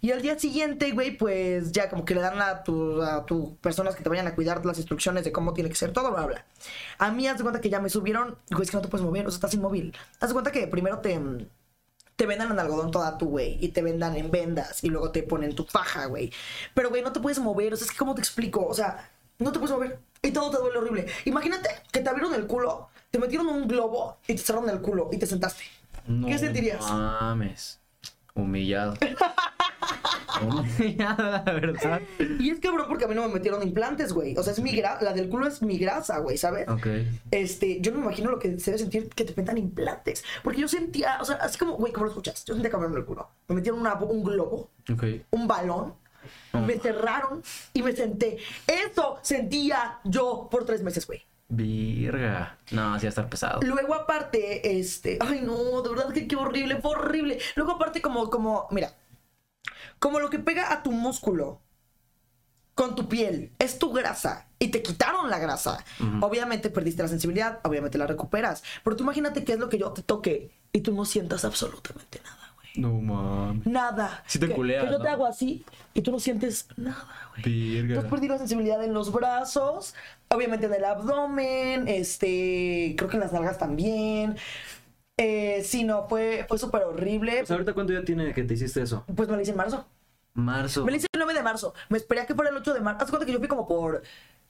[0.02, 3.56] Y al día siguiente, güey, pues ya como que le dan a tus a tu
[3.56, 6.26] personas que te vayan a cuidar las instrucciones de cómo tiene que ser todo, bla,
[6.26, 6.44] bla.
[6.98, 8.36] A mí, haz de cuenta que ya me subieron.
[8.50, 9.96] Güey, es que no te puedes mover, o sea, estás inmóvil.
[10.20, 11.18] Haz de cuenta que primero te.
[12.16, 15.22] Te vendan en algodón toda tu, güey, y te vendan en vendas, y luego te
[15.22, 16.30] ponen tu faja, güey.
[16.74, 18.66] Pero, güey, no te puedes mover, o sea, es que, ¿cómo te explico?
[18.66, 21.06] O sea, no te puedes mover, y todo te duele horrible.
[21.24, 25.08] Imagínate que te abrieron el culo, te metieron un globo, y te cerraron el culo,
[25.12, 25.62] y te sentaste.
[26.08, 26.80] No ¿Qué sentirías?
[26.90, 27.78] mames.
[28.34, 28.94] Humillado.
[30.42, 32.00] Humillado, la verdad.
[32.40, 34.36] Y es cabrón porque a mí no me metieron implantes, güey.
[34.36, 36.68] O sea, es mi gra la del culo es mi grasa, güey, ¿sabes?
[36.68, 36.88] Ok.
[37.30, 40.24] Este, yo no me imagino lo que se debe sentir que te metan implantes.
[40.42, 43.04] Porque yo sentía, o sea, así como, güey, como lo escuchas, yo sentía abrieron el
[43.04, 43.28] culo.
[43.46, 44.70] Me metieron una- un globo,
[45.30, 45.94] un balón,
[46.52, 47.42] me cerraron
[47.72, 48.38] y me senté.
[48.66, 51.22] Eso sentía yo por tres meses, güey.
[51.48, 52.58] Virga.
[52.70, 53.60] No, sí va a estar pesado.
[53.62, 57.38] Luego aparte, este, ay no, de verdad que qué horrible, fue horrible.
[57.56, 58.94] Luego aparte como, como, mira,
[59.98, 61.60] como lo que pega a tu músculo
[62.74, 65.84] con tu piel es tu grasa y te quitaron la grasa.
[66.20, 68.62] Obviamente perdiste la sensibilidad, obviamente la recuperas.
[68.82, 72.20] Pero tú imagínate qué es lo que yo te toque y tú no sientas absolutamente
[72.24, 72.43] nada.
[72.76, 73.66] No mames.
[73.66, 74.22] Nada.
[74.26, 77.42] Sí te que, culeas, que yo te hago así y tú no sientes nada, güey.
[77.44, 77.94] Virga.
[77.94, 79.94] Entonces perdí la sensibilidad en los brazos,
[80.28, 84.36] obviamente en el abdomen, este, creo que en las nalgas también.
[85.16, 87.38] Eh, sí, no, fue, fue súper horrible.
[87.38, 89.04] Pues, ¿Ahorita cuánto ya tiene que te hiciste eso?
[89.14, 89.86] Pues me lo hice en marzo.
[90.32, 90.84] Marzo.
[90.84, 91.74] Me lo hice el 9 de marzo.
[91.88, 93.04] Me esperé a que fuera el 8 de marzo.
[93.04, 94.02] Haz cuenta que yo fui como por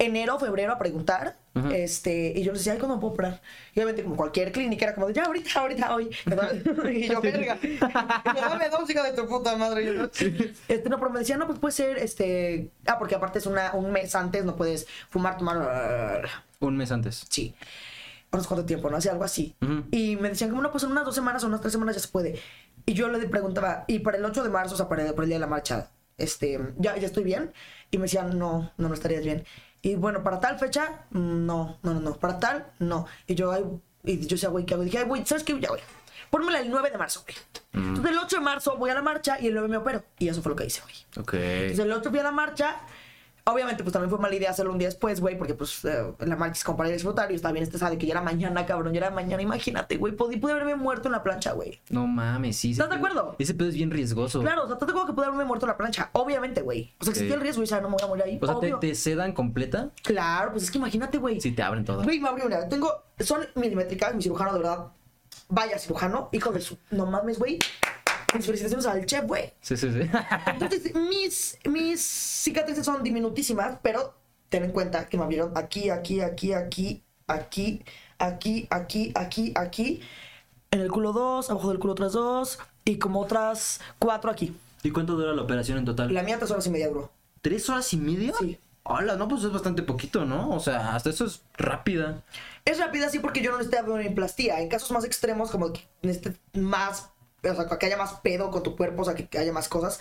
[0.04, 1.36] enero, febrero a preguntar.
[1.54, 1.70] Ujú.
[1.70, 3.40] Este, y yo les decía, ay, ¿cuándo puedo operar?
[3.74, 6.10] Y obviamente, como cualquier clínica, era como de, ya, ahorita, ahorita, hoy.
[6.92, 7.58] y yo, verga.
[7.62, 9.84] Y yo, dame dos, hija de tu puta madre.
[9.86, 12.70] Yo, este, no, pero me decían, no, pues puede ser, este.
[12.86, 16.28] Ah, porque aparte es una, un mes antes, no puedes fumar, tomar.
[16.60, 17.24] Un mes antes.
[17.28, 17.54] Sí.
[18.32, 18.96] No sé cuánto tiempo, ¿no?
[18.96, 19.54] Hacía algo así.
[19.62, 19.84] Ujú.
[19.92, 22.02] Y me decían, como no, pues en unas dos semanas o unas tres semanas ya
[22.02, 22.40] se puede.
[22.86, 25.22] Y yo le preguntaba, ¿y para el 8 de marzo, o sea, para el, para
[25.22, 27.52] el día de la marcha, este, ya, ya estoy bien?
[27.90, 29.44] Y me decían, no, no, no estarías bien.
[29.84, 32.14] Y bueno, para tal fecha, no, no, no, no.
[32.14, 33.06] Para tal, no.
[33.26, 33.64] Y yo, ay,
[34.02, 34.82] y yo decía, güey, ¿qué hago?
[34.82, 35.60] Y dije, ay, güey, ¿sabes qué?
[35.60, 35.82] Ya, güey.
[36.30, 37.36] Pónmela el 9 de marzo, güey.
[37.74, 40.02] Entonces el 8 de marzo voy a la marcha y el 9 me opero.
[40.18, 40.94] Y eso fue lo que hice, güey.
[41.18, 41.34] Ok.
[41.34, 42.76] Entonces el 8 fui a la marcha.
[43.46, 46.34] Obviamente, pues también fue mala idea hacerlo un día después, güey, porque pues eh, la
[46.34, 48.94] marcha es como para disfrutar y estaba bien estresada de que ya era mañana, cabrón,
[48.94, 49.42] ya era mañana.
[49.42, 51.78] Imagínate, güey, pude, pude haberme muerto en la plancha, güey.
[51.90, 52.70] No mames, sí.
[52.70, 53.36] ¿Estás de acuerdo?
[53.38, 54.40] Ese pedo es bien riesgoso.
[54.40, 56.94] Claro, o sea, te tengo que pude haberme muerto en la plancha, obviamente, güey.
[56.98, 57.36] O sea, existía Ok.
[57.40, 58.38] el riesgo y ya no me voy a morir ahí.
[58.40, 59.90] O sea, ¿te, te sedan completa?
[60.02, 61.38] Claro, pues es que imagínate, güey.
[61.38, 62.02] Sí, te abren todo.
[62.02, 62.66] Güey, me abrió una.
[62.66, 62.90] Tengo.
[63.18, 64.86] Son milimétricas, mi cirujano, de verdad.
[65.50, 66.78] Vaya cirujano, hijo de su.
[66.90, 67.58] No mames, güey.
[68.34, 69.52] Mis felicitaciones al chef, güey.
[69.60, 70.10] Sí, sí, sí.
[70.46, 74.14] Entonces, mis, mis cicatrices son diminutísimas, pero
[74.48, 77.84] ten en cuenta que me abrieron aquí, aquí, aquí, aquí, aquí,
[78.18, 80.00] aquí, aquí, aquí, aquí,
[80.70, 84.54] en el culo dos, abajo del culo otras dos, y como otras cuatro aquí.
[84.82, 86.12] ¿Y cuánto dura la operación en total?
[86.12, 87.10] La mía tres horas y media duró.
[87.40, 88.32] ¿Tres horas y media?
[88.38, 88.58] Sí.
[88.82, 90.50] Hola, no, pues es bastante poquito, ¿no?
[90.50, 92.22] O sea, hasta eso es rápida.
[92.66, 94.60] Es rápida sí porque yo no necesité abdominoplastía.
[94.60, 97.08] En casos más extremos, como que necesite más,
[97.50, 100.00] o sea, que haya más pedo con tu cuerpo, o sea, que haya más cosas.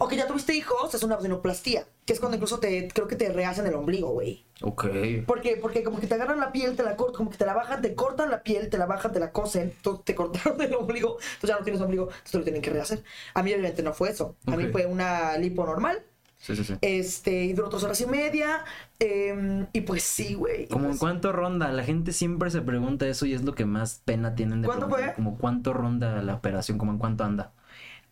[0.00, 1.84] O que ya tuviste hijos, es una abdominoplastía.
[2.06, 4.46] Que es cuando incluso te, creo que te rehacen el ombligo, güey.
[4.62, 4.86] Ok.
[5.26, 7.52] Porque, porque como que te agarran la piel, te la cortan, como que te la
[7.52, 10.72] bajan, te cortan la piel, te la bajan, te la cosen, tú- te cortaron el
[10.74, 13.02] ombligo, entonces ya no tienes ombligo, entonces te lo tienen que rehacer.
[13.34, 14.36] A mí obviamente no fue eso.
[14.46, 16.00] A mí fue una lipo normal,
[16.38, 16.74] Sí, sí, sí.
[16.80, 18.64] Este, y duró dos horas y media.
[19.00, 20.66] em, y pues sí, güey.
[20.68, 23.64] Como en pues- cuánto ronda, la gente siempre se pregunta eso y es lo que
[23.66, 25.12] más pena tienen de ¿Cuánto fue?
[25.14, 27.52] Como cuánto ronda la operación, como en cuánto anda.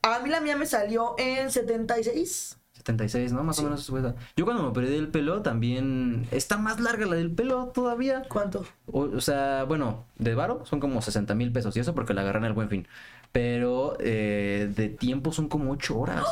[0.02, 2.58] A mí la mía me salió en 76.
[2.74, 3.42] 76, ¿no?
[3.42, 3.62] Más Sí.
[3.62, 4.02] o menos fue.
[4.36, 8.22] Yo cuando me operé del pelo también está más larga la del pelo todavía.
[8.28, 8.64] ¿Cuánto?
[8.86, 12.20] O, o sea, bueno, de varo son como 60 mil pesos y eso porque la
[12.20, 12.86] agarran el buen fin.
[13.32, 16.24] Pero eh, de tiempo son como 8 horas.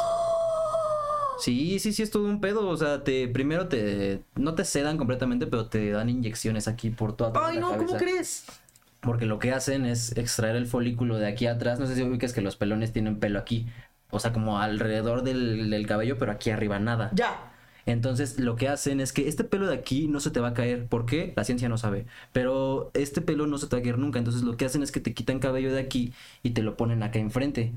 [1.38, 2.68] Sí, sí, sí, es todo un pedo.
[2.68, 4.22] O sea, te primero te.
[4.36, 7.96] No te sedan completamente, pero te dan inyecciones aquí por toda Ay, la no, ¿cómo
[7.96, 8.46] crees?
[9.00, 11.78] Porque lo que hacen es extraer el folículo de aquí atrás.
[11.78, 13.66] No sé si ubicas que los pelones tienen pelo aquí.
[14.10, 17.10] O sea, como alrededor del, del cabello, pero aquí arriba nada.
[17.14, 17.50] Ya.
[17.86, 20.54] Entonces, lo que hacen es que este pelo de aquí no se te va a
[20.54, 20.86] caer.
[20.86, 21.32] ¿Por qué?
[21.36, 22.06] La ciencia no sabe.
[22.32, 24.18] Pero este pelo no se te va a caer nunca.
[24.18, 27.02] Entonces, lo que hacen es que te quitan cabello de aquí y te lo ponen
[27.02, 27.72] acá enfrente.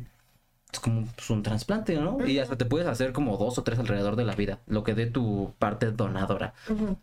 [0.72, 2.18] Es como pues, un trasplante, ¿no?
[2.28, 4.94] Y hasta te puedes hacer como dos o tres alrededor de la vida, lo que
[4.96, 6.54] dé tu parte donadora.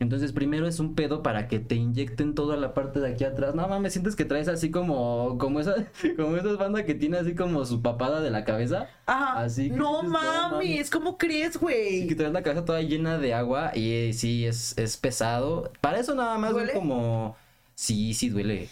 [0.01, 3.55] Entonces, primero es un pedo para que te inyecten toda la parte de aquí atrás.
[3.55, 5.75] No mames, sientes que traes así como, como esa,
[6.17, 8.89] como esas bandas que tiene así como su papada de la cabeza.
[9.07, 9.41] Ajá.
[9.41, 12.07] Así que no dices, mames, ¿cómo crees, Sí, güey?
[12.07, 15.73] que traes la cabeza toda llena de agua y eh, sí, es, es pesado.
[15.81, 16.75] Para eso nada más ¿Duele?
[16.75, 17.35] como...
[17.75, 18.69] Sí, sí duele.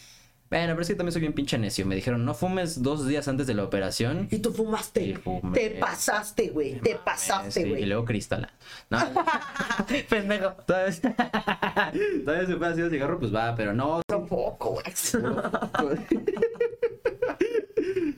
[0.53, 1.87] Bueno, pero es que también soy bien pinche necio.
[1.87, 4.29] Me dijeron, no fumes dos días antes de la operación.
[4.31, 5.03] Y tú fumaste.
[5.03, 5.59] Y fumé.
[5.59, 6.79] Te pasaste, güey.
[6.79, 7.85] Te pasaste, güey.
[7.85, 8.53] Y luego cristala.
[8.91, 8.99] No.
[10.11, 10.51] Pendejo.
[10.67, 10.93] Todavía
[12.27, 14.03] todavía se puede hacer cigarro, pues va, pero no.
[14.07, 14.85] Tampoco, güey.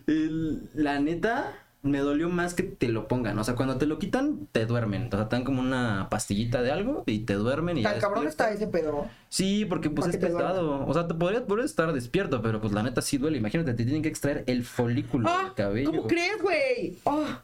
[0.75, 3.39] La neta, me dolió más que te lo pongan.
[3.39, 5.09] O sea, cuando te lo quitan, te duermen.
[5.13, 8.27] O sea, te dan como una pastillita de algo y te duermen y Tan cabrón
[8.27, 9.07] está ese pedo.
[9.29, 10.87] Sí, porque pues es pesado.
[10.87, 13.37] O sea, te podrías, estar despierto, pero pues la neta sí duele.
[13.37, 15.91] Imagínate, te tienen que extraer el folículo Ah, del cabello.
[15.91, 16.97] ¿Cómo crees, güey?
[17.05, 17.43] Ah,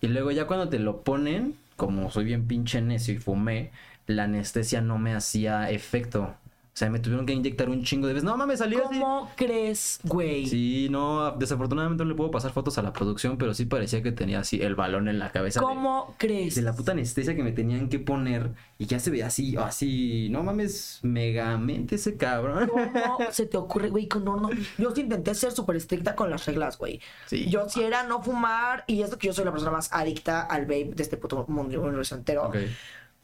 [0.00, 3.72] Y luego ya cuando te lo ponen, como soy bien pinche necio y fumé,
[4.06, 6.34] la anestesia no me hacía efecto.
[6.80, 8.24] O sea, me tuvieron que inyectar un chingo de veces.
[8.24, 8.98] No mames, salió así.
[8.98, 10.46] ¿Cómo crees, güey?
[10.46, 14.12] Sí, no, desafortunadamente no le puedo pasar fotos a la producción, pero sí parecía que
[14.12, 15.60] tenía así el balón en la cabeza.
[15.60, 16.54] de- ¿Cómo crees?
[16.54, 20.28] De, la puta anestesia que me tenían que poner y ya se veía así, así,
[20.30, 22.66] no mames, megamente ese cabrón.
[22.68, 22.90] ¿Cómo
[23.30, 24.08] se te ocurre, güey?
[24.24, 24.48] No, no.
[24.78, 26.98] Yo sí intenté ser súper estricta con las reglas, güey.
[27.26, 27.50] Sí.
[27.50, 30.62] Yo sí era no fumar y esto que yo soy la persona más adicta al
[30.62, 32.44] vape de este puto mundo universo entero.
[32.46, 32.56] Ok.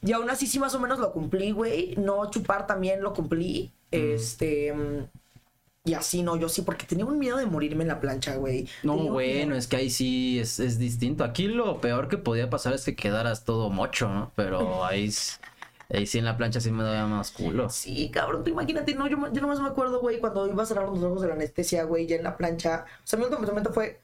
[0.07, 1.97] Y aún así sí más o menos lo cumplí, güey.
[1.97, 3.75] No chupar también lo cumplí.
[3.91, 4.73] Este...
[4.75, 5.05] mm,
[5.85, 8.69] Y así, no, yo sí, porque tenía un miedo de morirme en la plancha, güey.
[8.83, 11.25] No, bueno, es que ahí sí es, es distinto.
[11.25, 14.33] Aquí lo peor que podía pasar es que quedaras todo mocho, ¿no?
[14.37, 15.11] Pero ahí
[16.07, 17.75] sí en la plancha sí me daba más culo.
[17.75, 20.89] Sí, cabrón, tú imagínate, no, yo, yo nomás me acuerdo, güey, cuando iba a cerrar
[20.89, 22.85] los ojos de la anestesia, güey, ya en la plancha.
[23.05, 24.01] O sea, mi último momento fue,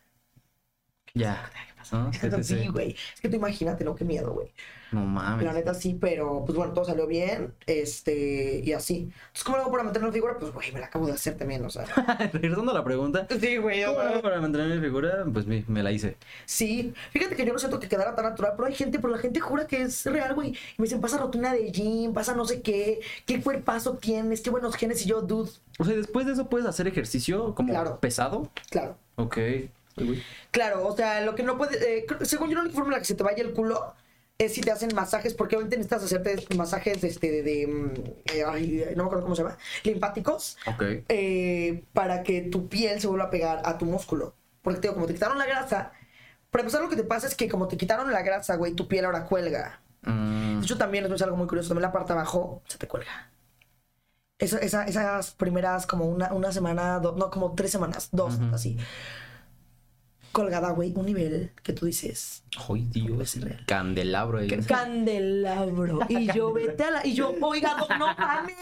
[1.14, 1.50] Ya.
[1.90, 2.12] ¿No?
[2.12, 2.68] Sí, sí, sí, sí.
[2.68, 2.96] güey.
[3.14, 4.52] Es que tú imagínate, no, qué miedo, güey.
[4.92, 5.46] No mames.
[5.46, 9.04] La neta sí, pero pues bueno, todo salió bien, este, y así.
[9.10, 10.36] Entonces, ¿cómo lo hago para mantener la figura?
[10.38, 11.84] Pues, güey, me la acabo de hacer también, o sea.
[12.32, 13.26] Regresando a la pregunta.
[13.40, 15.24] Sí, güey, ¿Cómo hago para mantener mi figura?
[15.32, 16.18] Pues me, me la hice.
[16.44, 19.18] Sí, fíjate que yo no siento que quedara tan natural, pero hay gente, pero la
[19.18, 20.50] gente jura que es real, güey.
[20.50, 24.50] Y me dicen, pasa rutina de gym, pasa no sé qué, qué cuerpazo tienes, qué
[24.50, 27.98] buenos genes, y yo, dude, O sea, después de eso puedes hacer ejercicio como Claro.
[27.98, 28.50] pesado.
[28.70, 28.98] claro.
[29.16, 29.38] Ok.
[30.50, 32.98] Claro, o sea, lo que no puede, eh, según yo, la única forma en la
[32.98, 33.94] que se te vaya el culo
[34.38, 37.92] es si te hacen masajes, porque obviamente necesitas hacerte masajes este, de, de, mm,
[38.32, 40.82] eh, ay, no me acuerdo cómo se llama, linfáticos, Ok.
[41.08, 44.34] eh, para que tu piel se vuelva a pegar a tu músculo.
[44.62, 45.92] Porque te digo, como te quitaron la grasa,
[46.50, 48.88] para empezar lo que te pasa es que como te quitaron la grasa, güey, tu
[48.88, 49.80] piel ahora cuelga.
[50.02, 52.88] Mm, De hecho, también es algo muy curioso, también la parte de abajo se te
[52.88, 53.30] cuelga.
[54.38, 58.76] Esa- esa- esas primeras como una, una semana, do- no, como tres semanas, dos, así.
[60.32, 63.36] Colgada, güey, un nivel que tú dices, Ay, Dios.
[63.40, 63.62] real.
[63.66, 64.38] Candelabro.
[64.38, 64.48] ahí.
[64.66, 66.00] candelabro.
[66.08, 67.06] Y yo, vete a la.
[67.06, 68.56] Y yo, oiga, no, no mames.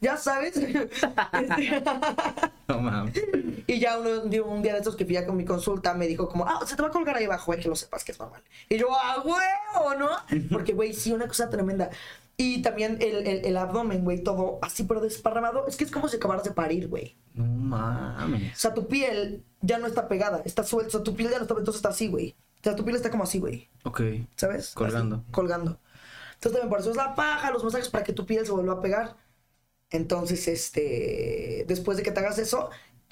[0.00, 0.54] Ya sabes.
[2.68, 3.14] No mames.
[3.66, 5.92] y ya uno- un, día, un día de estos que fui a con mi consulta
[5.94, 8.02] me dijo como, ah, se te va a colgar ahí abajo, eh, que lo sepas
[8.04, 8.42] que es normal.
[8.70, 10.08] Y yo, ah, huevo, ¿no?
[10.50, 11.90] Porque, güey, sí, una cosa tremenda.
[12.36, 15.66] Y también el, el, el abdomen, güey, todo así, pero desparramado.
[15.68, 17.16] Es que es como si acabaras de parir, güey.
[17.34, 18.52] No mames.
[18.56, 20.88] O sea, tu piel ya no está pegada, está suelta.
[20.88, 22.34] O sea, tu piel ya no está, entonces está así, güey.
[22.60, 23.68] O sea, tu piel está como así, güey.
[23.84, 24.00] Ok.
[24.36, 24.72] ¿Sabes?
[24.74, 25.16] Colgando.
[25.16, 25.78] Así, colgando.
[26.34, 28.74] Entonces también por eso es la paja, los masajes para que tu piel se vuelva
[28.74, 29.16] a pegar.
[29.90, 32.70] Entonces, este, después de que te hagas eso,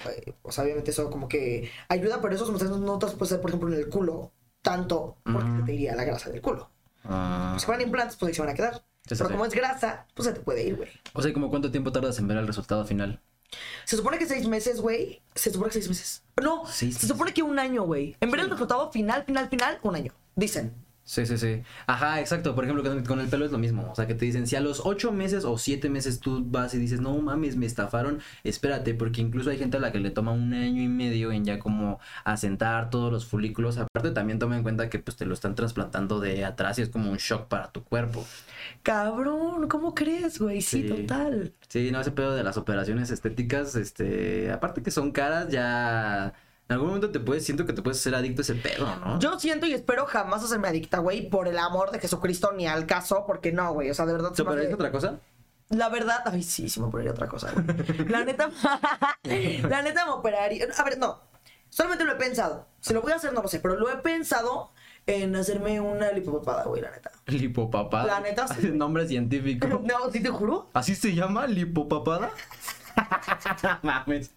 [0.09, 3.41] eh, pues obviamente eso como que ayuda, pero esos masajes no te los puedes hacer,
[3.41, 6.69] por ejemplo, en el culo, tanto, porque te iría la grasa del culo.
[7.05, 8.83] Ah, Si fueran implantes, pues ahí se van a quedar.
[9.05, 9.33] Sí, pero sí.
[9.33, 10.89] como es grasa, pues se te puede ir, güey.
[11.13, 13.19] o sea, ¿como cuánto tiempo tardas en ver el resultado final?
[13.85, 15.21] Se supone que seis meses, güey.
[15.35, 16.23] Se supone que seis meses.
[16.41, 18.15] No, se supone que un año, güey.
[18.19, 20.13] En ver el resultado final, final, final, un año.
[20.35, 20.73] Dicen.
[21.05, 21.61] Sí, sí, sí.
[21.85, 22.55] Ajá, exacto.
[22.55, 23.89] Por ejemplo, con, el pelo es lo mismo.
[23.91, 26.73] O sea, que te dicen, si a los ocho meses o siete meses tú vas
[26.73, 30.11] y dices, no mames, me estafaron, espérate, porque incluso hay gente a la que le
[30.11, 33.77] toma un año y medio en ya como asentar todos los folículos.
[33.77, 36.89] Aparte, también toma en cuenta que pues te lo están trasplantando de atrás y es
[36.89, 38.25] como un shock para tu cuerpo.
[38.81, 40.61] Cabrón, ¿cómo crees, güey?
[40.61, 40.87] Sí, Sí.
[40.87, 41.53] total.
[41.67, 46.33] Sí, no, ese pedo de las operaciones estéticas, este, aparte que son caras, ya
[46.69, 49.19] en algún momento te puedes, siento que te puedes hacer adicto a ese pedo, ¿no?
[49.19, 52.85] Yo siento y espero jamás hacerme adicta, güey, por el amor de Jesucristo ni al
[52.85, 54.29] caso, porque no, güey, o sea, de verdad.
[54.29, 55.19] ¿Te se operaste otra cosa?
[55.69, 57.65] La verdad, ay, sí, sí me operaría otra cosa, güey.
[58.07, 58.49] La neta,
[59.23, 60.67] la neta me operaría.
[60.77, 61.19] A ver, no,
[61.69, 62.67] solamente lo he pensado.
[62.79, 64.71] Si lo voy a hacer, no lo sé, pero lo he pensado
[65.05, 67.11] en hacerme una lipopapada, güey, la neta.
[67.25, 68.05] Lipopapada.
[68.05, 68.69] La neta, sí.
[68.73, 69.67] Nombre científico.
[69.67, 70.69] No, ¿sí te juro?
[70.73, 72.31] ¿Así se llama lipopapada?
[73.81, 74.31] Mames.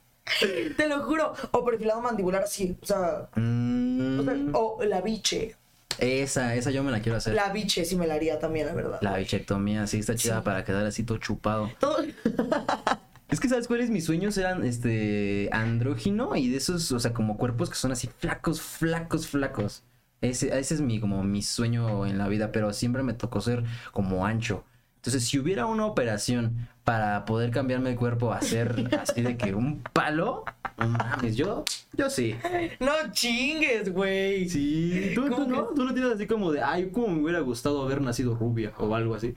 [0.77, 1.33] Te lo juro.
[1.53, 5.57] O perfilado mandibular así, o sea, Mm, o, sea, o la biche.
[5.99, 7.35] esa, esa yo me la quiero hacer.
[7.35, 9.01] La, La biche sí me la haría también, la verdad.
[9.19, 10.45] bichectomía, sí, está chida Sí.
[10.45, 11.71] para quedar así todo chupado.
[11.79, 11.99] Todo...
[13.29, 14.39] Es que, ¿sabes cuáles mis sueños?
[14.39, 19.27] Eran, este, andrógino y de esos, o sea, como cuerpos que son así flacos, flacos,
[19.27, 19.83] flacos.
[20.21, 23.65] Ese, ese es mi, como mi sueño en la vida, pero siempre me tocó ser
[23.91, 24.65] como ancho.
[25.07, 29.55] Entonces, si hubiera una operación para poder cambiarme el cuerpo a ser así de que
[29.55, 30.45] un palo,
[30.77, 32.35] mames, yo, yo sí.
[32.81, 34.49] No chingues, güey.
[34.49, 35.63] Sí, ¿tú, tú ¿Cómo no?
[35.67, 38.93] ¿Tú no tienes así como de, ay, cómo me hubiera gustado haber nacido rubia o
[38.97, 39.37] algo así?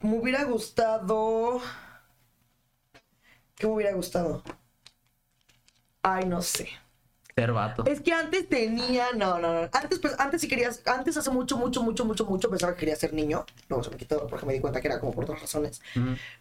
[0.00, 1.60] Me hubiera gustado.
[3.54, 4.42] ¿Qué me hubiera gustado?
[6.02, 6.68] Ay, no sé.
[7.36, 7.84] Ser vato.
[7.86, 9.06] Es que antes tenía.
[9.16, 9.68] No, no, no.
[9.72, 10.86] Antes, pues, antes sí querías.
[10.86, 13.44] Antes hace mucho, mucho, mucho, mucho, mucho pensaba que quería ser niño.
[13.68, 15.82] Luego se me quitó porque me di cuenta que era como por otras razones.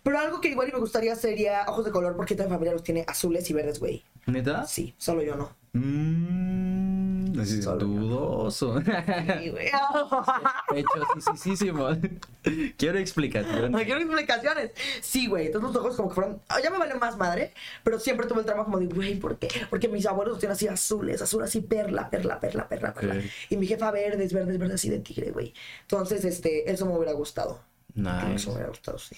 [0.03, 2.73] Pero algo que igual y me gustaría sería ojos de color porque toda mi familia
[2.73, 4.03] los tiene azules y verdes, güey.
[4.27, 4.67] ¿Neta?
[4.67, 5.62] Sí, solo yo no.
[5.73, 8.75] Mmm, es dudoso.
[12.77, 13.71] Quiero explicación.
[13.71, 14.71] No quiero explicaciones.
[15.01, 15.47] Sí, güey.
[15.47, 16.41] Entonces los ojos como que fueron.
[16.49, 17.53] ah, Ya me vale más madre.
[17.83, 19.47] Pero siempre tuve el trauma como de, güey, ¿por qué?
[19.69, 22.93] Porque mis abuelos los tienen así azules, azul así, perla, perla, perla, perla.
[23.49, 25.53] Y mi jefa verdes, verdes, verdes, así de tigre, güey.
[25.81, 27.61] Entonces, este, eso me hubiera gustado.
[27.93, 28.35] Creo que Nice.
[28.35, 29.15] Eso me hubiera gustado, sí.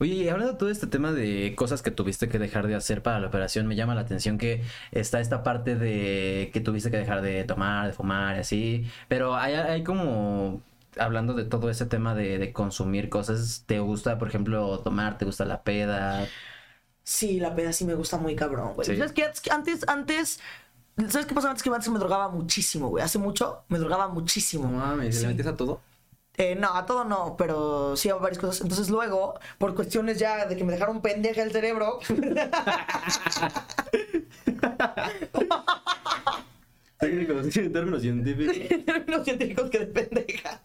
[0.00, 3.02] Oye, y hablando de todo este tema de cosas que tuviste que dejar de hacer
[3.02, 4.62] para la operación, me llama la atención que
[4.92, 8.86] está esta parte de que tuviste que dejar de tomar, de fumar y así.
[9.08, 10.62] Pero hay, hay como,
[10.98, 15.18] hablando de todo ese tema de, de consumir cosas, ¿te gusta, por ejemplo, tomar?
[15.18, 16.28] ¿Te gusta la peda?
[17.02, 18.86] Sí, la peda sí me gusta muy cabrón, güey.
[18.86, 18.96] Sí.
[18.96, 19.24] ¿Sabes qué?
[19.50, 20.38] Antes, antes.
[21.08, 21.62] ¿Sabes qué pasaba antes?
[21.64, 23.02] Que antes me drogaba muchísimo, güey.
[23.02, 24.68] Hace mucho me drogaba muchísimo.
[24.68, 25.22] mames, Sí.
[25.22, 25.80] ¿le metes a todo?
[26.40, 28.60] Eh, no, a todo no, pero sí a varias cosas.
[28.60, 31.98] Entonces luego, por cuestiones ya de que me dejaron pendeja el cerebro,
[36.98, 38.56] Técnicos, en términos científicos.
[39.06, 40.62] los científicos que de pendeja.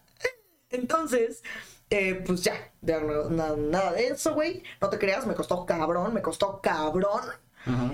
[0.70, 1.42] Entonces,
[1.90, 4.62] eh, pues ya, ya no- nada de eso, güey.
[4.80, 7.22] No te creas, me costó cabrón, me costó cabrón.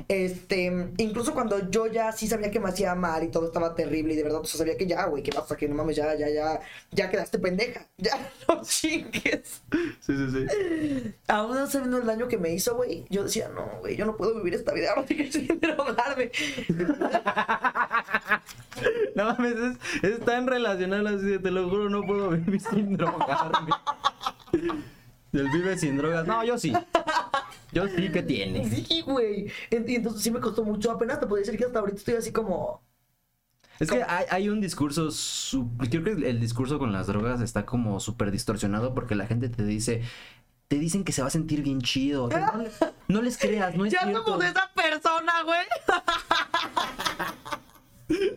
[0.09, 4.15] Este, incluso cuando yo ya sí sabía que me hacía mal y todo estaba terrible
[4.15, 6.15] y de verdad, o sea, sabía que ya, güey, que basta, que no mames, ya,
[6.17, 6.61] ya, ya,
[6.91, 7.87] ya quedaste pendeja.
[8.01, 9.63] Ya, no chingues.
[10.01, 11.15] Sí, sí, sí.
[11.29, 14.35] Aún sabiendo el daño que me hizo, güey, yo decía, no, güey, yo no puedo
[14.37, 16.31] vivir esta vida ahora que sin drogarme.
[19.15, 23.71] No mames, es, es tan relacional así, te lo juro, no puedo vivir sin drogarme.
[25.33, 26.27] El vive sin drogas.
[26.27, 26.73] No, yo sí.
[27.73, 28.69] Yo sí que tiene.
[28.69, 29.47] Sí, güey.
[29.71, 30.91] Y entonces sí me costó mucho.
[30.91, 32.83] Apenas te podía decir que hasta ahorita estoy así como.
[33.79, 37.65] Es que hay, hay un discurso, su- creo que el discurso con las drogas está
[37.65, 40.03] como súper distorsionado porque la gente te dice,
[40.69, 42.25] te dicen que se va a sentir bien chido.
[42.25, 42.71] O sea, no, le-
[43.09, 44.23] no les creas, no es ya cierto.
[44.25, 45.67] somos esa persona, güey.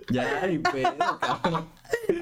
[0.10, 1.68] Ya, ni pedo, cabrón.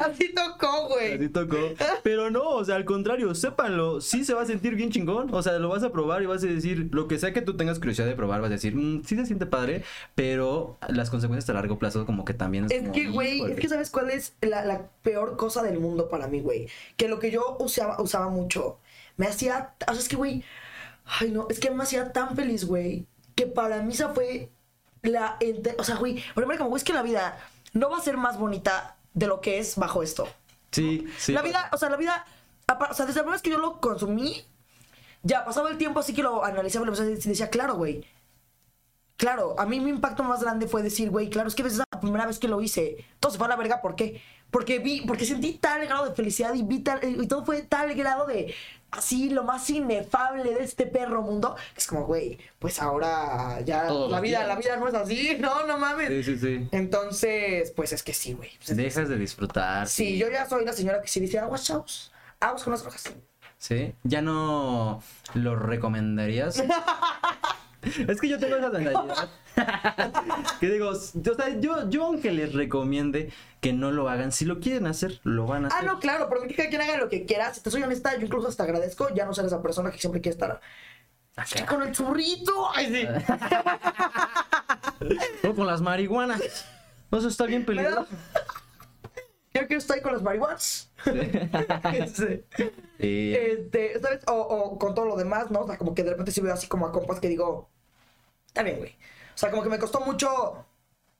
[0.01, 1.13] Así tocó, güey.
[1.13, 1.57] Así tocó.
[2.03, 5.33] Pero no, o sea, al contrario, sépanlo, sí se va a sentir bien chingón.
[5.33, 7.55] O sea, lo vas a probar y vas a decir, lo que sea que tú
[7.57, 9.83] tengas curiosidad de probar, vas a decir, "Mm, sí se siente padre,
[10.15, 13.59] pero las consecuencias a largo plazo como que también es Es como, que, güey, es
[13.59, 16.67] que sabes cuál es la, la peor cosa del mundo para mí, güey.
[16.97, 18.79] Que lo que yo usaba, usaba mucho,
[19.17, 20.43] me hacía, o sea, es que, güey,
[21.19, 23.05] ay no, es que me hacía tan feliz, güey,
[23.35, 24.49] que para mí esa fue
[25.01, 25.37] la,
[25.77, 27.37] o sea, güey, primero como, güey, es que la vida
[27.73, 30.27] no va a ser más bonita de lo que es bajo esto.
[30.71, 31.33] Sí, sí.
[31.33, 32.25] La vida, o sea, la vida,
[32.67, 34.45] o sea, desde la primera vez que yo lo consumí,
[35.23, 38.05] ya pasaba el tiempo así que lo analizaba y decía, claro, güey.
[39.17, 41.99] Claro, a mí mi impacto más grande fue decir, güey, claro, es que desde la
[41.99, 44.19] primera vez que lo hice, todo se fue a la verga, ¿por qué?
[44.49, 47.93] Porque vi, porque sentí tal grado de felicidad y vi tal, y todo fue tal
[47.93, 48.55] grado de,
[48.91, 51.55] así lo más inefable de este perro mundo.
[51.75, 54.47] Es como, güey, pues ahora ya Todos la vida, días.
[54.47, 56.09] la vida no es así, no, no mames.
[56.09, 56.67] Sí, sí, sí.
[56.71, 58.51] Entonces, pues es que sí, güey.
[58.65, 59.87] Pues Dejas de disfrutar.
[59.87, 62.11] Sí, yo ya soy la señora que sí dice aguas, chavos.
[62.39, 63.03] Aguas con las drogas.
[63.57, 63.93] Sí.
[64.03, 65.01] ¿Ya no
[65.35, 66.63] lo recomendarías?
[67.81, 69.29] es que yo tengo esa mentalidad.
[70.59, 74.45] que digo, yo, o sea, yo, yo aunque les recomiende que no lo hagan, si
[74.45, 75.85] lo quieren hacer, lo van a Ah, hacer.
[75.87, 77.53] no, claro, pero que cada quien haga lo que quiera.
[77.53, 80.21] Si te soy honesta, yo incluso hasta agradezco ya no ser esa persona que siempre
[80.21, 80.61] quiere estar
[81.35, 81.65] Acá.
[81.65, 82.69] con el churrito.
[82.73, 83.07] Ay, sí.
[85.47, 86.39] O con las marihuanas.
[87.09, 88.05] No, Eso está bien peligroso.
[89.53, 90.89] Yo quiero estar ahí con las marihuanas.
[91.93, 92.45] Este,
[92.99, 93.33] Sí.
[93.35, 94.21] este, ¿sabes?
[94.27, 95.61] O, o con todo lo demás, ¿no?
[95.61, 97.67] O sea, como que de repente sí veo así como a compas que digo,
[98.47, 98.91] está bien, güey.
[99.33, 100.65] O sea, como que me costó mucho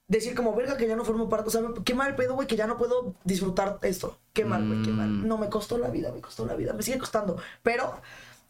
[0.06, 1.48] decir como, verga, que ya no formo parte.
[1.48, 4.18] O sea, qué mal pedo, güey, que ya no puedo disfrutar esto.
[4.32, 5.08] Qué mal, güey, qué mal.
[5.08, 5.26] Mm.
[5.28, 6.72] No, me costó la vida, me costó la vida.
[6.72, 7.36] Me sigue costando.
[7.62, 8.00] Pero,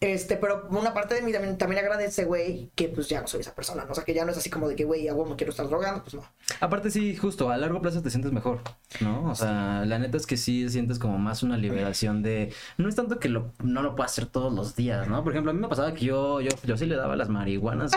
[0.03, 3.41] este, pero una parte de mí también, también agradece, güey, que pues ya no soy
[3.41, 3.93] esa persona, ¿no?
[3.93, 5.53] O sea, que ya no es así como de que, güey, a huevo me quiero
[5.53, 6.25] estar drogando, pues no.
[6.59, 8.63] Aparte sí, justo, a largo plazo te sientes mejor,
[9.01, 9.31] ¿no?
[9.31, 12.53] O sea, la neta es que sí sientes como más una liberación de...
[12.79, 15.23] No es tanto que lo, no lo puedas hacer todos los días, ¿no?
[15.23, 17.93] Por ejemplo, a mí me pasaba que yo, yo, yo sí le daba las marihuanas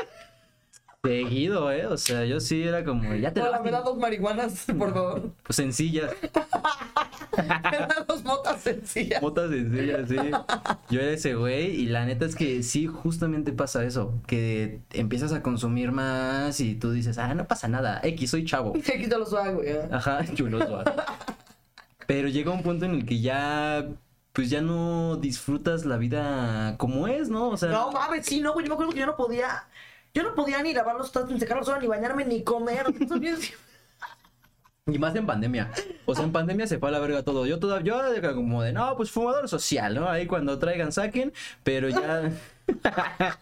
[1.06, 1.86] seguido, ¿eh?
[1.88, 4.94] O sea, yo sí era como, ya te Hola, la me da dos marihuanas, por
[4.94, 5.32] favor.
[5.44, 6.12] Pues sencillas,
[7.38, 9.22] me da dos motas sencillas.
[9.22, 10.18] motas sencillas, sí.
[10.90, 15.34] Yo era ese güey y la neta es que sí, justamente pasa eso, que empiezas
[15.34, 18.74] a consumir más y tú dices, ah, no pasa nada, X, soy chavo.
[18.76, 19.70] Aquí te los hago, güey.
[19.70, 19.90] ¿eh?
[19.92, 20.84] Ajá, chuloso.
[22.08, 23.88] Pero llega un punto en el que ya,
[24.32, 27.50] pues ya no disfrutas la vida como es, ¿no?
[27.50, 28.66] O sea, No mames, sí, no, güey.
[28.66, 29.64] Yo me acuerdo que yo no podía.
[30.16, 32.86] Yo no podía ni lavar los trastos, ni sacar la ni bañarme, ni comer.
[34.88, 35.72] Y más en pandemia.
[36.06, 37.48] O sea, en pandemia se fue a la verga todo.
[37.48, 40.08] Yo todavía, yo como de, no, pues fumador social, ¿no?
[40.08, 41.34] Ahí cuando traigan saquen,
[41.64, 42.32] pero ya...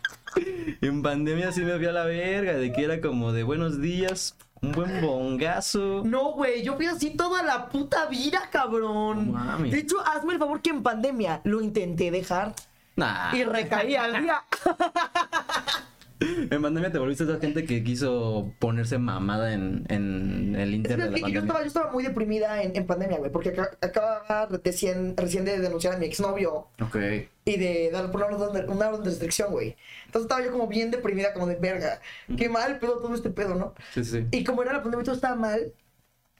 [0.81, 4.37] en pandemia sí me fui a la verga, de que era como de buenos días,
[4.61, 6.03] un buen bongazo.
[6.05, 9.33] No, güey, yo fui así toda la puta vida, cabrón.
[9.33, 9.57] No.
[9.59, 12.55] De hecho, hazme el favor que en pandemia lo intenté dejar
[12.95, 13.35] Nah.
[13.35, 14.43] y recaí al día.
[16.51, 20.97] En pandemia te volviste esa gente que quiso ponerse mamada en, en el Es inter
[20.97, 21.39] que, de la es yo, pandemia.
[21.41, 25.59] estaba, yo estaba muy deprimida en, en pandemia, güey, porque acá- acababa recién, recién de
[25.59, 26.97] denunciar a mi exnovio Ok.
[27.45, 29.75] y de dar por una orden una orden de restricción, güey.
[30.05, 31.99] Entonces estaba yo como bien deprimida, como de verga.
[32.37, 33.73] Qué mal pedo todo este pedo, ¿no?
[33.93, 34.25] Sí, sí.
[34.31, 35.73] Y como era la pandemia todo estaba mal,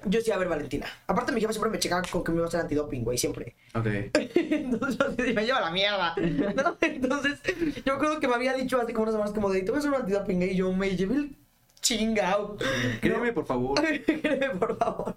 [0.06, 0.88] yo decía, a ver, Valentina.
[1.08, 3.56] Aparte, mi jefa siempre me checaba con que me iba a hacer antidoping, güey, siempre.
[3.74, 3.88] Ok.
[4.16, 6.16] Entonces yo me lleva la mierda.
[6.18, 6.78] ¿no?
[6.82, 7.40] Entonces,
[7.86, 9.80] yo creo que me había dicho hace como unas semanas, como de, te voy a
[9.80, 11.38] hacer un antidoping, y yo me llevé el
[11.82, 12.58] chingao.
[13.02, 13.82] Créeme, por favor.
[14.06, 15.16] Créeme, por favor.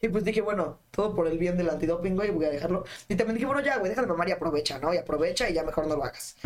[0.00, 2.84] Y pues dije, bueno, todo por el bien del antidoping, güey, voy a dejarlo.
[3.08, 4.94] Y también dije, bueno, ya, güey, déjalo mamar y aprovecha, ¿no?
[4.94, 6.36] Y aprovecha y ya mejor no lo hagas.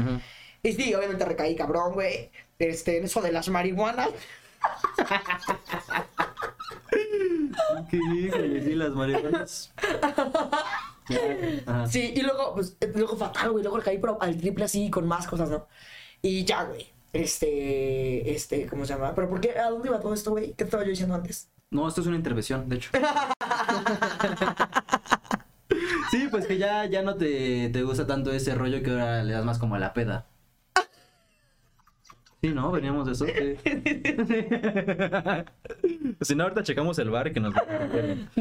[0.63, 2.31] Y sí, obviamente recaí, cabrón, güey.
[2.59, 4.09] Este, en eso de las marihuanas.
[7.91, 9.73] ¿Qué híjole, sí, las marihuanas.
[11.67, 11.87] Ajá.
[11.87, 13.63] Sí, y luego, pues, eh, luego fatal, güey.
[13.63, 15.67] Luego recaí, pero al triple así, con más cosas, ¿no?
[16.23, 16.87] Y ya, güey.
[17.13, 19.15] Este, este, ¿cómo se llama?
[19.15, 19.59] ¿Pero por qué?
[19.59, 20.55] ¿A dónde iba todo esto, güey?
[20.55, 21.51] ¿Qué estaba yo diciendo antes?
[21.71, 22.91] No, esto es una intervención, de hecho.
[26.11, 29.33] Sí, pues que ya, ya no te, te gusta tanto ese rollo que ahora le
[29.33, 30.27] das más como a la peda.
[32.43, 32.73] Sí, ¿no?
[32.73, 33.25] Veníamos de eso.
[33.25, 33.33] Sí.
[36.25, 37.55] si no, ahorita checamos el bar que nos...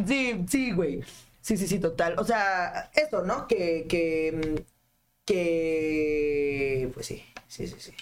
[0.07, 1.03] Sí, sí, güey.
[1.39, 2.15] Sí, sí, sí, total.
[2.17, 3.45] O sea, esto, ¿no?
[3.47, 4.65] Que, que,
[5.23, 7.93] que, pues sí, sí, sí, sí.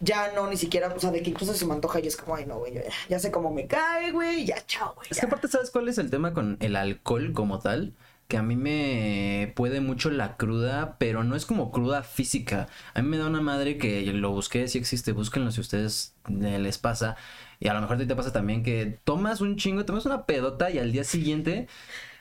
[0.00, 2.34] Ya no, ni siquiera, o sea, de que incluso se me antoja y es como,
[2.34, 5.06] ay, no, güey, yo ya, ya sé cómo me cae, güey, ya, chao, güey.
[5.10, 7.92] Es que aparte, ¿sabes cuál es el tema con el alcohol como tal?
[8.30, 12.68] Que a mí me puede mucho la cruda, pero no es como cruda física.
[12.94, 16.14] A mí me da una madre que lo busqué, si existe, búsquenlo si a ustedes
[16.28, 17.16] les pasa.
[17.58, 20.26] Y a lo mejor a ti te pasa también que tomas un chingo, tomas una
[20.26, 21.66] pedota y al día siguiente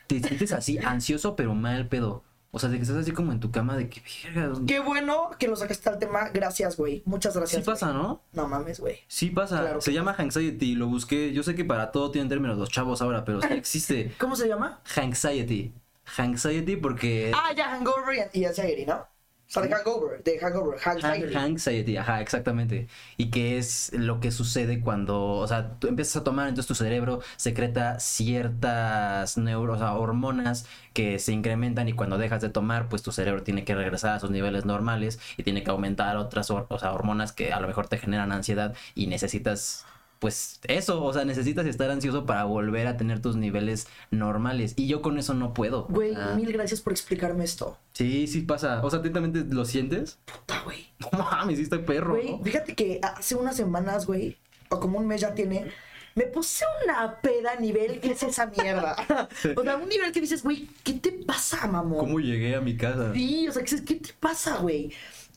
[0.08, 2.24] te sientes así ansioso pero mal pedo.
[2.50, 4.02] O sea, de que estás así como en tu cama de que
[4.34, 4.52] verga.
[4.66, 6.30] Qué bueno que lo sacaste al tema.
[6.34, 7.04] Gracias, güey.
[7.06, 7.64] Muchas Sí gracias.
[7.64, 8.02] pasa, güey.
[8.02, 8.24] ¿no?
[8.34, 9.02] No mames, güey.
[9.08, 9.62] Sí pasa.
[9.62, 11.32] Claro Se llama anxiety, lo busqué.
[11.32, 14.12] Yo sé que para todo tienen términos los chavos ahora, pero sí existe.
[14.18, 14.82] ¿Cómo se llama?
[14.96, 15.72] Anxiety.
[16.18, 17.32] Anxiety porque...
[17.34, 18.96] Ah, ya, Hangover y, Anxiety, ¿no?
[18.96, 20.80] O sea, de Hangover, de Hangover.
[20.80, 22.88] Hang- Anxiety, ajá, exactamente.
[23.18, 26.76] Y que es lo que sucede cuando, o sea, tú empiezas a tomar, entonces tu
[26.76, 32.90] cerebro secreta ciertas neuro, o sea, hormonas que se incrementan y cuando dejas de tomar,
[32.90, 36.52] pues tu cerebro tiene que regresar a sus niveles normales y tiene que aumentar otras
[36.52, 39.86] o sea, hormonas que a lo mejor te generan ansiedad y necesitas
[40.20, 44.74] pues eso, o sea, necesitas estar ansioso para volver a tener tus niveles normales.
[44.76, 45.86] Y yo con eso no puedo.
[45.90, 47.78] Güey, mil gracias por explicarme esto.
[47.94, 48.82] Sí, sí pasa.
[48.84, 50.20] O sea, ¿tú también te lo sientes?
[50.26, 50.90] Puta, güey.
[51.12, 52.16] No mames, estoy perro.
[52.16, 52.44] Güey, ¿no?
[52.44, 54.38] fíjate que hace unas semanas, güey,
[54.68, 55.72] o como un mes ya tiene,
[56.16, 58.98] me puse una peda a nivel que es esa mierda.
[59.56, 62.00] o sea, un nivel que dices, güey, ¿qué te pasa, mamón?
[62.00, 63.14] ¿Cómo llegué a mi casa?
[63.14, 64.92] Sí, o sea, dices, ¿qué te pasa, güey?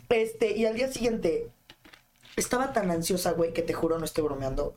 [0.09, 1.49] Este, y al día siguiente,
[2.37, 4.77] estaba tan ansiosa, güey, que te juro, no estoy bromeando.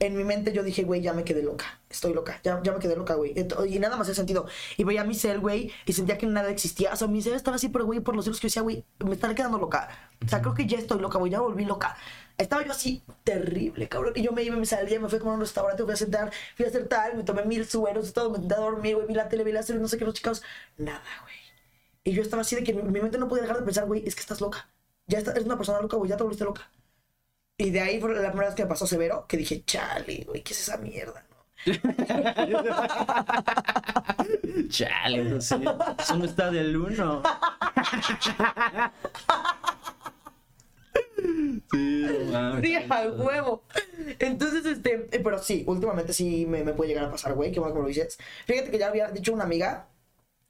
[0.00, 1.80] En mi mente yo dije, güey, ya me quedé loca.
[1.88, 2.40] Estoy loca.
[2.42, 3.32] Ya, ya me quedé loca, güey.
[3.68, 4.46] Y nada más he sentido.
[4.76, 6.92] Y veía mi cel, güey, y sentía que nada existía.
[6.92, 8.84] O sea, mi cel estaba así, pero, güey, por los celos que yo decía, güey,
[8.98, 9.88] me estaré quedando loca.
[10.24, 11.96] O sea, creo que ya estoy loca, güey, ya volví loca.
[12.38, 14.14] Estaba yo así, terrible, cabrón.
[14.16, 15.96] Y yo me iba, me salía, me fui a comer a un restaurante, fui a
[15.96, 19.06] sentar, fui a hacer tal, me tomé mil sueros todo, me senté a dormir, güey,
[19.06, 20.42] vi la tele, vi la serie, no sé qué, los chicos.
[20.76, 21.34] Nada, güey.
[22.02, 24.02] Y yo estaba así de que mi, mi mente no podía dejar de pensar, güey,
[24.06, 24.68] es que estás loca.
[25.06, 26.68] Ya está- eres una persona loca, güey, ya te volviste loca.
[27.56, 30.42] Y de ahí fue la primera vez que me pasó severo, que dije, chale, güey,
[30.42, 31.24] ¿qué es esa mierda?
[31.30, 31.44] no?"
[34.68, 35.64] Chale, eso sí.
[35.98, 37.22] Eso no está del uno.
[41.70, 42.60] Sí, no.
[42.60, 43.64] Sí, a huevo.
[44.18, 47.60] Entonces, este, eh, pero sí, últimamente sí me, me puede llegar a pasar, güey, que
[47.60, 48.18] me lo dices.
[48.46, 49.88] Fíjate que ya había dicho una amiga,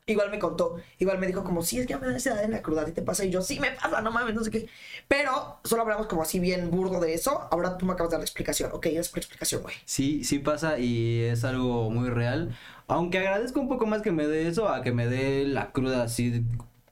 [0.06, 2.62] igual me contó, igual me dijo como, sí, es que ya me da en la
[2.62, 3.24] cruda, ¿y te pasa?
[3.24, 4.68] Y yo, sí, me pasa, no mames, no sé qué.
[5.08, 8.20] Pero solo hablamos como así bien burdo de eso, ahora tú me acabas de dar
[8.20, 8.70] la explicación.
[8.72, 9.74] Ok, es por explicación, güey.
[9.86, 12.54] Sí, sí pasa y es algo muy real.
[12.86, 16.02] Aunque agradezco un poco más que me dé eso a que me dé la cruda
[16.02, 16.44] así,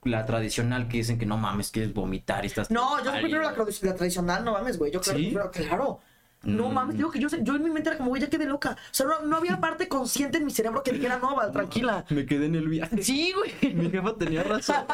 [0.05, 2.71] la tradicional que dicen que no mames, quieres vomitar y estás.
[2.71, 4.91] No, yo prefiero la, la tradicional, no mames, güey.
[4.91, 5.23] Yo creo ¿Sí?
[5.25, 6.01] prefiero, claro.
[6.45, 8.71] No mames, digo que yo, yo en mi mente era como, güey, ya quedé loca.
[8.73, 12.05] O sea, no, no había parte consciente en mi cerebro que dijera, no, Val, tranquila.
[12.11, 13.03] Me quedé en el viaje.
[13.03, 13.75] Sí, güey.
[13.75, 14.77] Mi jefa tenía razón.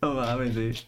[0.00, 0.86] No mames, sí.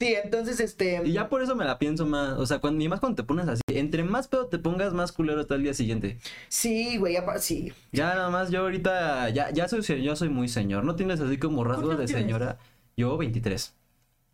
[0.00, 1.02] Sí, entonces, este.
[1.04, 2.30] Y ya por eso me la pienso más.
[2.38, 3.60] O sea, cuando, y más cuando te pones así.
[3.68, 6.18] Entre más pedo te pongas, más culero está el día siguiente.
[6.48, 7.72] Sí, güey, apa- sí.
[7.92, 9.28] Ya nada más, yo ahorita.
[9.30, 10.84] Ya, ya soy, yo soy muy señor.
[10.84, 12.22] ¿No tienes así como rasgos de tienes?
[12.24, 12.58] señora?
[12.96, 13.74] Yo, 23.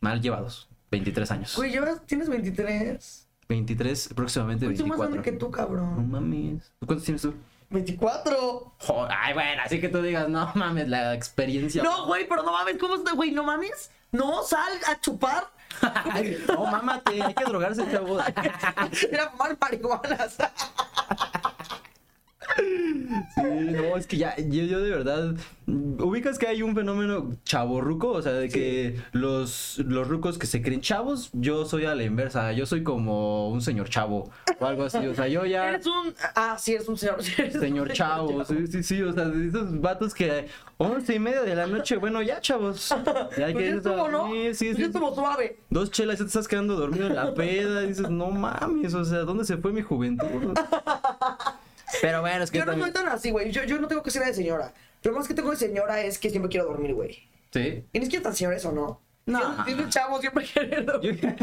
[0.00, 0.68] Mal llevados.
[0.90, 1.56] 23 años.
[1.56, 3.28] Güey, llevas, tienes 23.
[3.48, 5.22] 23, próximamente Güey, soy más 24.
[5.22, 6.10] grande que tú, No cabrón.
[6.10, 6.72] mames.
[6.84, 7.34] ¿Cuántos tienes tú?
[7.70, 8.74] 24.
[8.78, 11.82] Joder, ay, bueno, así que tú digas, no mames, la experiencia.
[11.82, 13.32] No, güey, pero no mames, ¿cómo está, güey?
[13.32, 13.90] No mames.
[14.12, 15.48] No, sal a chupar.
[16.48, 18.18] No, mámate, hay que drogarse, chavo.
[19.12, 20.38] Era mal marihuanas.
[22.56, 25.34] Sí, no, es que ya, yo, yo de verdad,
[25.66, 30.60] ubicas que hay un fenómeno chaborruco, o sea, de que los, los rucos que se
[30.62, 34.84] creen chavos, yo soy a la inversa, yo soy como un señor chavo o algo
[34.84, 36.14] así, o sea, yo ya, Eres un.
[36.34, 37.22] Ah, sí, eres un señor.
[37.22, 41.14] sí, eres un señor chavo, sí, sí, sí, o sea, de esos vatos que once
[41.14, 42.88] y media de la noche, bueno, ya chavos,
[43.38, 44.26] ya Pues que ya estuvo, ¿no?
[44.26, 45.58] sí, Pues sí, ya estuvo suave.
[45.70, 49.04] dos chelas, ya te estás quedando dormido en la peda, y dices, no mames, o
[49.04, 50.54] sea, ¿dónde se fue mi juventud?
[52.00, 52.92] Pero bueno, es que Yo no también...
[52.92, 53.50] soy tan así, güey.
[53.50, 54.72] Yo, yo no tengo que ser de señora.
[55.02, 57.28] Lo más que tengo de señora es que siempre quiero dormir, güey.
[57.52, 57.84] Sí.
[57.92, 59.00] Y ni siquiera tan señora eso, ¿no?
[59.26, 59.64] No.
[59.64, 60.46] Tiene chavo siempre
[60.82, 61.20] dormir.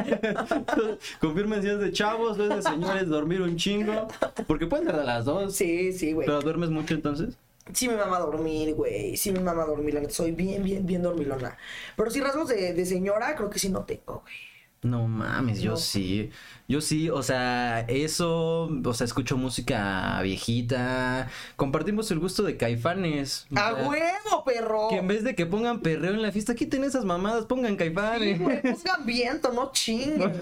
[1.20, 4.08] Confirmen si es de chavos, o es de señores, dormir un chingo.
[4.48, 5.54] Porque pueden ser de las dos.
[5.56, 6.26] Sí, sí, güey.
[6.26, 7.38] Pero duermes mucho entonces.
[7.74, 9.18] Sí me mama dormir, güey.
[9.18, 10.14] Sí me mama dormir, la neta.
[10.14, 11.58] Soy bien, bien, bien dormilona.
[11.96, 14.34] Pero sí rasgos de, de señora creo que sí no tengo, güey.
[14.84, 16.30] No mames, yo sí.
[16.68, 21.30] Yo sí, o sea, eso, o sea, escucho música viejita.
[21.56, 23.48] Compartimos el gusto de caifanes.
[23.56, 24.88] ¡A huevo, perro!
[24.90, 27.78] Que en vez de que pongan perreo en la fiesta, quiten esas mamadas, pongan Sí,
[27.78, 28.40] caifanes.
[28.42, 30.34] güey, pongan viento, no chinguen.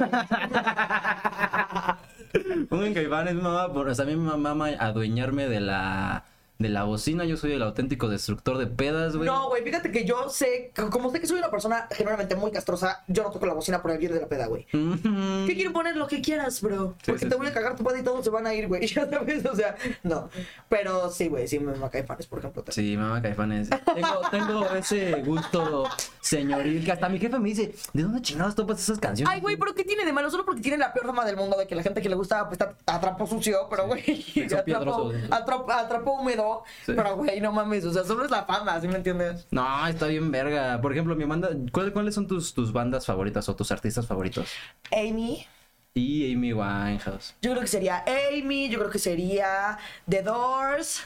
[2.70, 3.72] pongan caifanes, mamá.
[3.74, 6.24] Por, o sea, a mí me mama adueñarme de la,
[6.62, 7.26] de la bocina.
[7.26, 9.28] Yo soy el auténtico destructor de pedas, güey.
[9.28, 13.04] No, güey, fíjate que yo sé, como sé que soy una persona generalmente muy castrosa,
[13.08, 14.66] yo no toco la bocina por el bien de la peda, güey.
[14.72, 15.96] ¿Qué quiero poner?
[15.96, 16.96] Lo que quieras, bro.
[17.00, 17.38] Sí, Porque sí, te sí.
[17.38, 18.82] voy a cagar tu peda y todos se van a ir, güey.
[18.92, 20.30] Ya sabes, o sea, no.
[20.68, 22.64] Pero sí, güey, sí me maca panes, por ejemplo.
[22.64, 22.88] también.
[22.92, 23.70] Sí, mamá caifanes.
[23.70, 25.86] Tengo, tengo ese gusto
[26.20, 29.34] señoril que hasta mi jefe me dice, ¿de dónde chingados topas esas canciones?
[29.34, 30.30] Ay, güey, pero ¿qué tiene de malo?
[30.30, 32.48] Solo porque tiene la peor fama del mundo de que la gente que le gusta
[32.48, 34.02] pues está atrapo sucio, pero güey,
[34.58, 36.51] atrapo, atrapo, atrapo húmedo,
[36.86, 36.94] Sí.
[36.96, 39.48] pero güey, no mames, o sea, solo es la fama, ¿sí me entiendes?
[39.52, 40.80] No, está bien verga.
[40.82, 44.50] Por ejemplo, mi banda, ¿cuál- ¿cuáles son tus, tus bandas favoritas o tus artistas favoritos?
[44.92, 45.46] Amy,
[45.94, 47.36] Y Amy Winehouse.
[47.42, 49.78] yo creo que sería Amy, yo creo que sería
[50.10, 51.04] The Doors,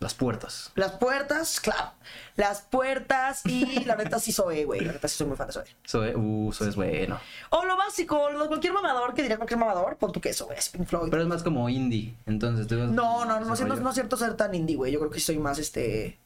[0.00, 0.70] Las puertas.
[0.76, 1.90] Las Puertas, claro,
[2.36, 5.54] Las Puertas y la neta sí soy, güey, la neta sí soy muy fan de
[5.54, 5.64] Zoe.
[5.84, 7.18] Soy, uh, eso es bueno.
[7.50, 10.56] O lo básico, lo de cualquier mamador que diría cualquier mamador, pon tu queso, güey,
[10.56, 11.10] es Pink Floyd.
[11.10, 12.14] Pero es más como indie.
[12.26, 14.92] Entonces, tú No, no, no, no, no, es cierto ser tan indie, güey.
[14.92, 16.16] Yo creo que soy más este.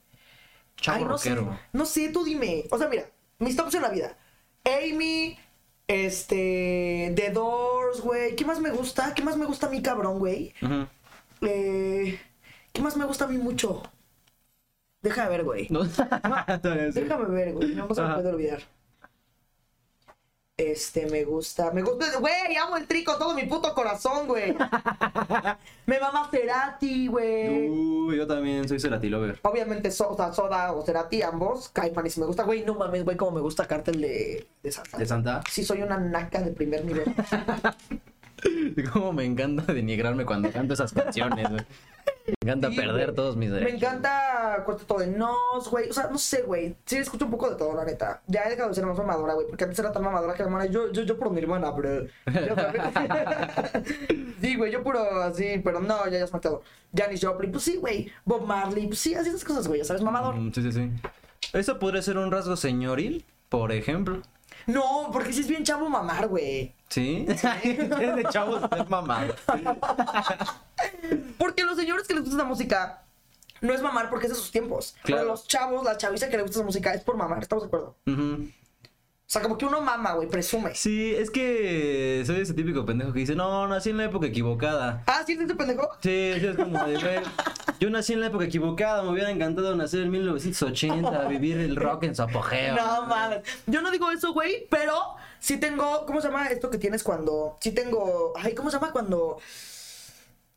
[0.77, 1.31] Chavo Ay, no sé.
[1.35, 1.59] rockero.
[1.73, 2.65] No sé, tú dime.
[2.71, 3.07] O sea, mira,
[3.39, 4.17] mis tops en la vida.
[4.65, 5.39] Amy,
[5.89, 7.13] este.
[7.17, 8.01] The Doors.
[8.03, 8.37] güey.
[8.37, 9.15] ¿Qué más me gusta?
[9.15, 10.53] ¿Qué más me gusta a mí, cabrón, güey?
[10.61, 10.87] Ujú.
[11.43, 12.21] Eh,
[12.73, 13.83] ¿Qué más me gusta a mí mucho?
[15.03, 15.67] Déjame ver, güey.
[15.71, 15.85] No.
[16.63, 17.75] Déjame ver, güey.
[17.75, 18.63] No, no se me puede olvidar.
[20.57, 21.73] Este, me gusta.
[21.73, 22.19] Me gusta.
[22.21, 24.55] Güey, amo el tri con todo mi puto corazón, güey.
[25.87, 27.69] me mama Cerati, güey.
[27.69, 29.41] Uy, yo también soy Cerati Lover.
[29.43, 31.69] Obviamente, so- o sea, Soda o Cerati, ambos.
[31.71, 32.65] Caifanes me gusta, güey.
[32.65, 34.99] No mames, güey, como me gusta Cartel de, de Santa.
[34.99, 35.43] ¿De Santa?
[35.51, 37.13] Sí, soy una naca de primer nivel.
[38.93, 41.65] Cómo me encanta denigrarme cuando canto esas canciones, güey.
[42.27, 43.15] Me encanta Sí, perder güey.
[43.17, 43.83] todos mis Me derechos.
[43.83, 45.91] encanta Cuarteto de Nos, güey.
[45.91, 46.77] O sea, no sé, güey.
[46.85, 48.23] Sí, escucho un poco de todo, la neta.
[48.29, 49.47] Ya he dejado de ser más mamadora, güey.
[49.49, 50.67] Porque antes era tan mamadora que hermana.
[50.67, 52.11] Yo, yo, yo por mi hermana, también.
[54.41, 54.73] sí, güey.
[54.73, 56.63] Yo puro así, pero no, ya, ya es matado.
[56.95, 58.11] Janis Joplin, pues sí, güey.
[58.25, 59.81] Bob Marley, pues sí, así esas cosas, güey.
[59.81, 60.35] Ya sabes, mamador.
[60.37, 60.91] Mm, Sí, sí, sí.
[61.53, 64.23] Eso podría ser un rasgo señoril, por ejemplo.
[64.67, 66.75] No, porque sí es bien chavo mamar, güey.
[66.89, 67.27] ¿Sí?
[67.29, 69.35] es de chavos ser mamado.
[71.39, 73.03] Porque los señores que les gusta esa música
[73.61, 74.95] no es mamar porque es de sus tiempos.
[75.03, 75.23] Claro.
[75.23, 77.69] Pero los chavos, la chaviza que les gusta esa música es por mamar, ¿estamos de
[77.69, 77.97] acuerdo?
[79.33, 80.75] O sea, como que uno mama, güey, presume.
[80.75, 85.05] Sí, es que soy ese típico pendejo que dice, no, nací en la época equivocada.
[85.07, 85.89] Ah, ¿sí es este pendejo?
[86.03, 87.19] Sí, sí, es como de, güey,
[87.81, 92.03] yo nací en la época equivocada, me hubiera encantado nacer en 1980, vivir el rock
[92.03, 92.77] en su apogeo.
[92.77, 93.41] No mames.
[93.67, 96.05] Yo no digo eso, güey, pero sí tengo.
[96.05, 97.57] ¿Cómo se llama esto que tienes cuando.?
[97.59, 98.35] Sí tengo.
[98.37, 99.39] Ay, ¿cómo se llama cuando.?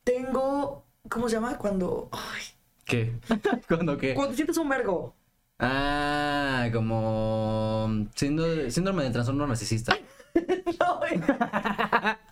[0.03, 0.83] Tengo.
[1.09, 1.57] ¿Cómo se llama?
[1.57, 2.09] Cuando.
[2.11, 2.43] Ay.
[2.83, 3.13] ¿Qué?
[3.69, 4.15] ¿Cuándo qué?
[4.15, 5.15] Cuando sientes un vergo.
[5.59, 9.97] Ah, como síndrome, síndrome del trastorno narcisista.
[10.79, 10.99] No.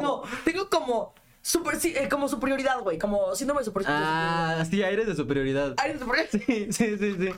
[0.00, 1.14] No, tengo como.
[1.42, 2.98] Super, sí, eh, como superioridad, güey.
[2.98, 4.60] Como síndrome de super, superioridad.
[4.60, 5.74] Ah, sí, aires de superioridad.
[5.76, 6.30] Ay, de superioridad.
[6.30, 7.34] Sí, sí, sí, sí.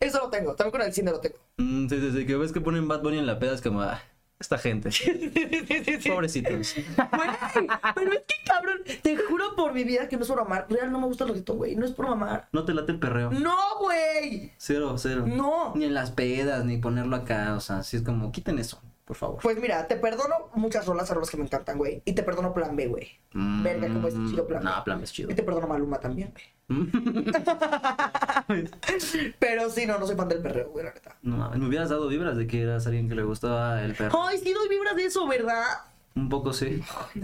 [0.00, 0.54] Eso lo tengo.
[0.54, 1.36] También con el cine lo tengo.
[1.56, 3.80] Mm, sí, sí, sí, que ves que ponen Bad Bunny en la peda, es como,
[3.82, 4.00] ah,
[4.40, 4.90] esta gente,
[6.08, 6.74] pobrecitos.
[6.74, 7.30] Güey,
[7.94, 10.66] pero es que cabrón, te juro por mi vida que no es por mamar.
[10.68, 11.74] Real no me gusta el reggaetón, güey.
[11.74, 12.48] No es por mamar.
[12.52, 13.30] No te late el perreo.
[13.30, 14.52] No, güey.
[14.56, 15.24] Cero, cero.
[15.26, 15.72] No.
[15.74, 19.16] Ni en las pedas, ni ponerlo acá, o sea, sí es como, quiten eso, por
[19.16, 19.38] favor.
[19.42, 22.02] Pues mira, te perdono muchas rolas, rolas que me encantan, güey.
[22.04, 23.08] Y te perdono Plan B, güey.
[23.32, 24.68] Mm, Verga, cómo es chido Plan B.
[24.68, 25.30] No, plan B es chido.
[25.30, 26.44] Y te perdono Maluma también, güey.
[29.38, 31.16] Pero sí, no, no soy fan del perreo, güey, la neta.
[31.22, 34.22] No mames, me hubieras dado vibras de que eras alguien que le gustaba el perro.
[34.22, 35.64] Ay, sí doy vibras de eso, ¿verdad?
[36.14, 36.82] Un poco sí.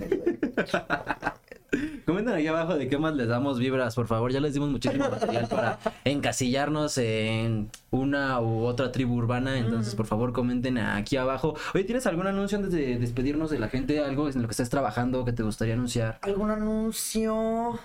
[2.07, 4.33] Comenten aquí abajo de qué más les damos vibras, por favor.
[4.33, 9.59] Ya les dimos muchísimo material para encasillarnos en una u otra tribu urbana.
[9.59, 11.55] Entonces, por favor, comenten aquí abajo.
[11.75, 14.01] Oye, ¿tienes algún anuncio antes de despedirnos de la gente?
[14.01, 16.19] ¿Algo en lo que estés trabajando que te gustaría anunciar?
[16.23, 17.79] ¿Algún anuncio?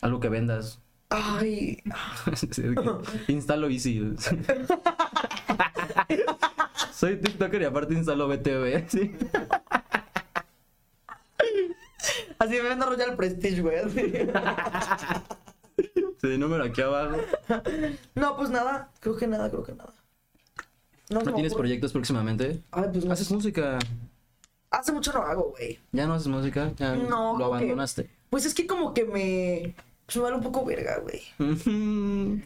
[0.00, 0.80] ¿Algo que vendas?
[1.10, 1.82] Ay,
[3.28, 4.14] Instalo Easy.
[6.92, 8.88] Soy TikToker y aparte instalo BTV.
[8.88, 9.12] ¿sí?
[12.38, 13.78] Así me vendo Royal Prestige, güey.
[16.20, 17.16] Sí, número aquí abajo.
[18.14, 19.92] No, pues nada, creo que nada, creo que nada.
[21.10, 21.62] ¿No tienes ocurre.
[21.68, 22.62] proyectos próximamente?
[22.70, 23.12] Ay, pues no.
[23.12, 23.78] ¿Haces música?
[24.70, 25.78] Hace mucho no hago, güey.
[25.92, 26.72] ¿Ya no haces música?
[26.76, 28.08] ¿Ya No, lo que- abandonaste?
[28.30, 29.74] Pues es que como que me.
[30.06, 31.22] Pues me vale un poco verga, güey.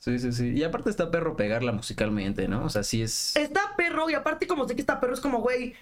[0.00, 0.50] Sí, sí, sí.
[0.52, 2.64] Y aparte está perro pegarla musicalmente, ¿no?
[2.64, 3.34] O sea, sí es...
[3.34, 5.74] Está perro, y aparte, como sé que está perro, es como, güey.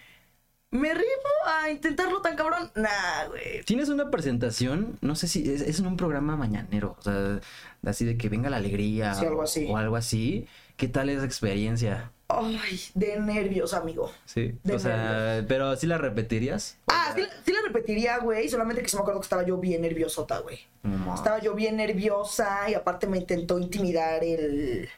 [0.76, 1.06] ¿Me rifo
[1.46, 2.70] a intentarlo tan cabrón?
[2.74, 3.62] Nah, güey.
[3.64, 7.40] Tienes una presentación, no sé si es, es en un programa mañanero, o sea,
[7.84, 9.66] así de que venga la alegría Sí, algo así.
[9.68, 10.46] o algo así.
[10.76, 12.10] ¿Qué tal esa experiencia?
[12.28, 14.12] Ay, de nervios, amigo.
[14.26, 14.54] Sí.
[14.64, 16.76] De o sea, pero sí la repetirías.
[16.88, 18.48] Ah, sí, la- sí la repetiría, güey.
[18.48, 20.58] Solamente que se me acuerdo que estaba yo bien nerviosota, güey.
[20.82, 21.14] No.
[21.14, 24.88] Estaba yo bien nerviosa y aparte me intentó intimidar el.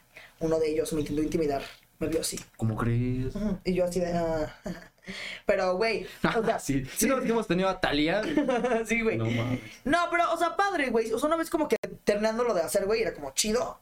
[0.40, 1.62] Uno de ellos me intentó intimidar.
[2.00, 2.40] Me vio así.
[2.56, 3.34] ¿Cómo crees?
[3.64, 4.12] Y yo así de.
[4.16, 4.56] ah.
[5.46, 6.06] Pero, güey.
[6.38, 6.84] O sea, sí.
[6.96, 8.22] Sí, no, hemos tenido a Talía.
[8.86, 9.16] sí, güey.
[9.16, 9.60] No mames.
[9.84, 11.12] No, pero, o sea, padre, güey.
[11.12, 13.80] O sea, una vez como que terminando lo de hacer, güey, era como chido.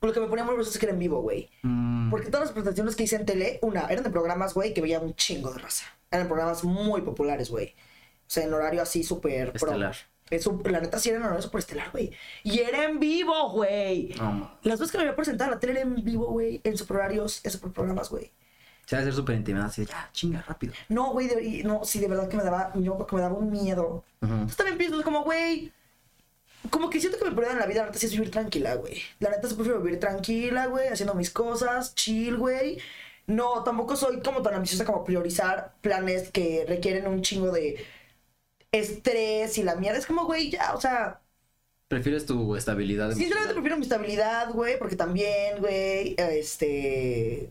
[0.00, 1.48] Lo que me ponía muy nervioso es que era en vivo, güey.
[1.62, 4.80] Mm, Porque todas las presentaciones que hice en tele, una, eran de programas, güey, que
[4.80, 5.86] veía un chingo de raza.
[6.10, 7.68] Eran programas muy populares, güey.
[7.68, 9.70] O sea, en horario así súper pro.
[9.70, 9.96] Estelar.
[10.30, 12.10] Eso, la neta sí era en horario súper estelar, güey.
[12.42, 14.14] Y era en vivo, güey.
[14.62, 16.60] Las veces que me había presentado en la tele era en vivo, güey.
[16.64, 18.32] En super horarios, en super programas, güey.
[18.86, 20.74] Se va a hacer súper intimidante, así de, ya, chinga, rápido.
[20.88, 23.50] No, güey, de- no, sí, de verdad que me daba, yo que me daba un
[23.50, 24.04] miedo.
[24.20, 25.72] Entonces también pienso como, güey,
[26.70, 28.74] como que siento que mi prioridad en la vida, la neta, sí es vivir tranquila,
[28.76, 29.00] güey.
[29.20, 32.78] La neta, sí prefiero vivir tranquila, güey, haciendo mis cosas, chill, güey.
[33.26, 37.84] No, tampoco soy como tan ambiciosa como priorizar planes que requieren un chingo de
[38.72, 39.98] estrés y la mierda.
[39.98, 41.20] Es como, güey, ya, o sea,
[41.88, 43.54] ¿Prefieres tu estabilidad sinceramente emocional?
[43.54, 47.50] prefiero mi estabilidad, güey, porque también, güey, este...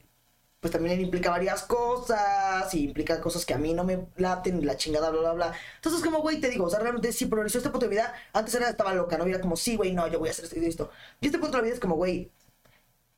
[0.62, 4.64] pues también implica varias cosas y implica cosas que a mí no me laten y
[4.64, 5.54] la chingada, bla, bla, bla.
[5.78, 8.14] Entonces, como, güey, te digo, o sea, realmente sí priorizó este punto de vida.
[8.32, 9.28] Antes era, estaba loca, ¿no?
[9.28, 10.92] Y era como, sí, güey, no, yo voy a hacer esto y esto.
[11.20, 12.30] Y este punto de la vida es como, güey,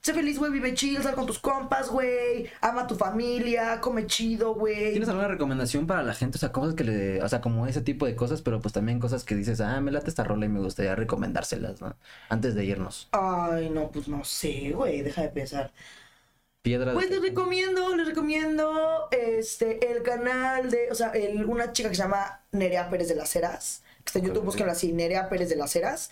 [0.03, 4.07] sé feliz, güey, vive chill, sal con tus compas, güey, ama a tu familia, come
[4.07, 4.91] chido, güey.
[4.91, 6.37] ¿Tienes alguna recomendación para la gente?
[6.37, 7.21] O sea, cosas que le.
[7.23, 9.91] O sea, como ese tipo de cosas, pero pues también cosas que dices, ah, me
[9.91, 11.95] late esta rola y me gustaría recomendárselas, ¿no?
[12.29, 13.09] Antes de irnos.
[13.11, 15.73] Ay, no, pues no sé, güey, deja de pensar.
[16.63, 16.93] Piedra.
[16.93, 21.95] Pues les recomiendo, les recomiendo este el canal de, o sea, el- una chica que
[21.95, 24.45] se llama Nerea Pérez de las Heras, que está en YouTube, Ok.
[24.45, 26.09] búsquenla así, Nerea Pérez de las Heras.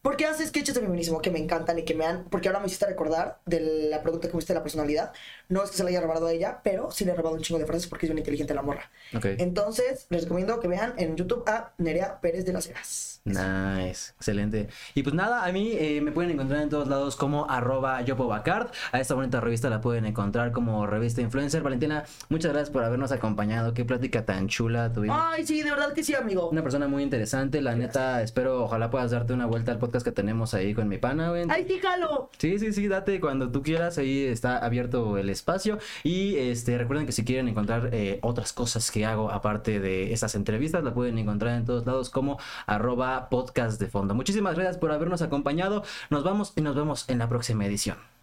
[0.00, 2.24] Porque hace sketches de feminismo que me encantan y que me han.
[2.30, 5.12] Porque ahora me hiciste recordar de la pregunta que me hiciste de la personalidad.
[5.48, 7.42] No es que se la haya robado a ella, pero sí le he robado un
[7.42, 8.90] chingo de frases porque es bien inteligente la morra.
[9.38, 13.20] Entonces, les recomiendo que vean en YouTube a Nerea Pérez de las Heras.
[13.24, 14.68] Nice, excelente.
[14.94, 18.68] Y pues nada, a mí eh, me pueden encontrar en todos lados como arroba yopobacard.
[18.92, 21.62] A esta bonita revista la pueden encontrar como revista influencer.
[21.62, 23.74] Valentina, muchas gracias por habernos acompañado.
[23.74, 25.18] Qué plática tan chula tuvimos.
[25.20, 26.48] Ay, sí, de verdad que sí, amigo.
[26.48, 30.12] Una persona muy interesante, la neta, espero, ojalá puedas darte una vuelta al podcast que
[30.12, 31.44] tenemos ahí con mi pana, güey.
[31.48, 32.30] Ay, sí, jalo.
[32.38, 35.78] Sí, sí, sí, date cuando tú quieras, ahí está abierto el espacio.
[36.02, 40.34] Y este, recuerden que si quieren encontrar eh, otras cosas que hago aparte de estas
[40.34, 44.14] entrevistas, la pueden encontrar en todos lados como arroba podcast de fondo.
[44.14, 45.82] Muchísimas gracias por habernos acompañado.
[46.10, 48.17] Nos vamos y nos vemos en la próxima edición.